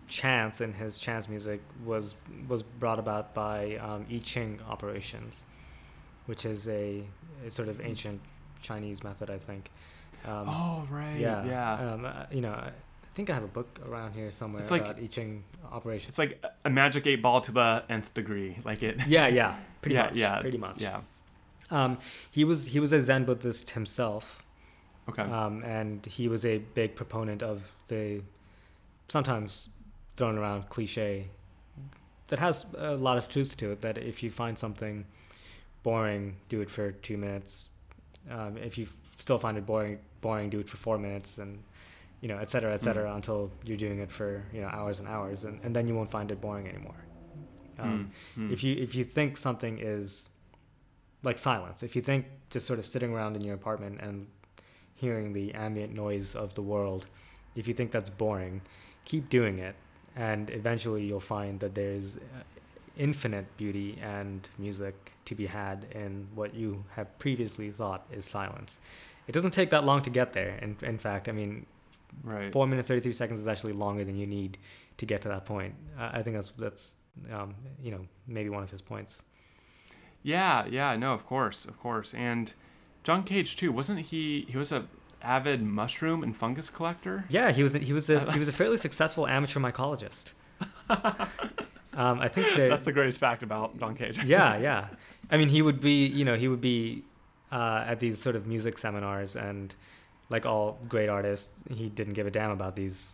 chants 0.07 0.61
in 0.61 0.73
his 0.73 0.99
chants 0.99 1.27
music 1.29 1.61
was 1.83 2.15
was 2.47 2.63
brought 2.63 2.99
about 2.99 3.33
by 3.33 3.75
um, 3.77 4.05
I 4.11 4.19
Ching 4.19 4.59
operations, 4.69 5.45
which 6.25 6.45
is 6.45 6.67
a, 6.67 7.03
a 7.45 7.51
sort 7.51 7.67
of 7.69 7.81
ancient 7.81 8.21
Chinese 8.61 9.03
method, 9.03 9.29
I 9.29 9.37
think. 9.37 9.69
Um, 10.25 10.45
oh 10.47 10.87
right, 10.89 11.17
yeah, 11.17 11.45
yeah. 11.45 11.93
Um, 11.93 12.05
uh, 12.05 12.25
you 12.31 12.41
know, 12.41 12.51
I 12.53 12.71
think 13.13 13.29
I 13.29 13.33
have 13.33 13.43
a 13.43 13.47
book 13.47 13.79
around 13.87 14.13
here 14.13 14.31
somewhere 14.31 14.59
It's 14.61 14.71
like- 14.71 14.81
about 14.81 14.99
I 14.99 15.07
Ching 15.07 15.43
operations. 15.71 16.09
It's 16.09 16.17
like 16.19 16.43
a 16.63 16.69
magic 16.69 17.05
eight 17.07 17.21
ball 17.21 17.41
to 17.41 17.51
the 17.51 17.83
nth 17.89 18.13
degree. 18.13 18.57
Like 18.63 18.83
it. 18.83 19.05
yeah, 19.07 19.27
yeah, 19.27 19.55
pretty 19.81 19.95
yeah, 19.95 20.03
much. 20.05 20.15
yeah, 20.15 20.39
pretty 20.41 20.57
much. 20.57 20.81
Yeah. 20.81 21.01
Um, 21.71 21.97
he 22.31 22.43
was 22.43 22.67
he 22.67 22.79
was 22.79 22.93
a 22.93 23.01
Zen 23.01 23.25
Buddhist 23.25 23.71
himself. 23.71 24.41
Okay. 25.07 25.21
um, 25.21 25.63
and 25.63 26.03
he 26.07 26.27
was 26.27 26.43
a 26.43 26.57
big 26.73 26.95
proponent 26.95 27.43
of 27.43 27.71
the 27.89 28.21
sometimes 29.07 29.69
thrown 30.15 30.37
around 30.37 30.69
cliche 30.69 31.27
that 32.27 32.39
has 32.39 32.65
a 32.77 32.95
lot 32.95 33.17
of 33.17 33.27
truth 33.27 33.55
to 33.57 33.71
it. 33.71 33.81
That 33.81 33.97
if 33.97 34.23
you 34.23 34.31
find 34.31 34.57
something 34.57 35.05
boring, 35.83 36.35
do 36.49 36.61
it 36.61 36.69
for 36.69 36.91
two 36.91 37.17
minutes. 37.17 37.69
Um, 38.29 38.57
if 38.57 38.77
you 38.77 38.87
still 39.17 39.37
find 39.37 39.57
it 39.57 39.65
boring, 39.65 39.99
boring, 40.21 40.49
do 40.49 40.59
it 40.59 40.67
for 40.69 40.77
four 40.77 40.97
minutes, 40.97 41.37
and 41.37 41.61
you 42.21 42.27
know, 42.27 42.37
et 42.39 42.49
cetera, 42.49 42.73
et 42.73 42.81
cetera, 42.81 43.09
Mm. 43.11 43.15
until 43.15 43.51
you're 43.63 43.77
doing 43.77 43.99
it 43.99 44.11
for 44.11 44.43
you 44.53 44.61
know 44.61 44.67
hours 44.67 44.99
and 44.99 45.07
hours, 45.07 45.43
and, 45.43 45.59
and 45.63 45.75
then 45.75 45.87
you 45.87 45.95
won't 45.95 46.09
find 46.09 46.31
it 46.31 46.41
boring 46.41 46.67
anymore. 46.67 46.95
Um, 47.77 48.11
Mm, 48.37 48.47
mm. 48.49 48.53
If 48.53 48.63
you 48.63 48.75
if 48.75 48.95
you 48.95 49.03
think 49.03 49.37
something 49.37 49.77
is 49.79 50.29
like 51.23 51.37
silence, 51.37 51.83
if 51.83 51.95
you 51.95 52.01
think 52.01 52.25
just 52.49 52.65
sort 52.65 52.79
of 52.79 52.85
sitting 52.85 53.11
around 53.13 53.35
in 53.35 53.41
your 53.43 53.55
apartment 53.55 53.99
and 54.01 54.27
hearing 54.95 55.33
the 55.33 55.53
ambient 55.53 55.93
noise 55.93 56.35
of 56.35 56.53
the 56.53 56.61
world, 56.61 57.05
if 57.55 57.67
you 57.67 57.73
think 57.73 57.91
that's 57.91 58.09
boring, 58.09 58.61
keep 59.03 59.27
doing 59.29 59.59
it, 59.59 59.75
and 60.15 60.49
eventually 60.49 61.03
you'll 61.03 61.19
find 61.19 61.59
that 61.59 61.75
there's 61.75 62.17
uh, 62.17 62.43
infinite 62.97 63.45
beauty 63.57 63.97
and 64.01 64.47
music 64.57 65.11
to 65.25 65.35
be 65.35 65.45
had 65.45 65.85
in 65.91 66.27
what 66.35 66.53
you 66.53 66.83
have 66.95 67.17
previously 67.19 67.71
thought 67.71 68.05
is 68.11 68.25
silence. 68.25 68.79
It 69.27 69.31
doesn't 69.31 69.51
take 69.51 69.71
that 69.71 69.83
long 69.83 70.01
to 70.03 70.09
get 70.09 70.33
there. 70.33 70.57
In, 70.61 70.77
in 70.81 70.97
fact, 70.97 71.27
I 71.27 71.31
mean, 71.31 71.65
right. 72.23 72.51
four 72.51 72.67
minutes 72.67 72.87
thirty 72.87 73.01
three 73.01 73.13
seconds 73.13 73.39
is 73.39 73.47
actually 73.47 73.73
longer 73.73 74.03
than 74.03 74.15
you 74.15 74.27
need 74.27 74.57
to 74.97 75.05
get 75.05 75.21
to 75.23 75.29
that 75.29 75.45
point. 75.45 75.73
Uh, 75.99 76.11
I 76.13 76.21
think 76.21 76.35
that's 76.35 76.51
that's 76.57 76.95
um, 77.31 77.55
you 77.81 77.91
know 77.91 78.05
maybe 78.27 78.49
one 78.49 78.63
of 78.63 78.71
his 78.71 78.81
points. 78.81 79.23
Yeah, 80.21 80.65
yeah, 80.69 80.95
no, 80.95 81.13
of 81.13 81.25
course, 81.25 81.65
of 81.65 81.79
course. 81.79 82.13
And 82.13 82.53
John 83.03 83.23
Cage 83.23 83.55
too, 83.55 83.71
wasn't 83.71 83.99
he? 83.99 84.45
He 84.49 84.57
was 84.57 84.71
a 84.71 84.85
avid 85.25 85.61
mushroom 85.61 86.23
and 86.23 86.35
fungus 86.37 86.69
collector. 86.69 87.25
Yeah, 87.29 87.51
he 87.51 87.63
was 87.63 87.73
a, 87.75 87.79
he 87.79 87.93
was 87.93 88.09
a 88.09 88.31
he 88.33 88.39
was 88.39 88.47
a 88.47 88.51
fairly 88.53 88.77
successful 88.77 89.27
amateur 89.27 89.59
mycologist. 89.59 90.31
Um, 91.97 92.19
I 92.19 92.27
think 92.27 92.53
that 92.57 92.69
That's 92.69 92.83
the 92.83 92.91
greatest 92.91 93.19
fact 93.19 93.41
about 93.41 93.79
John 93.79 93.95
Cage. 93.95 94.21
yeah, 94.25 94.57
yeah. 94.69 94.87
I 95.31 95.37
mean, 95.37 95.47
he 95.47 95.61
would 95.61 95.79
be, 95.79 96.05
you 96.07 96.25
know, 96.25 96.35
he 96.35 96.49
would 96.49 96.59
be 96.59 97.03
uh, 97.53 97.85
at 97.87 98.01
these 98.01 98.21
sort 98.21 98.35
of 98.35 98.47
music 98.47 98.77
seminars, 98.77 99.37
and 99.37 99.73
like 100.29 100.45
all 100.45 100.77
great 100.89 101.07
artists, 101.07 101.51
he 101.69 101.87
didn't 101.87 102.13
give 102.13 102.27
a 102.27 102.31
damn 102.31 102.51
about 102.51 102.75
these 102.75 103.13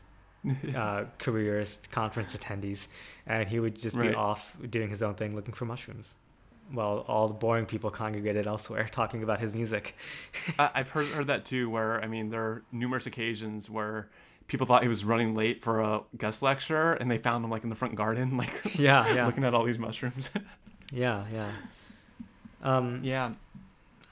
uh, 0.76 1.04
careerist 1.20 1.92
conference 1.92 2.36
attendees, 2.36 2.88
and 3.28 3.48
he 3.48 3.60
would 3.60 3.78
just 3.78 3.96
be 4.00 4.08
Right. 4.08 4.16
off 4.16 4.58
doing 4.72 4.90
his 4.90 5.04
own 5.04 5.14
thing, 5.14 5.36
looking 5.36 5.54
for 5.54 5.66
mushrooms, 5.66 6.16
while 6.72 7.06
all 7.08 7.28
the 7.28 7.34
boring 7.34 7.66
people 7.66 7.90
congregated 7.92 8.48
elsewhere, 8.48 8.88
talking 8.92 9.24
about 9.24 9.40
his 9.40 9.54
music. 9.54 9.96
I've 10.60 10.90
heard 10.90 11.08
heard 11.08 11.28
that 11.28 11.46
too. 11.46 11.70
Where 11.70 12.02
I 12.04 12.08
mean, 12.08 12.30
there 12.30 12.42
are 12.42 12.64
numerous 12.72 13.06
occasions 13.06 13.70
where 13.70 14.10
people 14.48 14.66
thought 14.68 14.82
he 14.84 14.90
was 14.90 15.06
running 15.06 15.34
late 15.36 15.62
for 15.62 15.80
a 15.82 16.02
guest 16.18 16.42
lecture, 16.42 16.94
and 16.94 17.10
they 17.10 17.18
found 17.18 17.44
him 17.46 17.52
like 17.52 17.64
in 17.64 17.70
the 17.70 17.76
front 17.76 17.96
garden, 17.96 18.38
like 18.44 18.78
Yeah, 18.78 19.14
yeah, 19.14 19.26
looking 19.26 19.44
at 19.44 19.54
all 19.54 19.64
these 19.64 19.80
mushrooms. 19.80 20.30
yeah, 20.92 21.24
yeah. 21.34 21.52
Um, 22.64 23.00
yeah, 23.04 23.32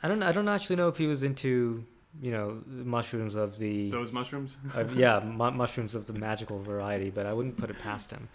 I 0.02 0.08
don't, 0.08 0.24
I 0.24 0.32
don't 0.32 0.48
actually 0.50 0.78
know 0.78 0.88
if 0.88 0.98
he 0.98 1.06
was 1.08 1.22
into, 1.24 1.86
you 2.22 2.32
know, 2.32 2.63
mushrooms 2.65 3.36
of 3.36 3.58
the 3.60 3.91
those 3.91 4.12
mushrooms. 4.12 4.58
of, 4.74 4.95
yeah, 4.95 5.19
mu- 5.19 5.52
mushrooms 5.52 5.93
of 5.93 6.08
the 6.08 6.13
magical 6.13 6.60
variety, 6.62 7.10
but 7.12 7.26
I 7.26 7.34
wouldn't 7.34 7.58
put 7.58 7.69
it 7.69 7.78
past 7.80 8.10
him. 8.12 8.28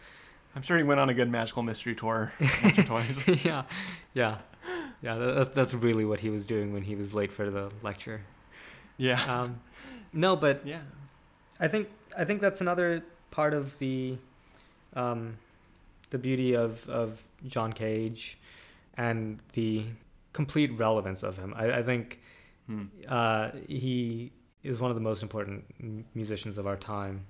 I'm 0.56 0.62
sure 0.62 0.76
he 0.76 0.82
went 0.84 1.00
on 1.00 1.08
a 1.08 1.14
good 1.14 1.30
magical 1.30 1.62
mystery 1.62 1.94
tour 1.94 2.32
once 2.40 2.78
or 2.78 2.82
twice. 2.84 3.44
yeah, 3.44 3.64
yeah, 4.14 4.38
yeah. 5.02 5.16
That's 5.16 5.50
that's 5.50 5.74
really 5.74 6.04
what 6.04 6.20
he 6.20 6.30
was 6.30 6.46
doing 6.46 6.72
when 6.72 6.82
he 6.82 6.94
was 6.94 7.12
late 7.12 7.32
for 7.32 7.50
the 7.50 7.70
lecture. 7.82 8.20
Yeah, 8.96 9.20
Um, 9.28 9.60
no, 10.12 10.36
but 10.36 10.64
yeah, 10.64 10.80
I 11.58 11.66
think 11.68 11.88
I 12.16 12.24
think 12.24 12.40
that's 12.40 12.60
another 12.60 13.02
part 13.33 13.52
of 13.54 13.76
the 13.79 14.16
um, 14.94 15.37
the 16.10 16.18
beauty 16.18 16.54
of 16.54 16.88
of 16.88 17.20
John 17.48 17.72
Cage 17.72 18.38
and 18.96 19.40
the 19.52 19.85
complete 20.33 20.70
relevance 20.79 21.22
of 21.24 21.37
him. 21.37 21.52
I, 21.56 21.79
I 21.79 21.83
think 21.83 22.20
Hmm. 22.66 22.85
uh, 23.08 23.50
he 23.68 24.33
is 24.62 24.81
one 24.81 24.90
of 24.90 24.94
the 24.94 25.00
most 25.02 25.22
important 25.22 25.64
musicians 26.14 26.56
of 26.56 26.66
our 26.66 26.76
time. 26.76 27.26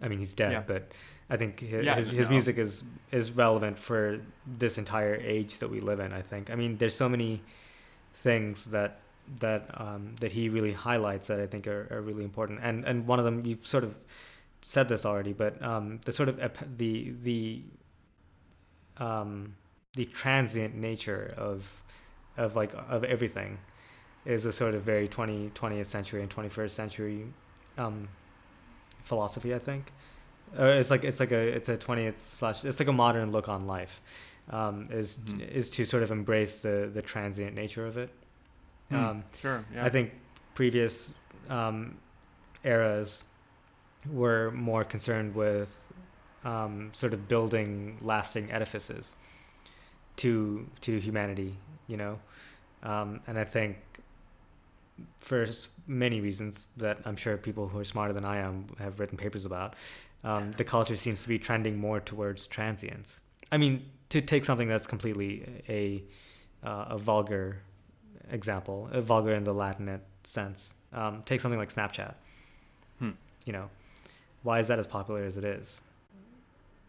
I 0.00 0.06
mean, 0.06 0.20
he's 0.20 0.32
dead, 0.34 0.52
Yeah. 0.52 0.62
but 0.64 0.92
I 1.28 1.36
think 1.36 1.60
his, 1.60 1.84
Yeah, 1.84 1.96
his, 1.96 2.06
his 2.08 2.28
no. 2.28 2.32
music 2.34 2.56
is 2.58 2.84
is 3.10 3.32
relevant 3.32 3.78
for 3.78 4.20
this 4.46 4.78
entire 4.78 5.16
age 5.16 5.58
that 5.58 5.68
we 5.68 5.80
live 5.80 6.00
in. 6.00 6.12
I 6.12 6.22
think. 6.22 6.50
I 6.50 6.54
mean, 6.54 6.76
there's 6.78 6.94
so 6.94 7.08
many 7.08 7.42
things 8.14 8.66
that 8.66 9.00
that 9.40 9.68
um, 9.80 10.14
that 10.20 10.32
he 10.32 10.48
really 10.48 10.72
highlights 10.72 11.26
that 11.26 11.40
I 11.40 11.46
think 11.46 11.66
are, 11.66 11.88
are 11.90 12.00
really 12.00 12.24
important. 12.24 12.60
And 12.62 12.84
and 12.84 13.06
one 13.06 13.18
of 13.18 13.24
them 13.24 13.44
you 13.44 13.58
sort 13.62 13.84
of 13.84 13.94
said 14.62 14.88
this 14.88 15.04
already, 15.04 15.32
but 15.32 15.60
um, 15.62 16.00
the 16.04 16.12
sort 16.12 16.28
of 16.28 16.40
ep- 16.40 16.76
the 16.76 17.12
the 17.22 17.62
um, 18.98 19.54
the 19.94 20.04
transient 20.04 20.74
nature 20.74 21.34
of 21.36 21.64
of 22.36 22.54
like 22.56 22.72
of 22.88 23.04
everything. 23.04 23.58
is 24.24 24.44
a 24.44 24.50
sort 24.52 24.74
of 24.74 24.82
very 24.82 25.06
20, 25.06 25.50
20th 25.54 25.86
century 25.86 26.20
and 26.20 26.28
21st 26.28 26.70
century 26.70 27.26
um, 27.78 28.08
philosophy, 29.04 29.54
I 29.54 29.58
think. 29.60 29.92
Or 30.58 30.66
it's 30.68 30.90
like 30.90 31.04
it's 31.04 31.20
like 31.20 31.32
a 31.32 31.38
it's 31.56 31.68
a 31.68 31.76
20th 31.76 32.20
slash 32.20 32.64
it's 32.64 32.78
like 32.78 32.88
a 32.88 32.92
modern 32.92 33.32
look 33.32 33.48
on 33.48 33.66
life. 33.66 34.00
Um, 34.50 34.86
is 34.90 35.18
Mhm. 35.18 35.48
is 35.50 35.70
to 35.70 35.84
sort 35.84 36.02
of 36.02 36.10
embrace 36.10 36.62
the 36.62 36.88
the 36.92 37.02
transient 37.02 37.54
nature 37.54 37.86
of 37.86 37.96
it. 37.96 38.10
Hmm, 38.90 38.96
Um, 38.96 39.24
sure. 39.40 39.64
Yeah. 39.74 39.84
I 39.84 39.90
think 39.90 40.12
previous 40.54 41.14
um, 41.50 41.96
eras 42.64 43.24
were 44.10 44.50
more 44.52 44.84
concerned 44.84 45.34
with 45.34 45.92
um, 46.44 46.90
sort 46.92 47.12
of 47.12 47.26
building 47.28 47.98
lasting 48.00 48.52
edifices 48.52 49.16
to 50.16 50.66
to 50.82 50.98
humanity, 51.00 51.56
you 51.88 51.96
know, 51.96 52.18
um, 52.84 53.20
and 53.26 53.36
I 53.38 53.44
think 53.44 53.76
for 55.20 55.46
many 55.86 56.20
reasons 56.20 56.66
that 56.76 56.98
I'm 57.04 57.16
sure 57.16 57.36
people 57.36 57.68
who 57.68 57.78
are 57.80 57.84
smarter 57.84 58.14
than 58.14 58.24
I 58.24 58.36
am 58.38 58.66
have 58.78 58.98
written 59.00 59.18
papers 59.18 59.44
about, 59.44 59.74
um, 60.26 60.52
the 60.56 60.64
culture 60.64 60.96
seems 60.96 61.22
to 61.22 61.28
be 61.28 61.38
trending 61.38 61.78
more 61.78 62.00
towards 62.00 62.46
transience. 62.46 63.20
I 63.52 63.56
mean, 63.58 63.84
to 64.08 64.20
take 64.20 64.44
something 64.44 64.68
that's 64.68 64.86
completely 64.86 65.62
a 65.68 66.02
uh, 66.66 66.96
a 66.96 66.98
vulgar 66.98 67.62
example, 68.30 68.88
a 68.92 69.00
vulgar 69.00 69.32
in 69.32 69.44
the 69.44 69.54
Latin 69.54 70.00
sense, 70.24 70.74
um, 70.92 71.22
take 71.24 71.40
something 71.40 71.58
like 71.58 71.72
Snapchat. 71.72 72.14
Hmm. 72.98 73.10
You 73.44 73.52
know, 73.52 73.70
why 74.42 74.58
is 74.58 74.66
that 74.68 74.78
as 74.78 74.86
popular 74.86 75.22
as 75.24 75.36
it 75.36 75.44
is? 75.44 75.82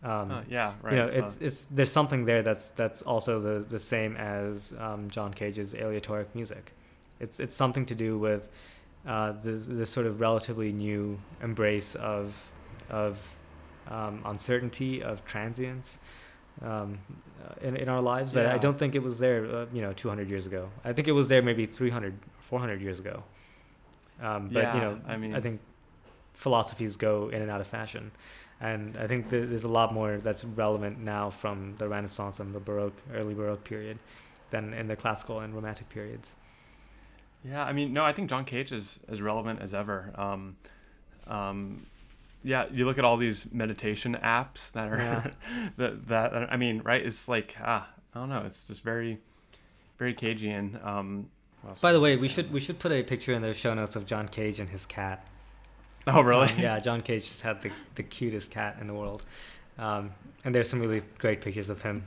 Um, 0.04 0.32
Uh, 0.32 0.42
yeah. 0.50 0.74
Right. 0.82 0.94
you 0.94 1.00
know, 1.00 1.06
it's 1.06 1.14
it's 1.16 1.38
it's 1.42 1.64
there's 1.66 1.92
something 1.92 2.26
there 2.26 2.42
that's 2.42 2.70
that's 2.72 3.02
also 3.04 3.40
the 3.40 3.64
the 3.64 3.80
same 3.80 4.16
as 4.16 4.74
um, 4.80 5.10
John 5.10 5.34
Cage's 5.34 5.74
aleatoric 5.76 6.34
music. 6.34 6.74
It's 7.20 7.40
it's 7.40 7.56
something 7.56 7.86
to 7.86 7.96
do 7.96 8.18
with 8.18 8.50
uh, 9.06 9.34
this 9.44 9.68
this 9.68 9.90
sort 9.90 10.08
of 10.08 10.22
relatively 10.22 10.72
new 10.72 11.20
embrace 11.42 11.96
of 11.96 12.34
of 12.90 13.18
um, 13.90 14.22
uncertainty 14.26 15.02
of 15.04 15.24
transience 15.26 15.98
um, 16.62 16.98
uh, 17.44 17.54
in 17.68 17.76
in 17.78 17.88
our 17.90 18.02
lives 18.02 18.34
that 18.34 18.46
I 18.48 18.54
Yeah. 18.54 18.58
don't 18.60 18.78
think 18.80 18.96
it 18.96 19.04
was 19.04 19.20
there 19.20 19.46
uh, 19.46 19.66
you 19.74 19.82
know 19.82 19.94
200 19.94 20.30
years 20.30 20.46
ago. 20.48 20.70
I 20.84 20.94
think 20.94 21.08
it 21.08 21.14
was 21.14 21.28
there 21.28 21.42
maybe 21.42 21.66
300 21.66 22.14
400 22.42 22.82
years 22.82 23.00
ago. 23.00 23.24
Um, 24.22 24.50
but 24.50 24.74
you 24.74 24.82
know, 24.82 25.00
I 25.08 25.18
mean- 25.18 25.36
I 25.36 25.40
think 25.42 25.60
philosophies 26.34 26.96
go 26.98 27.30
in 27.30 27.42
and 27.42 27.52
out 27.52 27.62
of 27.62 27.68
fashion. 27.68 28.12
And 28.60 28.98
I 28.98 29.06
think 29.06 29.30
th- 29.30 29.48
there's 29.50 29.66
a 29.66 29.70
lot 29.70 29.94
more 29.94 30.18
that's 30.18 30.44
relevant 30.44 30.98
now 31.00 31.30
from 31.30 31.76
the 31.78 31.88
Renaissance 31.88 32.40
and 32.40 32.56
the 32.56 32.60
Baroque, 32.60 32.96
early 33.14 33.36
Baroque 33.36 33.64
period, 33.64 34.00
than 34.50 34.74
in 34.74 34.88
the 34.88 34.96
classical 34.96 35.42
and 35.42 35.54
Romantic 35.54 35.90
periods. 35.90 36.36
Yeah, 37.44 37.64
I 37.64 37.72
mean, 37.74 37.94
no, 37.94 38.04
I 38.04 38.14
think 38.14 38.30
John 38.30 38.46
Cage 38.46 38.72
is 38.72 39.00
as 39.08 39.22
relevant 39.22 39.62
as 39.62 39.74
ever. 39.76 40.12
Um, 40.16 40.56
um, 41.28 41.86
yeah, 42.44 42.66
you 42.72 42.86
look 42.86 42.98
at 42.98 43.06
all 43.06 43.18
these 43.18 43.52
meditation 43.52 44.18
apps 44.24 44.72
that 44.72 44.88
are 44.88 44.98
Yeah. 44.98 45.32
that 45.78 46.08
that 46.08 46.54
I 46.54 46.58
mean, 46.58 46.82
right? 46.84 47.06
It's 47.06 47.28
like 47.28 47.56
ah, 47.62 47.88
I 48.14 48.20
don't 48.20 48.30
know. 48.30 48.44
It's 48.46 48.64
just 48.64 48.84
very, 48.84 49.20
very 49.98 50.14
Cagean. 50.14 50.84
Um, 50.86 51.30
By 51.82 51.94
the 51.94 52.00
way, 52.00 52.16
we 52.16 52.28
should 52.28 52.52
we 52.52 52.60
should 52.60 52.80
put 52.80 52.92
a 52.92 53.04
picture 53.04 53.34
in 53.34 53.42
the 53.42 53.54
show 53.54 53.74
notes 53.74 53.96
of 53.96 54.06
John 54.06 54.28
Cage 54.28 54.60
and 54.60 54.70
his 54.70 54.86
cat. 54.86 55.26
Oh, 56.10 56.22
really? 56.22 56.50
Um, 56.50 56.60
yeah, 56.60 56.80
John 56.80 57.02
Cage 57.02 57.28
just 57.28 57.42
had 57.42 57.62
the, 57.62 57.70
the 57.96 58.04
cutest 58.04 58.50
cat 58.50 58.78
in 58.80 58.88
the 58.88 58.94
world, 58.94 59.24
um, 59.78 60.12
and 60.46 60.56
there's 60.56 60.70
some 60.70 60.80
really 60.80 61.02
great 61.18 61.42
pictures 61.42 61.70
of 61.70 61.82
him 61.82 62.06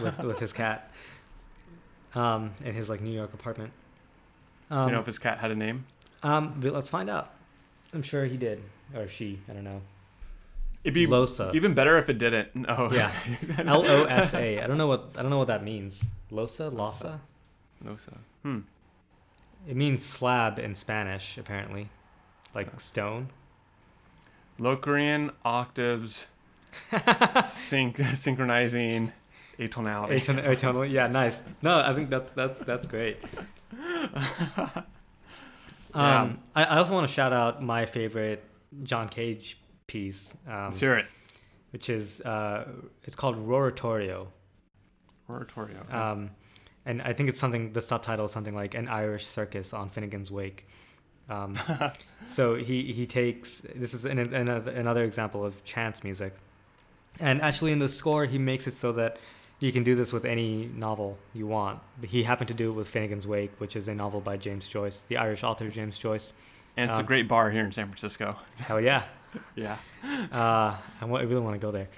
with 0.00 0.16
with 0.20 0.38
his 0.38 0.52
cat 0.52 0.90
um, 2.14 2.52
in 2.64 2.74
his 2.74 2.88
like 2.88 3.00
New 3.00 3.10
York 3.12 3.34
apartment. 3.34 3.72
Um, 4.70 4.88
you 4.88 4.94
know 4.94 5.00
if 5.00 5.06
his 5.06 5.18
cat 5.18 5.38
had 5.38 5.50
a 5.50 5.56
name? 5.56 5.84
um, 6.22 6.54
but 6.60 6.72
let's 6.72 6.88
find 6.88 7.10
out. 7.10 7.32
I'm 7.92 8.02
sure 8.02 8.24
he 8.24 8.36
did, 8.36 8.62
or 8.94 9.08
she. 9.08 9.40
I 9.48 9.52
don't 9.52 9.64
know. 9.64 9.80
It'd 10.84 10.92
be 10.94 11.06
Losa. 11.06 11.54
even 11.54 11.72
better 11.74 11.96
if 11.96 12.08
it 12.10 12.18
didn't. 12.18 12.54
No. 12.68 12.90
Yeah. 12.92 13.10
L 13.58 13.86
O 13.86 14.04
S 14.04 14.34
A. 14.34 14.60
I 14.60 14.66
don't 14.66 14.76
know 14.78 14.86
what 14.86 15.10
I 15.16 15.22
don't 15.22 15.30
know 15.30 15.38
what 15.38 15.48
that 15.48 15.64
means. 15.64 16.04
Losa, 16.30 16.70
Losa. 16.72 17.20
Losa. 17.84 18.18
Hmm. 18.42 18.60
It 19.68 19.76
means 19.76 20.04
slab 20.04 20.58
in 20.58 20.74
Spanish, 20.74 21.38
apparently, 21.38 21.88
like 22.54 22.66
Yeah. 22.66 22.76
stone. 22.76 23.28
Locrian 24.58 25.30
octaves, 25.44 26.26
sync 27.44 27.96
synchronizing 28.14 29.12
atonality. 29.58 30.16
Aton- 30.16 30.36
atonal. 30.38 30.90
Yeah, 30.90 31.06
nice. 31.08 31.42
No, 31.62 31.80
I 31.80 31.94
think 31.94 32.10
that's 32.10 32.30
that's 32.32 32.58
that's 32.58 32.86
great. 32.86 33.16
Yeah. 35.96 36.20
Um, 36.22 36.38
I, 36.56 36.64
I 36.64 36.78
also 36.78 36.92
want 36.92 37.06
to 37.06 37.12
shout 37.12 37.32
out 37.32 37.62
my 37.62 37.86
favorite 37.86 38.44
John 38.82 39.08
Cage 39.08 39.58
piece, 39.86 40.36
um, 40.46 40.64
Let's 40.64 40.80
hear 40.80 40.96
it. 40.96 41.06
which 41.70 41.88
is 41.88 42.20
uh, 42.22 42.68
it's 43.04 43.16
called 43.16 43.36
Roratorio. 43.46 44.26
Oratorio. 45.28 45.80
Um, 45.90 46.30
and 46.86 47.00
I 47.02 47.12
think 47.12 47.28
it's 47.28 47.38
something. 47.38 47.72
The 47.72 47.80
subtitle 47.82 48.26
is 48.26 48.32
something 48.32 48.54
like 48.54 48.74
"An 48.74 48.88
Irish 48.88 49.26
Circus 49.26 49.72
on 49.72 49.88
Finnegan's 49.88 50.30
Wake." 50.30 50.66
Um, 51.30 51.56
so 52.26 52.56
he 52.56 52.92
he 52.92 53.06
takes 53.06 53.62
this 53.74 53.94
is 53.94 54.04
an, 54.04 54.18
another 54.18 54.70
another 54.72 55.04
example 55.04 55.44
of 55.44 55.64
chance 55.64 56.04
music, 56.04 56.34
and 57.20 57.40
actually 57.40 57.72
in 57.72 57.78
the 57.78 57.88
score 57.88 58.26
he 58.26 58.38
makes 58.38 58.66
it 58.66 58.72
so 58.72 58.92
that 58.92 59.16
you 59.60 59.72
can 59.72 59.82
do 59.82 59.94
this 59.94 60.12
with 60.12 60.26
any 60.26 60.66
novel 60.74 61.16
you 61.32 61.46
want. 61.46 61.80
He 62.02 62.22
happened 62.24 62.48
to 62.48 62.54
do 62.54 62.68
it 62.68 62.74
with 62.74 62.88
Finnegan's 62.88 63.26
Wake, 63.26 63.52
which 63.58 63.76
is 63.76 63.88
a 63.88 63.94
novel 63.94 64.20
by 64.20 64.36
James 64.36 64.68
Joyce, 64.68 65.00
the 65.00 65.16
Irish 65.16 65.42
author 65.42 65.68
James 65.68 65.96
Joyce. 65.96 66.34
And 66.76 66.90
it's 66.90 66.98
a 66.98 67.02
um, 67.02 67.06
great 67.06 67.28
bar 67.28 67.50
here 67.50 67.64
in 67.64 67.72
San 67.72 67.86
Francisco. 67.86 68.32
Hell 68.60 68.80
yeah! 68.80 69.04
yeah. 69.54 69.76
Uh, 70.32 70.76
I, 71.00 71.04
really 71.06 71.36
want 71.40 71.54
to 71.54 71.58
go 71.58 71.70
there. 71.70 71.88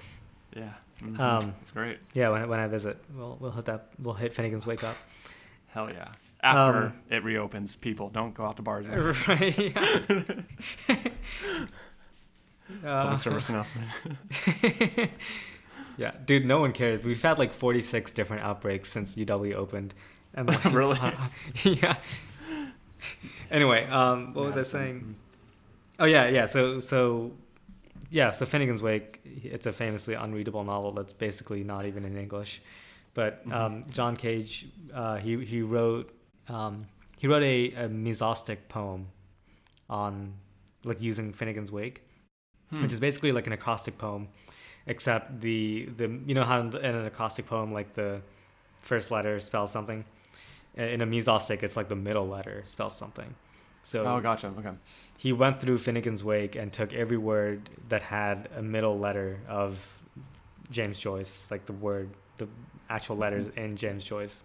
Yeah. 0.55 0.69
Mhm. 1.01 1.19
Um, 1.19 1.53
it's 1.61 1.71
great. 1.71 1.99
Yeah, 2.13 2.29
when 2.29 2.41
I- 2.41 2.45
when 2.45 2.59
I 2.59 2.67
visit, 2.67 2.97
we'll 3.15 3.37
we'll 3.39 3.51
hit 3.51 3.65
that. 3.65 3.89
We'll 4.01 4.13
hit 4.15 4.33
Finnegan's 4.33 4.65
Wake 4.65 4.83
up. 4.83 4.95
Hell 5.67 5.89
yeah. 5.91 6.07
After 6.41 6.77
Um, 6.87 6.93
it 7.09 7.23
reopens, 7.23 7.75
people 7.75 8.09
don't 8.09 8.33
go 8.33 8.45
out 8.45 8.57
to 8.57 8.61
bars. 8.63 8.85
anymore. 8.85 9.15
right. 9.27 9.57
yeah. 9.57 10.97
Uh, 12.85 13.03
Public 13.03 13.19
service 13.21 13.47
announcement. 13.49 13.87
Yeah, 15.97 16.11
dude, 16.25 16.45
no 16.45 16.59
one 16.59 16.73
cares. 16.73 17.03
We've 17.03 17.21
had 17.21 17.39
like 17.39 17.53
46 17.53 18.11
different 18.11 18.43
outbreaks 18.43 18.91
since 18.91 19.15
UW 19.15 19.53
opened. 19.55 19.93
And 20.35 20.47
like, 20.47 20.63
Really? 20.65 20.99
yeah. 21.63 21.95
Anyway, 23.51 23.85
um, 23.87 24.33
what 24.33 24.45
was 24.45 24.57
I 24.57 24.61
saying? 24.63 25.15
Oh 25.99 26.05
yeah, 26.05 26.27
yeah. 26.27 26.45
So 26.47 26.79
so 26.79 27.31
yeah. 28.09 28.31
So 28.31 28.45
Finnegan's 28.45 28.81
Wake. 28.81 29.21
It's 29.25 29.65
a 29.65 29.71
famously 29.73 30.15
unreadable 30.15 30.63
novel 30.63 30.91
that's 30.91 31.13
basically 31.13 31.63
not 31.63 31.85
even 31.85 32.05
in 32.05 32.17
English. 32.17 32.61
But 33.13 33.47
Mhm. 33.47 33.53
um, 33.53 33.83
John 33.91 34.15
Cage, 34.17 34.67
uh, 34.93 35.17
he 35.17 35.43
he 35.45 35.61
wrote 35.61 36.11
um, 36.49 36.87
he 37.17 37.27
wrote 37.27 37.43
a, 37.43 37.71
a 37.85 37.89
mesostic 37.89 38.57
poem 38.69 39.07
on 39.89 40.33
like 40.83 41.01
using 41.01 41.33
Finnegan's 41.33 41.71
Wake 41.71 42.03
Hmm. 42.69 42.81
which 42.81 42.91
is 42.91 42.99
basically 42.99 43.31
like 43.31 43.47
an 43.47 43.53
acrostic 43.53 43.97
poem, 43.97 44.27
except 44.87 45.39
the 45.39 45.85
the 45.95 46.09
you 46.25 46.35
know 46.35 46.43
how 46.43 46.59
in 46.59 46.75
an 46.75 47.05
acrostic 47.05 47.45
poem 47.47 47.71
like 47.71 47.93
the 47.93 48.21
first 48.81 49.09
letter 49.09 49.39
spells 49.39 49.71
something. 49.71 50.03
In 50.77 51.01
a 51.01 51.07
mesostic, 51.07 51.63
it's 51.63 51.75
like 51.75 51.89
the 51.89 51.95
middle 51.95 52.27
letter 52.27 52.63
spells 52.65 52.95
something. 52.95 53.33
So 53.83 54.05
oh, 54.05 54.19
gotcha. 54.21 54.53
Okay. 54.59 54.71
he 55.17 55.33
went 55.33 55.59
through 55.59 55.79
Finnegan's 55.79 56.23
Wake 56.23 56.55
and 56.55 56.71
took 56.71 56.93
every 56.93 57.17
word 57.17 57.69
that 57.89 58.01
had 58.01 58.49
a 58.55 58.61
middle 58.61 58.99
letter 58.99 59.39
of 59.47 59.89
James 60.69 60.99
Joyce, 60.99 61.49
like 61.49 61.65
the 61.65 61.73
word, 61.73 62.09
the 62.37 62.47
actual 62.89 63.15
letters 63.15 63.49
in 63.55 63.75
James 63.77 64.03
Joyce, 64.05 64.43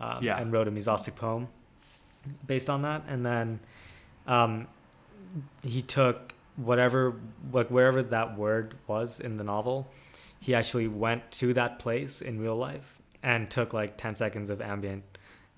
um, 0.00 0.22
Yeah. 0.22 0.40
and 0.40 0.52
wrote 0.52 0.68
a 0.68 0.70
mesostic 0.70 1.14
poem 1.16 1.48
based 2.46 2.70
on 2.70 2.82
that. 2.82 3.02
And 3.06 3.24
then 3.24 3.60
um, 4.26 4.66
he 5.62 5.82
took 5.82 6.34
whatever, 6.56 7.14
like 7.52 7.68
wherever 7.68 8.02
that 8.02 8.36
word 8.36 8.74
was 8.86 9.20
in 9.20 9.36
the 9.36 9.44
novel, 9.44 9.88
he 10.40 10.54
actually 10.54 10.88
went 10.88 11.30
to 11.32 11.52
that 11.54 11.78
place 11.78 12.20
in 12.20 12.40
real 12.40 12.56
life 12.56 13.00
and 13.22 13.50
took 13.50 13.72
like 13.72 13.96
10 13.96 14.14
seconds 14.14 14.50
of 14.50 14.60
ambient 14.60 15.11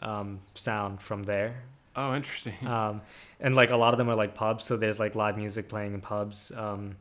um, 0.05 0.39
sound 0.55 1.01
from 1.01 1.23
there 1.25 1.55
Oh, 1.97 2.15
interesting. 2.15 2.55
um, 2.67 3.01
and 3.41 3.55
like 3.55 3.71
a 3.71 3.77
lot 3.77 3.95
of 3.95 3.99
them 3.99 4.09
are 4.09 4.15
like 4.17 4.35
pubs 4.35 4.65
so 4.65 4.77
there's 4.77 4.99
like 5.01 5.15
live 5.15 5.37
music 5.37 5.69
playing 5.69 5.95
in 5.95 6.01
pubs 6.01 6.53
um, 6.57 6.97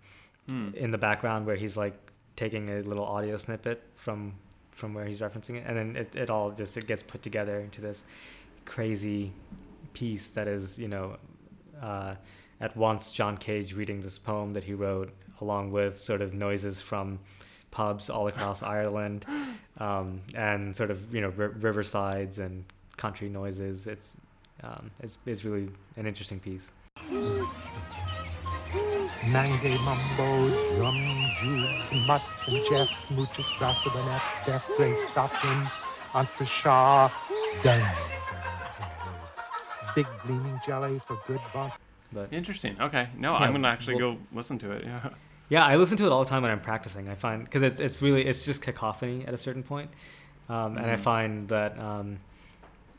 Hmm. 0.47 0.71
in 0.75 0.91
the 0.91 0.97
background 0.97 1.45
where 1.45 1.55
he's 1.55 1.77
like 1.77 1.93
taking 2.35 2.67
a 2.69 2.81
little 2.81 3.05
audio 3.05 3.37
snippet 3.37 3.81
from 3.95 4.33
from 4.71 4.93
where 4.93 5.05
he's 5.05 5.19
referencing 5.19 5.55
it 5.55 5.63
and 5.65 5.77
then 5.77 5.95
it, 5.95 6.15
it 6.17 6.29
all 6.29 6.49
just 6.51 6.75
it 6.75 6.85
gets 6.85 7.01
put 7.01 7.21
together 7.21 7.59
into 7.61 7.79
this 7.79 8.03
crazy 8.65 9.31
piece 9.93 10.27
that 10.29 10.47
is 10.47 10.77
you 10.77 10.87
know 10.89 11.15
uh, 11.81 12.15
at 12.59 12.75
once 12.75 13.11
john 13.11 13.37
cage 13.37 13.73
reading 13.73 14.01
this 14.01 14.19
poem 14.19 14.51
that 14.53 14.63
he 14.65 14.73
wrote 14.73 15.11
along 15.41 15.71
with 15.71 15.97
sort 15.97 16.21
of 16.21 16.33
noises 16.33 16.81
from 16.81 17.19
pubs 17.71 18.09
all 18.09 18.27
across 18.27 18.61
ireland 18.77 19.25
um, 19.77 20.21
and 20.35 20.75
sort 20.75 20.91
of 20.91 21.13
you 21.15 21.21
know 21.21 21.31
r- 21.37 21.49
riversides 21.59 22.37
and 22.39 22.65
country 22.97 23.29
noises 23.29 23.87
it's 23.87 24.17
um, 24.63 24.89
is 25.01 25.17
is 25.25 25.43
really 25.45 25.69
an 25.97 26.05
interesting 26.05 26.39
piece. 26.39 26.73
Mange 29.27 29.77
Mumbo, 29.83 30.75
Drum, 30.75 30.95
Jubes, 31.41 32.07
Mutts 32.07 32.47
and 32.47 32.57
Jeffs, 32.69 33.05
Mooches, 33.11 33.45
Grassabanets, 33.57 34.45
Death, 34.45 34.65
Gray, 34.77 34.95
Stockton, 34.95 35.69
Entreshaw, 36.13 37.11
Done. 37.63 37.81
Big 39.95 40.07
gleaming 40.25 40.59
jelly 40.65 40.99
for 41.07 41.19
good 41.27 41.39
bump. 41.53 41.73
But 42.11 42.29
Interesting. 42.31 42.75
Okay. 42.81 43.09
No, 43.17 43.31
Yeah, 43.33 43.39
I'm 43.39 43.51
gonna 43.53 43.67
actually 43.67 43.95
well- 43.95 44.13
go 44.15 44.19
listen 44.33 44.57
to 44.59 44.71
it. 44.71 44.85
Yeah. 44.87 45.09
Yeah, 45.49 45.65
I 45.65 45.75
listen 45.75 45.97
to 45.97 46.05
it 46.05 46.11
all 46.11 46.23
the 46.23 46.29
time 46.29 46.41
when 46.41 46.51
I'm 46.51 46.61
practicing. 46.61 47.07
I 47.09 47.15
find 47.15 47.43
because 47.43 47.61
it's 47.61 47.79
it's 47.79 48.01
really 48.01 48.25
it's 48.25 48.43
just 48.45 48.61
cacophony 48.61 49.25
at 49.27 49.33
a 49.33 49.37
certain 49.37 49.61
point, 49.61 49.91
um, 50.49 50.77
and 50.77 50.89
I 50.89 50.95
Mhm. 50.95 50.99
find 51.01 51.47
that 51.49 51.77
um, 51.77 52.19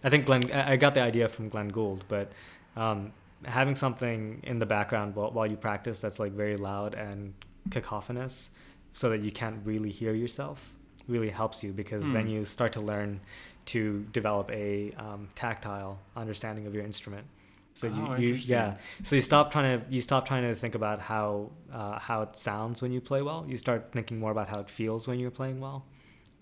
I 0.05 0.11
think 0.11 0.27
Glenn 0.27 0.51
I 0.53 0.77
got 0.77 0.95
the 0.95 1.01
idea 1.01 1.29
from 1.29 1.49
Glenn 1.49 1.69
Gould, 1.69 2.05
but 2.09 2.31
um, 2.77 3.13
having 3.45 3.75
something 3.75 4.41
in 4.45 4.59
the 4.59 4.67
background 4.67 5.17
while, 5.17 5.31
while 5.33 5.47
you 5.47 5.57
practice 5.57 6.01
that's 6.01 6.19
like 6.19 6.33
very 6.33 6.57
loud 6.57 6.95
and 6.95 7.33
cacophonous, 7.71 8.51
so 8.93 9.09
that 9.11 9.23
you 9.23 9.33
can't 9.33 9.59
really 9.65 9.91
hear 9.91 10.13
yourself, 10.15 10.73
really 11.09 11.31
helps 11.31 11.65
you 11.65 11.73
because 11.73 12.11
then 12.13 12.27
Hmm. 12.27 12.33
you 12.33 12.45
start 12.45 12.73
to 12.75 12.81
learn 12.81 13.21
to 13.67 14.07
develop 14.13 14.51
a 14.51 14.93
um, 14.99 15.29
tactile 15.35 15.99
understanding 16.17 16.67
of 16.67 16.75
your 16.75 16.85
instrument. 16.85 17.27
So 17.73 17.87
you, 17.89 18.03
Oh, 18.09 18.15
you 18.17 18.29
yeah. 18.35 18.75
So 19.03 19.17
you 19.17 19.23
stop 19.23 19.51
trying 19.51 19.81
to 19.81 19.87
you 19.91 20.01
stop 20.01 20.29
trying 20.29 20.43
to 20.43 20.55
think 20.55 20.75
about 20.77 21.01
how 21.01 21.51
uh, 21.73 21.99
how 21.99 22.23
it 22.23 22.37
sounds 22.37 22.83
when 22.83 22.93
you 22.93 23.01
play 23.01 23.23
well. 23.23 23.45
You 23.49 23.57
start 23.57 23.91
thinking 23.91 24.21
more 24.21 24.31
about 24.31 24.49
how 24.49 24.59
it 24.59 24.71
feels 24.71 25.09
when 25.09 25.19
you're 25.19 25.33
playing 25.33 25.61
well. 25.61 25.85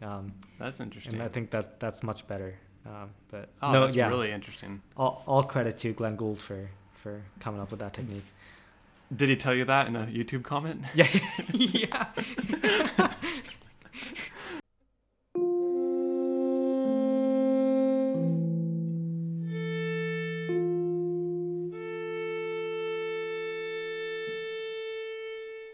Um, 0.03 0.33
That's 0.59 0.81
interesting. 0.81 1.15
and 1.15 1.23
I 1.23 1.29
think 1.29 1.51
that 1.51 1.79
that's 1.81 2.03
much 2.03 2.27
better. 2.27 2.59
Um, 2.85 3.11
but 3.31 3.49
oh, 3.63 3.73
no, 3.73 3.81
that's 3.85 3.97
yeah. 3.97 4.09
really 4.09 4.33
interesting. 4.33 4.83
all, 4.97 5.23
all 5.27 5.43
credit 5.43 5.79
to 5.79 5.93
Glenn 5.93 6.17
Gould 6.17 6.39
for 6.39 6.69
for 6.95 7.23
coming 7.41 7.61
up 7.61 7.71
with 7.71 7.81
that 7.81 7.95
technique. 7.95 8.25
Did 9.15 9.29
he 9.29 9.37
tell 9.37 9.55
you 9.55 9.65
that 9.67 9.87
in 9.89 9.97
a 9.97 10.07
YouTube 10.07 10.43
comment? 10.43 10.85
Yeah, 10.95 11.09
yeah. 11.53 12.07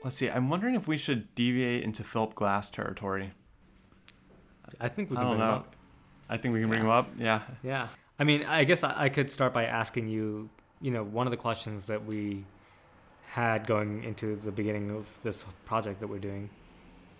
Let's 0.08 0.16
see. 0.16 0.30
I'm 0.30 0.48
wondering 0.48 0.74
if 0.74 0.88
we 0.88 0.96
should 0.96 1.34
deviate 1.34 1.84
into 1.84 2.02
Philip 2.02 2.34
Glass 2.34 2.70
territory. 2.70 3.32
I 4.80 4.88
think 4.88 5.10
we 5.10 5.18
I 5.18 5.20
can 5.20 5.26
don't 5.28 5.36
bring 5.36 5.48
him 5.48 5.54
know. 5.54 5.56
up. 5.56 5.76
I 6.28 6.36
think 6.36 6.54
we 6.54 6.60
can 6.60 6.68
bring 6.68 6.80
Yeah. 6.82 6.86
him 6.86 6.90
up. 6.90 7.08
Yeah. 7.16 7.40
Yeah. 7.62 7.88
I 8.18 8.24
mean, 8.24 8.44
I 8.44 8.64
guess 8.64 8.82
I, 8.82 9.08
could 9.08 9.30
start 9.30 9.52
by 9.54 9.64
asking 9.66 10.08
you, 10.08 10.48
you 10.80 10.90
know, 10.90 11.04
one 11.04 11.26
of 11.26 11.30
the 11.30 11.36
questions 11.36 11.86
that 11.86 12.04
we 12.04 12.44
had 13.28 13.66
going 13.66 14.02
into 14.04 14.36
the 14.36 14.50
beginning 14.50 14.90
of 14.90 15.06
this 15.22 15.44
project 15.66 16.00
that 16.00 16.08
we're 16.08 16.18
doing 16.18 16.50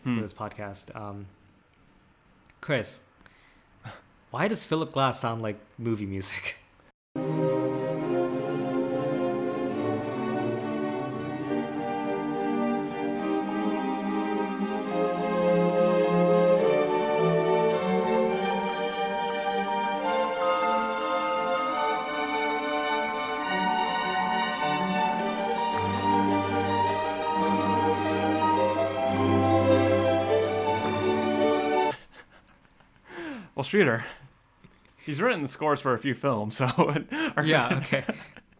Hmm. 0.04 0.16
for 0.16 0.22
this 0.22 0.32
podcast. 0.34 0.94
Um, 0.96 1.26
Chris, 2.60 3.02
why 4.30 4.48
does 4.48 4.64
Philip 4.64 4.92
Glass 4.92 5.20
sound 5.20 5.42
like 5.42 5.58
movie 5.78 6.06
music? 6.06 6.56
Sridhar, 33.68 34.02
he's 35.04 35.20
written 35.20 35.42
the 35.42 35.48
scores 35.48 35.80
for 35.80 35.94
a 35.94 35.98
few 35.98 36.14
films, 36.14 36.56
so. 36.56 36.66
yeah, 37.44 37.78
okay. 37.82 38.04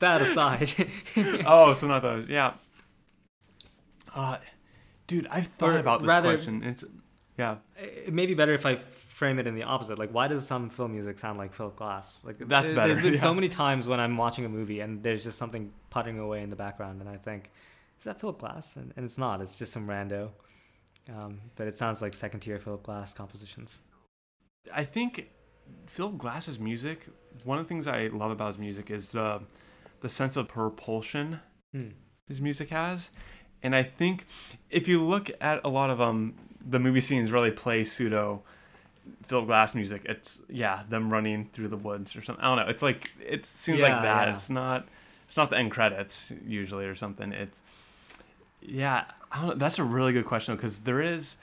That 0.01 0.21
aside. 0.21 0.71
oh, 1.47 1.75
so 1.75 1.87
not 1.87 2.03
those. 2.03 2.29
Yeah. 2.29 2.53
Uh, 4.15 4.39
dude, 5.07 5.27
I've 5.29 5.47
thought 5.47 5.71
Or 5.71 5.79
about 5.79 6.01
this 6.01 6.09
rather- 6.09 6.31
question. 6.35 6.63
It's, 6.63 6.85
yeah. 7.37 7.57
it 7.77 8.13
may 8.13 8.27
be 8.27 8.35
better 8.35 8.53
if 8.55 8.67
I 8.67 8.77
frame 8.77 9.39
it 9.39 9.47
in 9.47 9.55
the 9.55 9.63
opposite. 9.65 9.99
Like, 9.99 10.11
why 10.11 10.29
does 10.29 10.47
some 10.47 10.69
film 10.69 10.93
music 10.93 11.19
sound 11.19 11.39
like 11.39 11.53
Philip 11.55 11.77
Glass? 11.77 12.25
Like, 12.25 12.39
That's 12.39 12.67
there- 12.69 12.77
better, 12.77 12.93
There's 12.95 13.03
been 13.03 13.15
yeah. 13.15 13.21
so 13.21 13.35
many 13.35 13.49
times 13.49 13.89
when 13.89 13.99
I'm 14.01 14.17
watching 14.17 14.45
a 14.45 14.49
movie 14.49 14.81
and 14.81 15.03
there's 15.03 15.25
just 15.25 15.39
something 15.39 15.73
puttering 15.91 16.19
away 16.19 16.43
in 16.43 16.51
the 16.51 16.57
background, 16.57 17.01
and 17.01 17.09
I 17.11 17.17
think, 17.17 17.51
is 17.99 18.05
that 18.05 18.21
Philip 18.21 18.39
Glass? 18.39 18.77
And, 18.77 18.93
and 18.97 19.05
it's 19.05 19.19
not. 19.19 19.41
It's 19.41 19.57
just 19.57 19.73
some 19.73 19.87
rando. 19.89 20.31
Um, 21.09 21.41
but 21.57 21.67
it 21.67 21.75
sounds 21.77 22.03
like 22.03 22.15
second 22.15 22.41
tier 22.41 22.59
Philip 22.59 22.83
Glass 22.83 23.15
compositions. 23.15 23.81
I 24.75 24.85
think 24.85 25.31
Philip 25.87 26.19
Glass's 26.19 26.59
music. 26.59 27.07
One 27.45 27.59
of 27.59 27.65
the 27.65 27.69
things 27.69 27.87
I 27.87 28.09
love 28.09 28.31
about 28.31 28.49
his 28.49 28.59
music 28.59 28.91
is 28.91 29.15
uh, 29.15 29.41
the 30.01 30.09
sense 30.09 30.37
of 30.37 30.49
propulsion 30.49 31.41
Hmm. 31.73 31.89
his 32.27 32.41
music 32.41 32.71
has, 32.71 33.11
and 33.63 33.75
I 33.77 33.83
think 33.83 34.25
if 34.71 34.89
you 34.89 35.03
look 35.03 35.31
at 35.41 35.61
a 35.65 35.69
lot 35.69 35.91
of 35.91 36.01
um 36.01 36.35
the 36.67 36.79
movie 36.79 37.01
scenes 37.03 37.31
really 37.31 37.51
play 37.51 37.85
pseudo 37.85 38.43
Phil 39.27 39.45
Glass 39.45 39.75
music. 39.75 40.03
It's 40.07 40.41
yeah 40.49 40.83
them 40.89 41.11
running 41.13 41.51
through 41.53 41.69
the 41.69 41.77
woods 41.77 42.17
or 42.17 42.23
something. 42.23 42.43
I 42.45 42.49
don't 42.57 42.65
know. 42.65 42.71
It's 42.71 42.83
like 42.83 43.11
it 43.25 43.45
seems 43.47 43.79
Yeah, 43.81 43.89
like 43.95 44.03
that. 44.03 44.29
yeah. 44.29 44.35
It's 44.35 44.49
not. 44.51 44.89
It's 45.27 45.37
not 45.37 45.51
the 45.51 45.59
end 45.59 45.71
credits 45.71 46.33
usually 46.47 46.87
or 46.87 46.95
something. 46.95 47.33
It's 47.33 47.61
yeah. 48.63 49.05
I 49.31 49.39
don't 49.41 49.49
know. 49.49 49.55
That's 49.55 49.79
a 49.79 49.85
really 49.85 50.13
good 50.15 50.25
question 50.27 50.57
because 50.57 50.81
there 50.81 51.03
is. 51.03 51.37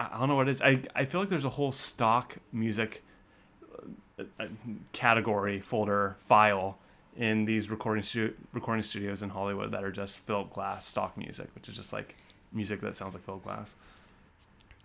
I 0.00 0.08
I 0.14 0.18
don't 0.18 0.28
know 0.28 0.36
what 0.36 0.48
it 0.48 0.52
is. 0.52 0.62
I, 0.62 0.82
I 0.94 1.04
feel 1.04 1.20
like 1.20 1.28
there's 1.28 1.44
a 1.44 1.50
whole 1.50 1.72
stock 1.72 2.36
music 2.52 3.02
uh, 4.18 4.22
uh, 4.40 4.46
category 4.92 5.60
folder 5.60 6.16
file 6.18 6.78
in 7.16 7.44
these 7.44 7.70
recording 7.70 8.02
stu- 8.02 8.34
recording 8.52 8.82
studios 8.82 9.22
in 9.22 9.30
Hollywood 9.30 9.72
that 9.72 9.84
are 9.84 9.92
just 9.92 10.18
Philip 10.20 10.50
Glass 10.50 10.86
stock 10.86 11.16
music, 11.16 11.48
which 11.54 11.68
is 11.68 11.76
just 11.76 11.92
like 11.92 12.16
music 12.52 12.80
that 12.80 12.96
sounds 12.96 13.14
like 13.14 13.24
Philip 13.24 13.44
Glass. 13.44 13.76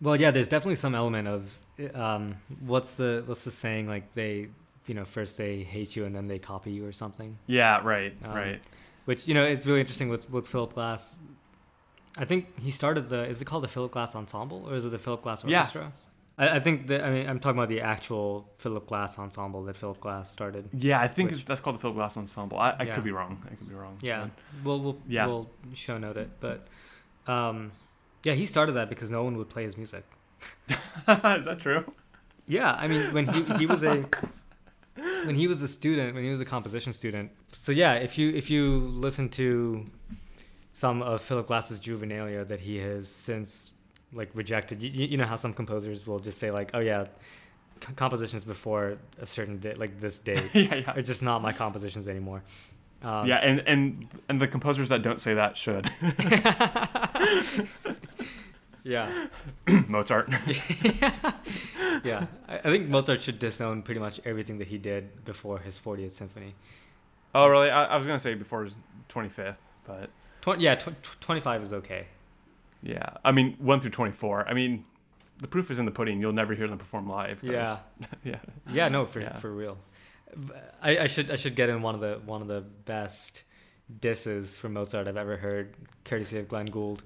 Well, 0.02 0.18
yeah, 0.18 0.32
there's 0.32 0.50
definitely 0.50 0.76
some 0.76 0.94
element 0.94 1.28
of 1.28 1.58
um, 1.96 2.36
what's 2.60 2.98
the 2.98 3.24
what's 3.26 3.46
the 3.46 3.52
saying? 3.52 3.88
Like 3.88 4.14
they, 4.14 4.50
you 4.88 4.94
know, 4.94 5.06
first 5.06 5.38
they 5.38 5.64
hate 5.64 5.96
you 5.96 6.06
and 6.06 6.14
then 6.16 6.28
they 6.28 6.40
copy 6.40 6.72
you 6.72 6.86
or 6.86 6.92
something. 6.92 7.38
Yeah, 7.48 7.80
right, 7.82 8.14
Um, 8.24 8.36
right. 8.36 8.62
Which 9.06 9.28
you 9.28 9.34
know, 9.34 9.46
it's 9.46 9.66
really 9.66 9.80
interesting 9.80 10.10
with 10.10 10.30
with 10.30 10.48
Philip 10.48 10.74
Glass. 10.74 11.22
I 12.18 12.26
think 12.26 12.60
he 12.60 12.72
started 12.72 13.10
the. 13.10 13.26
Is 13.26 13.42
it 13.42 13.46
called 13.46 13.64
the 13.64 13.68
Philip 13.68 13.92
Glass 13.92 14.16
Ensemble 14.16 14.66
or 14.70 14.76
is 14.76 14.86
it 14.86 14.90
the 14.90 15.00
Philip 15.00 15.22
Glass 15.22 15.44
Yeah. 15.44 15.60
Orchestra? 15.60 15.92
I, 16.38 16.58
I 16.58 16.60
think 16.60 16.88
that 16.88 17.04
I 17.04 17.10
mean 17.12 17.28
I'm 17.30 17.40
talking 17.40 17.58
about 17.58 17.70
the 17.70 17.82
actual 17.82 18.50
Philip 18.58 18.88
Glass 18.88 19.18
Ensemble 19.20 19.64
that 19.66 19.76
Philip 19.76 20.00
Glass 20.00 20.32
started. 20.32 20.70
Yeah, 20.74 21.00
I 21.02 21.08
think 21.08 21.30
which- 21.30 21.40
it's, 21.40 21.44
that's 21.46 21.62
called 21.62 21.76
the 21.78 21.80
Philip 21.80 21.96
Glass 21.98 22.16
Ensemble. 22.18 22.58
I, 22.58 22.72
I 22.80 22.84
Yeah. 22.84 22.96
could 22.96 23.04
be 23.04 23.12
wrong. 23.12 23.42
I 23.52 23.56
could 23.56 23.68
be 23.70 23.76
wrong. 23.76 23.98
Yeah, 24.02 24.28
we'll 24.64 24.80
we'll 24.80 24.98
Yeah. 25.08 25.26
we'll 25.28 25.50
show 25.74 25.98
note 25.98 26.18
it, 26.18 26.30
but 26.40 26.68
um, 27.28 27.72
yeah, 28.24 28.34
he 28.34 28.46
started 28.46 28.74
that 28.74 28.90
because 28.90 29.10
no 29.12 29.24
one 29.24 29.38
would 29.38 29.50
play 29.50 29.64
his 29.64 29.78
music. 29.78 30.04
Is 30.70 31.46
that 31.46 31.60
true? 31.60 31.84
Yeah, 32.48 32.72
I 32.74 32.88
mean 32.88 33.14
when 33.14 33.28
he 33.28 33.44
he 33.58 33.66
was 33.66 33.84
a 33.84 34.06
when 35.26 35.36
he 35.36 35.48
was 35.48 35.62
a 35.64 35.68
student, 35.68 36.14
when 36.16 36.24
he 36.24 36.30
was 36.30 36.40
a 36.42 36.46
composition 36.46 36.94
student. 36.94 37.32
So 37.52 37.72
yeah, 37.72 37.94
if 37.96 38.18
you 38.18 38.30
if 38.32 38.50
you 38.50 38.80
listen 39.06 39.30
to 39.30 39.86
some 40.76 41.02
of 41.02 41.22
Philip 41.22 41.48
Glass's 41.48 41.80
juvenilia 41.80 42.46
that 42.46 42.60
he 42.60 42.76
has 42.80 43.08
since 43.08 43.72
like 44.12 44.30
rejected, 44.34 44.84
you, 44.84 44.90
you 45.08 45.16
know 45.16 45.24
how 45.24 45.38
some 45.38 45.54
composers 45.54 46.06
will 46.06 46.20
just 46.20 46.38
say 46.38 46.52
like, 46.52 46.72
oh 46.74 46.80
yeah, 46.80 47.06
c- 47.80 47.94
compositions 47.96 48.44
before 48.44 48.98
a 49.22 49.26
certain 49.26 49.58
day, 49.58 49.74
like 49.76 50.02
this 50.02 50.20
date, 50.20 50.44
yeah, 50.54 50.76
yeah. 50.76 50.92
are 50.92 51.02
just 51.02 51.24
not 51.24 51.42
my 51.42 51.54
compositions 51.54 52.10
anymore. 52.10 52.44
Um, 53.04 53.26
yeah, 53.26 53.38
and, 53.38 53.62
and 53.66 54.08
and 54.28 54.42
the 54.42 54.50
composers 54.50 54.90
that 54.90 55.02
don't 55.02 55.22
say 55.22 55.34
that 55.36 55.58
should. 55.58 55.90
yeah. 58.84 59.28
Mozart. 59.88 60.28
yeah, 62.04 62.26
I, 62.50 62.58
I 62.58 62.64
think 62.64 62.90
Mozart 62.90 63.22
should 63.22 63.40
disown 63.40 63.82
pretty 63.82 64.02
much 64.02 64.20
everything 64.26 64.58
that 64.58 64.68
he 64.68 64.78
did 64.78 65.24
before 65.24 65.60
his 65.60 65.80
40th 65.80 66.12
symphony. 66.12 66.54
Oh, 67.34 67.48
really? 67.48 67.70
I, 67.70 67.86
I 67.86 67.96
was 67.96 68.06
gonna 68.06 68.20
say 68.20 68.36
before 68.36 68.66
his 68.66 68.76
25th, 69.08 69.60
but 69.88 70.10
Tw- 70.46 70.60
yeah, 70.60 70.76
tw- 70.76 71.02
tw- 71.04 71.22
25 71.22 71.64
is 71.64 71.74
okay. 71.74 72.08
yeah. 72.82 73.10
I 73.24 73.32
mean, 73.32 73.56
one 73.60 73.80
through 73.80 73.92
24. 73.92 74.48
I 74.48 74.54
mean, 74.54 74.86
the 75.42 75.48
proof 75.48 75.72
is 75.72 75.80
in 75.80 75.86
the 75.86 75.92
pudding. 75.92 76.22
You'll 76.22 76.34
never 76.34 76.54
hear 76.54 76.68
them 76.68 76.78
perform 76.78 77.10
live. 77.10 77.40
Yeah, 77.44 77.78
yeah. 78.24 78.38
yeah, 78.72 78.88
no, 78.90 79.06
for 79.06 79.20
Yeah. 79.22 79.38
for 79.38 79.52
real. 79.52 79.78
I, 80.82 81.00
I 81.00 81.08
should 81.08 81.32
I 81.32 81.36
should 81.36 81.56
get 81.56 81.70
in 81.70 81.82
one 81.82 81.96
of 81.96 82.02
the 82.02 82.22
one 82.26 82.42
of 82.42 82.48
the 82.48 82.62
best 82.86 83.44
disses 84.02 84.56
for 84.56 84.70
Mozart 84.70 85.08
I've 85.08 85.18
ever 85.18 85.38
heard, 85.38 85.76
courtesy 86.04 86.38
of 86.40 86.48
Glenn 86.48 86.66
Gould. 86.68 87.04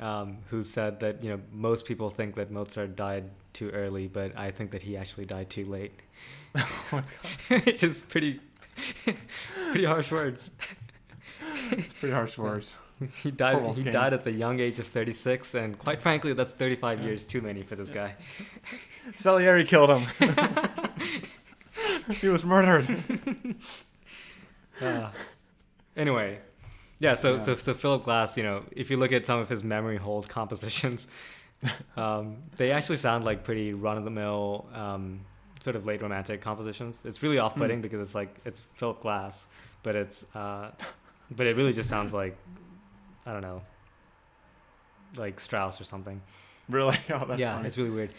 um, 0.00 0.38
who 0.48 0.62
said 0.62 1.00
that 1.00 1.22
you 1.22 1.30
know 1.30 1.40
most 1.52 1.84
people 1.86 2.08
think 2.08 2.34
that 2.36 2.50
Mozart 2.50 2.96
died 2.96 3.24
too 3.52 3.70
early, 3.70 4.06
but 4.08 4.36
I 4.36 4.50
think 4.50 4.70
that 4.72 4.82
he 4.82 4.96
actually 4.96 5.26
died 5.26 5.48
too 5.50 5.64
late. 5.66 5.92
Oh 6.56 6.86
my 6.92 7.02
god, 7.48 7.64
Which 7.66 7.82
is 7.84 8.02
pretty 8.02 8.40
pretty 9.70 9.84
harsh 9.84 10.10
words. 10.10 10.50
It's 11.72 11.92
pretty 11.94 12.14
harsh 12.14 12.38
words. 12.38 12.74
He 13.22 13.30
died. 13.30 13.56
He 13.56 13.62
Wolfgang. 13.62 13.92
died 13.92 14.12
at 14.12 14.24
the 14.24 14.30
young 14.30 14.60
age 14.60 14.78
of 14.78 14.86
36, 14.86 15.54
and 15.54 15.78
quite 15.78 16.02
frankly, 16.02 16.34
that's 16.34 16.52
35 16.52 17.00
years 17.00 17.24
too 17.24 17.40
many 17.40 17.62
for 17.62 17.74
this 17.74 17.88
guy. 17.88 18.14
Salieri 19.16 19.64
killed 19.64 19.88
him. 19.88 20.28
he 22.20 22.28
was 22.28 22.44
murdered. 22.44 22.86
Uh, 24.80 25.10
anyway, 25.96 26.38
yeah. 26.98 27.14
So 27.14 27.32
Yeah. 27.32 27.36
so 27.38 27.54
so 27.56 27.74
Philip 27.74 28.04
Glass, 28.04 28.36
you 28.36 28.42
know, 28.42 28.64
if 28.72 28.90
you 28.90 28.96
look 28.98 29.12
at 29.12 29.26
some 29.26 29.38
of 29.38 29.48
his 29.48 29.64
memory 29.64 29.96
hold 29.96 30.28
compositions, 30.28 31.06
um, 31.96 32.36
they 32.56 32.70
actually 32.70 32.96
sound 32.98 33.24
like 33.24 33.44
pretty 33.44 33.72
run 33.72 33.96
of 33.98 34.04
the 34.04 34.10
mill, 34.10 34.66
um, 34.74 35.20
sort 35.60 35.76
of 35.76 35.86
late 35.86 36.02
romantic 36.02 36.40
compositions. 36.40 37.02
It's 37.04 37.22
really 37.22 37.38
off 37.38 37.54
putting 37.56 37.80
because 37.80 38.00
it's 38.00 38.14
like 38.14 38.34
it's 38.44 38.60
Philip 38.74 39.00
Glass, 39.00 39.46
but 39.82 39.94
it's 39.96 40.24
uh, 40.34 40.70
but 41.30 41.46
it 41.46 41.56
really 41.56 41.72
just 41.72 41.88
sounds 41.88 42.12
like 42.12 42.36
I 43.26 43.32
don't 43.32 43.42
know, 43.42 43.62
like 45.16 45.40
Strauss 45.40 45.80
or 45.80 45.84
something. 45.84 46.20
Really? 46.68 46.96
Oh, 47.10 47.24
that's 47.26 47.40
yeah, 47.40 47.56
funny. 47.56 47.66
it's 47.66 47.76
really 47.76 47.90
weird. 47.90 48.14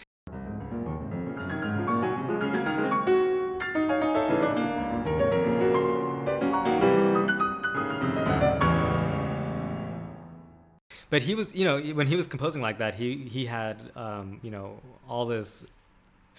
But 11.10 11.22
he 11.24 11.36
was, 11.36 11.54
you 11.54 11.66
know, 11.66 11.80
when 11.80 12.08
he 12.08 12.16
was 12.16 12.26
composing 12.28 12.62
like 12.62 12.78
that, 12.80 12.96
he 12.96 13.28
he 13.30 13.46
had, 13.46 13.92
um, 13.96 14.40
you 14.42 14.50
know, 14.50 14.80
all 15.08 15.26
this 15.26 15.66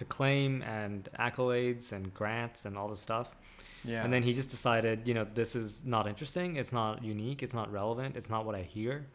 acclaim 0.01 0.61
and 0.63 1.07
accolades 1.19 1.91
and 1.91 2.13
grants 2.13 2.65
and 2.65 2.77
all 2.77 2.87
this 2.87 2.99
stuff. 2.99 3.35
yeah. 3.85 4.03
And 4.03 4.11
then 4.13 4.23
he 4.23 4.33
just 4.33 4.49
decided, 4.49 5.07
you 5.07 5.13
know, 5.13 5.25
this 5.33 5.55
is 5.55 5.83
not 5.85 6.07
interesting. 6.07 6.55
It's 6.55 6.71
not 6.71 7.03
unique. 7.03 7.43
It's 7.43 7.53
not 7.53 7.71
relevant. 7.71 8.15
It's 8.15 8.29
not 8.29 8.45
what 8.45 8.55
I 8.55 8.61
hear. 8.61 9.05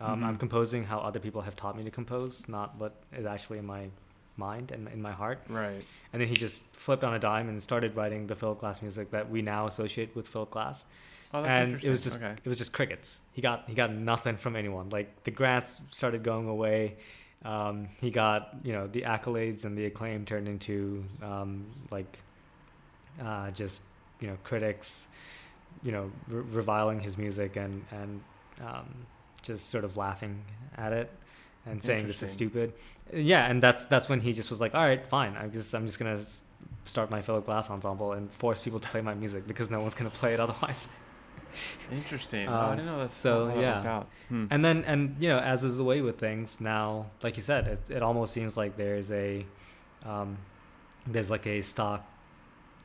Um, 0.00 0.22
I'm 0.24 0.36
Mhm. 0.36 0.40
composing 0.40 0.84
how 0.84 0.98
other 0.98 1.20
people 1.20 1.40
have 1.42 1.56
taught 1.56 1.76
me 1.76 1.84
to 1.84 1.90
compose, 1.90 2.48
not 2.48 2.76
what 2.78 2.92
is 3.12 3.26
actually 3.26 3.58
in 3.58 3.66
my 3.66 3.90
mind 4.36 4.70
and 4.72 4.88
in 4.88 5.00
my 5.02 5.12
heart. 5.12 5.40
right. 5.48 5.84
And 6.12 6.20
then 6.20 6.28
he 6.28 6.34
just 6.34 6.64
flipped 6.74 7.02
on 7.04 7.14
a 7.14 7.18
dime 7.18 7.48
and 7.48 7.60
started 7.62 7.94
writing 7.96 8.26
the 8.26 8.34
Philip 8.36 8.58
Glass 8.60 8.82
music 8.82 9.10
that 9.10 9.28
we 9.30 9.42
now 9.42 9.66
associate 9.66 10.14
with 10.16 10.26
Philip 10.28 10.50
Glass. 10.50 10.84
Oh, 11.32 11.42
that's 11.42 11.52
and 11.52 11.62
interesting. 11.64 11.88
it 11.88 11.90
was 11.90 12.00
just 12.00 12.16
okay. 12.16 12.34
it 12.44 12.48
was 12.48 12.58
just 12.58 12.72
crickets. 12.72 13.20
He 13.32 13.42
got 13.42 13.68
he 13.68 13.74
got 13.74 13.92
nothing 13.92 14.36
from 14.36 14.54
anyone. 14.56 14.90
Like 14.90 15.24
the 15.24 15.30
grants 15.32 15.80
started 15.90 16.22
going 16.22 16.46
away. 16.48 16.96
Um, 17.44 17.88
he 18.00 18.10
got 18.10 18.56
you 18.62 18.72
know 18.72 18.86
the 18.86 19.02
accolades 19.02 19.64
and 19.64 19.76
the 19.76 19.86
acclaim 19.86 20.24
turned 20.24 20.48
into 20.48 21.04
um, 21.22 21.66
like 21.90 22.18
uh, 23.22 23.50
just 23.50 23.82
you 24.20 24.28
know 24.28 24.38
critics 24.44 25.08
you 25.82 25.92
know 25.92 26.10
re- 26.28 26.44
reviling 26.50 27.00
his 27.00 27.18
music 27.18 27.56
and 27.56 27.84
and 27.90 28.20
um, 28.64 28.94
just 29.42 29.68
sort 29.68 29.84
of 29.84 29.96
laughing 29.96 30.42
at 30.76 30.92
it 30.92 31.10
and 31.66 31.82
saying 31.82 32.06
this 32.06 32.22
is 32.22 32.30
stupid. 32.30 32.72
Yeah, 33.12 33.46
and 33.46 33.62
that's 33.62 33.84
that's 33.84 34.08
when 34.08 34.20
he 34.20 34.32
just 34.32 34.50
was 34.50 34.60
like, 34.60 34.74
all 34.74 34.84
right, 34.84 35.04
fine. 35.06 35.36
I'm 35.36 35.52
just 35.52 35.74
I'm 35.74 35.86
just 35.86 35.98
gonna 35.98 36.20
start 36.84 37.10
my 37.10 37.22
Philip 37.22 37.46
Glass 37.46 37.70
ensemble 37.70 38.12
and 38.12 38.30
force 38.32 38.62
people 38.62 38.80
to 38.80 38.88
play 38.88 39.00
my 39.00 39.14
music 39.14 39.46
because 39.46 39.70
no 39.70 39.80
one's 39.80 39.94
gonna 39.94 40.10
play 40.10 40.34
it 40.34 40.40
otherwise. 40.40 40.88
Interesting. 41.92 42.48
oh, 42.48 42.52
I 42.52 42.64
Um, 42.70 42.76
didn't 42.76 42.86
know 42.86 42.98
that's 43.00 43.14
so, 43.16 43.58
yeah. 43.60 43.96
out. 43.96 44.08
Hmm. 44.28 44.46
And 44.50 44.64
then, 44.64 44.84
and 44.84 45.16
you 45.20 45.28
know, 45.28 45.38
as 45.38 45.64
is 45.64 45.76
the 45.76 45.84
way 45.84 46.00
with 46.00 46.18
things 46.18 46.60
now, 46.60 47.06
like 47.22 47.36
you 47.36 47.42
said, 47.42 47.66
it, 47.68 47.90
it 47.90 48.02
almost 48.02 48.32
seems 48.32 48.56
like 48.56 48.76
there's 48.76 49.10
a, 49.10 49.44
um, 50.04 50.36
there's 51.06 51.30
like 51.30 51.46
a 51.46 51.60
stock 51.60 52.04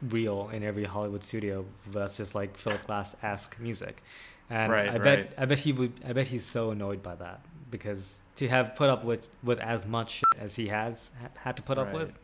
reel 0.09 0.49
in 0.53 0.63
every 0.63 0.85
Hollywood 0.85 1.23
studio 1.23 1.65
that's 1.91 2.17
just 2.17 2.35
like 2.35 2.55
Philip 2.57 2.85
Glass 2.87 3.15
esque 3.21 3.59
music, 3.59 4.01
and 4.49 4.71
Right, 4.71 4.89
I 4.89 4.97
bet 4.97 5.17
right. 5.19 5.31
I 5.37 5.45
bet 5.45 5.59
he 5.59 5.73
would 5.73 5.93
I 6.07 6.13
bet 6.13 6.27
he's 6.27 6.45
so 6.45 6.71
annoyed 6.71 7.03
by 7.03 7.15
that 7.15 7.41
because 7.69 8.19
to 8.37 8.47
have 8.47 8.75
put 8.75 8.89
up 8.89 9.03
with 9.03 9.29
with 9.43 9.59
as 9.59 9.85
much 9.85 10.21
as 10.39 10.55
he 10.55 10.67
has 10.69 11.11
ha- 11.21 11.29
had 11.35 11.57
to 11.57 11.63
put 11.63 11.77
up 11.77 11.91
with, 11.93 12.17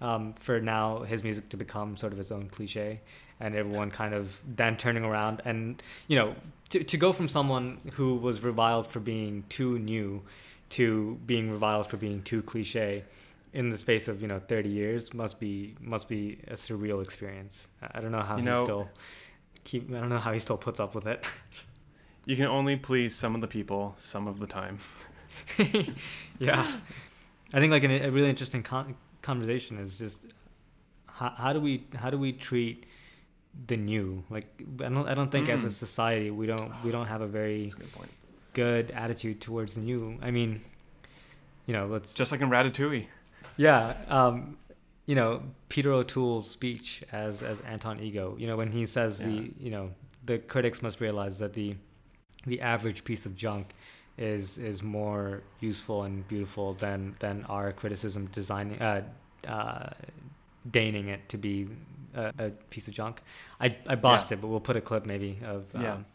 um, 0.00 0.32
for 0.34 0.60
now 0.60 1.00
his 1.00 1.22
music 1.22 1.48
to 1.50 1.56
become 1.58 1.96
sort 1.98 2.12
of 2.12 2.18
his 2.18 2.32
own 2.32 2.48
cliche, 2.48 3.00
and 3.40 3.54
everyone 3.54 3.90
kind 3.90 4.14
of 4.14 4.38
then 4.56 4.76
turning 4.76 5.04
around 5.04 5.42
and 5.44 5.82
you 6.08 6.16
know 6.16 6.34
to 6.70 6.82
to 6.84 6.96
go 6.96 7.12
from 7.12 7.28
someone 7.28 7.78
who 7.92 8.16
was 8.16 8.42
reviled 8.42 8.86
for 8.86 9.00
being 9.00 9.44
too 9.48 9.78
new 9.80 10.22
to 10.70 11.18
being 11.26 11.50
reviled 11.50 11.86
for 11.88 11.96
being 11.96 12.22
too 12.22 12.42
cliche 12.42 13.04
in 13.52 13.68
the 13.70 13.78
space 13.78 14.08
of 14.08 14.20
you 14.22 14.26
know 14.28 14.38
30 14.40 14.68
years 14.68 15.12
must 15.14 15.38
be 15.38 15.74
must 15.80 16.08
be 16.08 16.38
a 16.48 16.54
surreal 16.54 17.02
experience. 17.02 17.68
I 17.92 18.00
don't 18.00 18.10
know 18.12 18.20
how 18.22 18.34
You 18.36 18.40
he 18.42 18.44
know- 18.46 18.64
still 18.64 18.88
keep 19.64 19.90
i 19.90 19.98
don't 20.00 20.10
know 20.10 20.18
how 20.18 20.32
he 20.32 20.38
still 20.38 20.58
puts 20.58 20.78
up 20.80 20.94
with 20.94 21.06
it. 21.06 21.24
You 22.26 22.36
can 22.36 22.46
only 22.46 22.76
please 22.76 23.14
some 23.14 23.34
of 23.34 23.42
the 23.42 23.46
people 23.48 23.94
some 23.98 24.26
of 24.26 24.40
the 24.40 24.46
time. 24.46 24.78
yeah. 26.38 26.66
I 27.52 27.60
think 27.60 27.70
like 27.70 27.84
an, 27.84 27.90
a 27.90 28.10
really 28.10 28.30
interesting 28.30 28.62
con- 28.62 28.96
conversation 29.22 29.78
is 29.78 29.98
just 29.98 30.22
how, 31.06 31.30
how 31.36 31.52
do 31.52 31.60
we 31.60 31.84
how 31.94 32.10
do 32.10 32.18
we 32.18 32.32
treat 32.32 32.86
the 33.66 33.76
new 33.76 34.22
like 34.30 34.46
i 34.80 34.88
don't 34.88 35.08
i 35.08 35.14
don't 35.14 35.30
think 35.30 35.48
as 35.48 35.64
a 35.64 35.68
Mm. 35.68 35.72
society 35.72 36.30
we 36.30 36.46
don't 36.46 36.70
we 36.84 36.90
don't 36.90 37.06
have 37.06 37.20
a 37.22 37.26
very 37.26 37.64
a 37.66 37.68
good 37.70 37.88
good 38.52 38.90
attitude 38.90 39.40
towards 39.40 39.74
the 39.76 39.80
new 39.80 40.18
i 40.22 40.30
mean 40.30 40.60
you 41.66 41.72
know 41.72 41.86
let's 41.86 42.14
Just 42.14 42.30
like 42.32 42.40
in 42.42 42.50
Ratatouille. 42.50 43.06
Yeah, 43.56 43.94
um, 44.08 44.58
you 45.06 45.14
know 45.14 45.40
Peter 45.68 45.92
O'Toole's 45.92 46.50
speech 46.50 47.02
as 47.12 47.42
as 47.42 47.60
Anton 47.62 48.00
Ego. 48.00 48.36
You 48.38 48.46
know 48.48 48.56
when 48.56 48.70
he 48.72 48.84
says 48.86 49.20
Yeah. 49.20 49.26
the 49.28 49.52
you 49.58 49.70
know 49.70 49.90
the 50.24 50.38
critics 50.38 50.82
must 50.82 51.00
realize 51.00 51.38
that 51.38 51.52
the 51.54 51.76
the 52.46 52.60
average 52.60 53.04
piece 53.04 53.24
of 53.26 53.34
junk 53.34 53.66
is 54.18 54.58
is 54.58 54.82
more 54.82 55.42
useful 55.60 56.02
and 56.02 56.26
beautiful 56.28 56.74
than 56.74 57.16
than 57.20 57.44
our 57.48 57.72
criticism 57.72 58.26
designing 58.32 58.78
uh, 58.82 59.02
uh, 59.48 59.88
deigning 60.70 61.08
it 61.08 61.28
to 61.28 61.38
be 61.38 61.66
a, 62.14 62.32
a 62.46 62.50
piece 62.70 62.88
of 62.88 62.94
junk. 62.94 63.22
I 63.60 63.76
I 63.86 63.94
botched 63.96 64.32
it, 64.32 64.40
but 64.40 64.48
we'll 64.48 64.60
put 64.60 64.76
a 64.76 64.80
clip 64.80 65.06
maybe 65.06 65.38
of 65.44 65.64
Yeah. 65.74 65.94
um, 65.94 66.06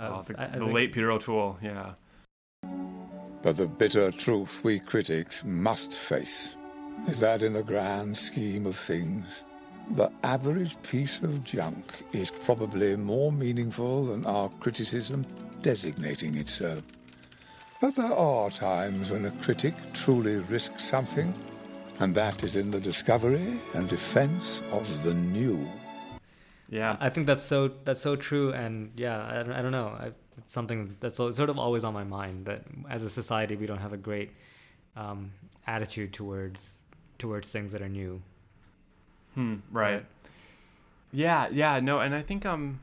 Oh, 0.00 0.22
the 0.26 0.40
I- 0.40 0.44
I 0.44 0.46
the 0.48 0.58
think- 0.60 0.72
late 0.72 0.92
Peter 0.92 1.10
O'Toole. 1.10 1.58
Yeah. 1.62 1.94
But 3.42 3.56
the 3.56 3.66
bitter 3.66 4.10
truth 4.12 4.60
we 4.62 4.78
critics 4.78 5.42
must 5.44 5.94
face 5.94 6.54
is 7.08 7.18
that 7.20 7.42
in 7.42 7.54
the 7.54 7.62
grand 7.62 8.16
scheme 8.16 8.66
of 8.66 8.76
things, 8.76 9.44
the 9.92 10.10
average 10.22 10.76
piece 10.82 11.18
of 11.22 11.42
junk 11.42 12.04
is 12.12 12.30
probably 12.30 12.96
more 12.96 13.32
meaningful 13.32 14.04
than 14.04 14.26
our 14.26 14.50
criticism 14.60 15.24
designating 15.62 16.36
it 16.36 16.48
so. 16.48 16.78
But 17.80 17.96
there 17.96 18.12
are 18.12 18.50
times 18.50 19.10
when 19.10 19.24
a 19.24 19.30
critic 19.42 19.74
truly 19.94 20.36
risks 20.36 20.84
something, 20.84 21.32
and 22.00 22.14
that 22.14 22.42
is 22.42 22.56
in 22.56 22.70
the 22.70 22.80
discovery 22.80 23.58
and 23.74 23.88
defense 23.88 24.60
of 24.72 25.02
the 25.04 25.14
new. 25.14 25.70
Yeah. 26.68 26.96
I 27.00 27.10
think 27.10 27.26
that's 27.26 27.42
so 27.42 27.68
that's 27.84 28.00
so 28.00 28.16
true, 28.16 28.52
and 28.52 28.90
yeah, 28.96 29.26
I 29.26 29.42
don't, 29.42 29.52
I 29.52 29.62
don't 29.62 29.72
know. 29.72 29.88
I, 29.88 30.12
it's 30.38 30.52
something 30.52 30.96
that's 31.00 31.16
sort 31.16 31.38
of 31.50 31.58
always 31.58 31.84
on 31.84 31.92
my 31.92 32.04
mind 32.04 32.46
that 32.46 32.64
as 32.88 33.04
a 33.04 33.10
society 33.10 33.56
we 33.56 33.66
don't 33.66 33.78
have 33.80 33.92
a 33.92 33.96
great 33.98 34.30
um, 34.96 35.32
attitude 35.66 36.12
towards 36.12 36.80
towards 37.18 37.48
things 37.50 37.72
that 37.72 37.82
are 37.82 37.88
new. 37.88 38.22
Hmm, 39.34 39.56
right. 39.70 40.04
Yeah, 41.12 41.48
yeah, 41.52 41.80
no, 41.80 41.98
and 42.00 42.14
I 42.14 42.22
think 42.22 42.46
um 42.46 42.80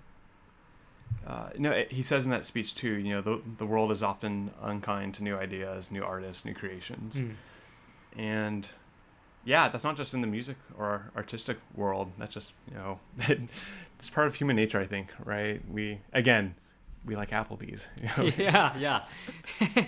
uh, 1.26 1.50
no, 1.58 1.72
it- 1.72 1.92
he 1.92 2.04
says 2.04 2.26
in 2.26 2.32
that 2.32 2.46
speech 2.46 2.76
too. 2.76 2.94
You 2.94 3.16
know, 3.16 3.22
the 3.22 3.42
the 3.58 3.66
world 3.66 3.92
is 3.92 4.04
often 4.04 4.52
unkind 4.62 5.14
to 5.16 5.24
new 5.24 5.36
ideas, 5.38 5.92
new 5.92 6.04
artists, 6.04 6.46
new 6.46 6.54
creations, 6.54 7.16
Mm. 7.22 7.36
and 8.18 8.70
yeah, 9.48 9.70
that's 9.70 9.86
not 9.86 9.96
just 9.96 10.14
in 10.14 10.20
the 10.20 10.28
music 10.28 10.58
or 10.78 11.10
artistic 11.16 11.58
world. 11.74 12.12
That's 12.18 12.34
just 12.34 12.52
you 12.70 12.76
know, 12.76 13.00
it's 13.98 14.10
part 14.10 14.28
of 14.28 14.36
human 14.36 14.58
nature. 14.58 14.78
I 14.78 14.86
think, 14.86 15.14
right? 15.24 15.62
We 15.72 16.00
again, 16.12 16.56
we 17.06 17.16
like 17.16 17.32
Applebee's. 17.32 17.88
You 17.98 18.26
know? 18.26 18.32
yeah, 18.38 18.78
yeah, 18.78 19.86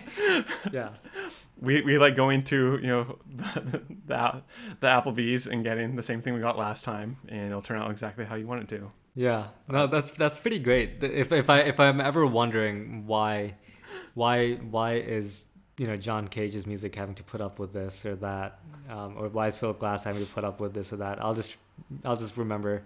yeah. 0.72 0.89
we, 1.60 1.82
we 1.82 1.97
like 1.97 2.16
going 2.16 2.43
to 2.45 2.80
you 2.82 2.88
know 2.88 3.20
the, 3.36 3.82
the 4.07 4.41
the 4.80 4.88
Applebee's 4.88 5.45
and 5.45 5.62
getting 5.62 5.97
the 5.97 6.03
same 6.03 6.22
thing 6.22 6.34
we 6.34 6.39
got 6.39 6.57
last 6.57 6.86
time, 6.86 7.18
and 7.28 7.47
it'll 7.47 7.62
turn 7.62 7.82
out 7.82 7.91
exactly 7.91 8.24
how 8.24 8.36
you 8.36 8.47
want 8.47 8.64
it 8.64 8.70
to. 8.70 8.89
Yeah, 9.14 9.47
no, 9.68 9.88
that's 9.88 10.12
that's 10.12 10.39
pretty 10.39 10.60
great. 10.60 11.03
If 11.03 11.34
if 11.34 11.49
I 11.49 11.60
if 11.60 11.82
I'm 11.82 11.99
ever 11.99 12.26
wondering 12.26 13.05
why, 13.07 13.55
why 14.14 14.53
why 14.53 14.93
is 14.93 15.43
you 15.80 15.88
know 15.88 15.97
John 15.97 16.27
Cage's 16.27 16.67
music 16.67 16.93
having 16.93 17.15
to 17.15 17.23
put 17.23 17.41
up 17.41 17.57
with 17.57 17.73
this 17.73 18.05
or 18.05 18.15
that, 18.17 18.59
um, 18.89 19.15
or 19.17 19.30
why 19.30 19.47
is 19.47 19.57
Philip 19.57 19.80
Glass 19.80 20.03
having 20.03 20.23
to 20.23 20.32
put 20.32 20.43
up 20.43 20.59
with 20.59 20.73
this 20.73 20.93
or 20.93 20.97
that? 20.97 21.19
I'll 21.23 21.34
just 21.34 21.55
I'll 22.05 22.17
just 22.17 22.38
remember 22.38 22.84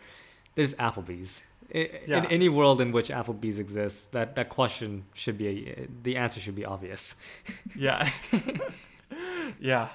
there's 0.55 0.75
Applebee's, 0.75 1.41
In 1.71 1.87
Yeah. 2.07 2.27
any 2.29 2.47
world 2.49 2.79
in 2.79 2.91
which 2.91 3.09
Applebee's 3.09 3.57
exists, 3.57 4.05
that, 4.07 4.35
that 4.35 4.49
question 4.49 5.03
should 5.15 5.37
be 5.37 5.87
the 6.03 6.15
answer 6.17 6.39
should 6.39 6.55
be 6.55 6.63
obvious. 6.65 7.15
Yeah. 7.75 8.07
yeah. 9.59 9.89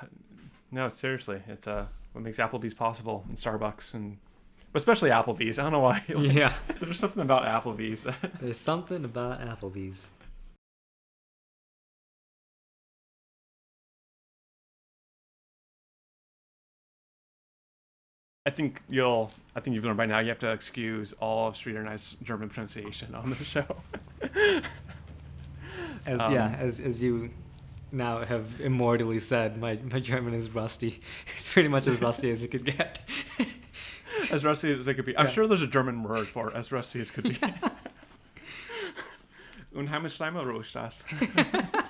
No, 0.70 0.88
seriously, 0.88 1.40
it's 1.49 1.66
uh, 1.68 1.86
what 2.12 2.24
makes 2.24 2.38
Applebee's 2.38 2.74
possible 2.74 3.24
and 3.28 3.36
Starbucks 3.38 3.94
and 3.94 4.18
but 4.72 4.80
especially 4.80 5.11
Applebee's. 5.11 5.59
I 5.59 5.62
don't 5.62 5.72
know 5.72 5.80
why. 5.80 6.03
like, 6.09 6.32
yeah, 6.32 6.53
There's 6.80 6.99
something 6.99 7.22
about 7.22 7.44
Applebee's 7.44 8.03
that 8.03 8.16
there's 8.40 8.59
something 8.59 9.05
about 9.05 9.40
Applebee's. 9.40 10.09
I 18.49 18.51
think 18.51 18.80
you'll 18.88 19.30
I 19.55 19.61
think 19.61 19.74
you've 19.74 19.84
learned 19.84 19.99
by 19.99 20.07
now 20.07 20.20
you 20.20 20.30
have 20.30 20.38
to 20.38 20.51
excuse 20.51 21.12
all 21.20 21.49
of 21.49 21.55
Sridhar 21.55 21.80
and 21.80 21.88
I's 21.90 22.16
German 22.22 22.49
pronunciation 22.49 23.14
on 23.14 23.28
the 23.28 23.36
show. 23.44 23.66
As 26.07 26.18
Um, 26.20 26.32
yeah, 26.32 26.57
as 26.59 26.80
as 26.80 27.03
you 27.03 27.28
now 27.92 28.24
have 28.24 28.46
immortally 28.62 29.20
said, 29.20 29.59
my 29.61 29.78
my 29.92 30.01
German 30.01 30.32
is 30.32 30.49
rusty. 30.51 31.01
It's 31.36 31.53
pretty 31.53 31.68
much 31.68 31.86
as 31.86 32.01
rusty 32.01 32.30
as 32.30 32.42
it 32.42 32.49
could 32.49 32.64
get. 32.64 33.01
as 34.30 34.44
rusty 34.44 34.72
as 34.72 34.88
it 34.88 34.94
could 34.94 35.05
be. 35.05 35.14
I'm 35.18 35.26
Yeah. 35.26 35.32
sure 35.32 35.46
there's 35.46 35.61
a 35.62 35.66
German 35.66 36.03
word 36.03 36.26
for 36.26 36.49
it, 36.49 36.55
as 36.55 36.72
rusty 36.72 37.01
as 37.01 37.11
could 37.11 37.24
be. 37.24 37.38
Unheimlich 39.74 40.16
Rohstoff. 40.51 41.84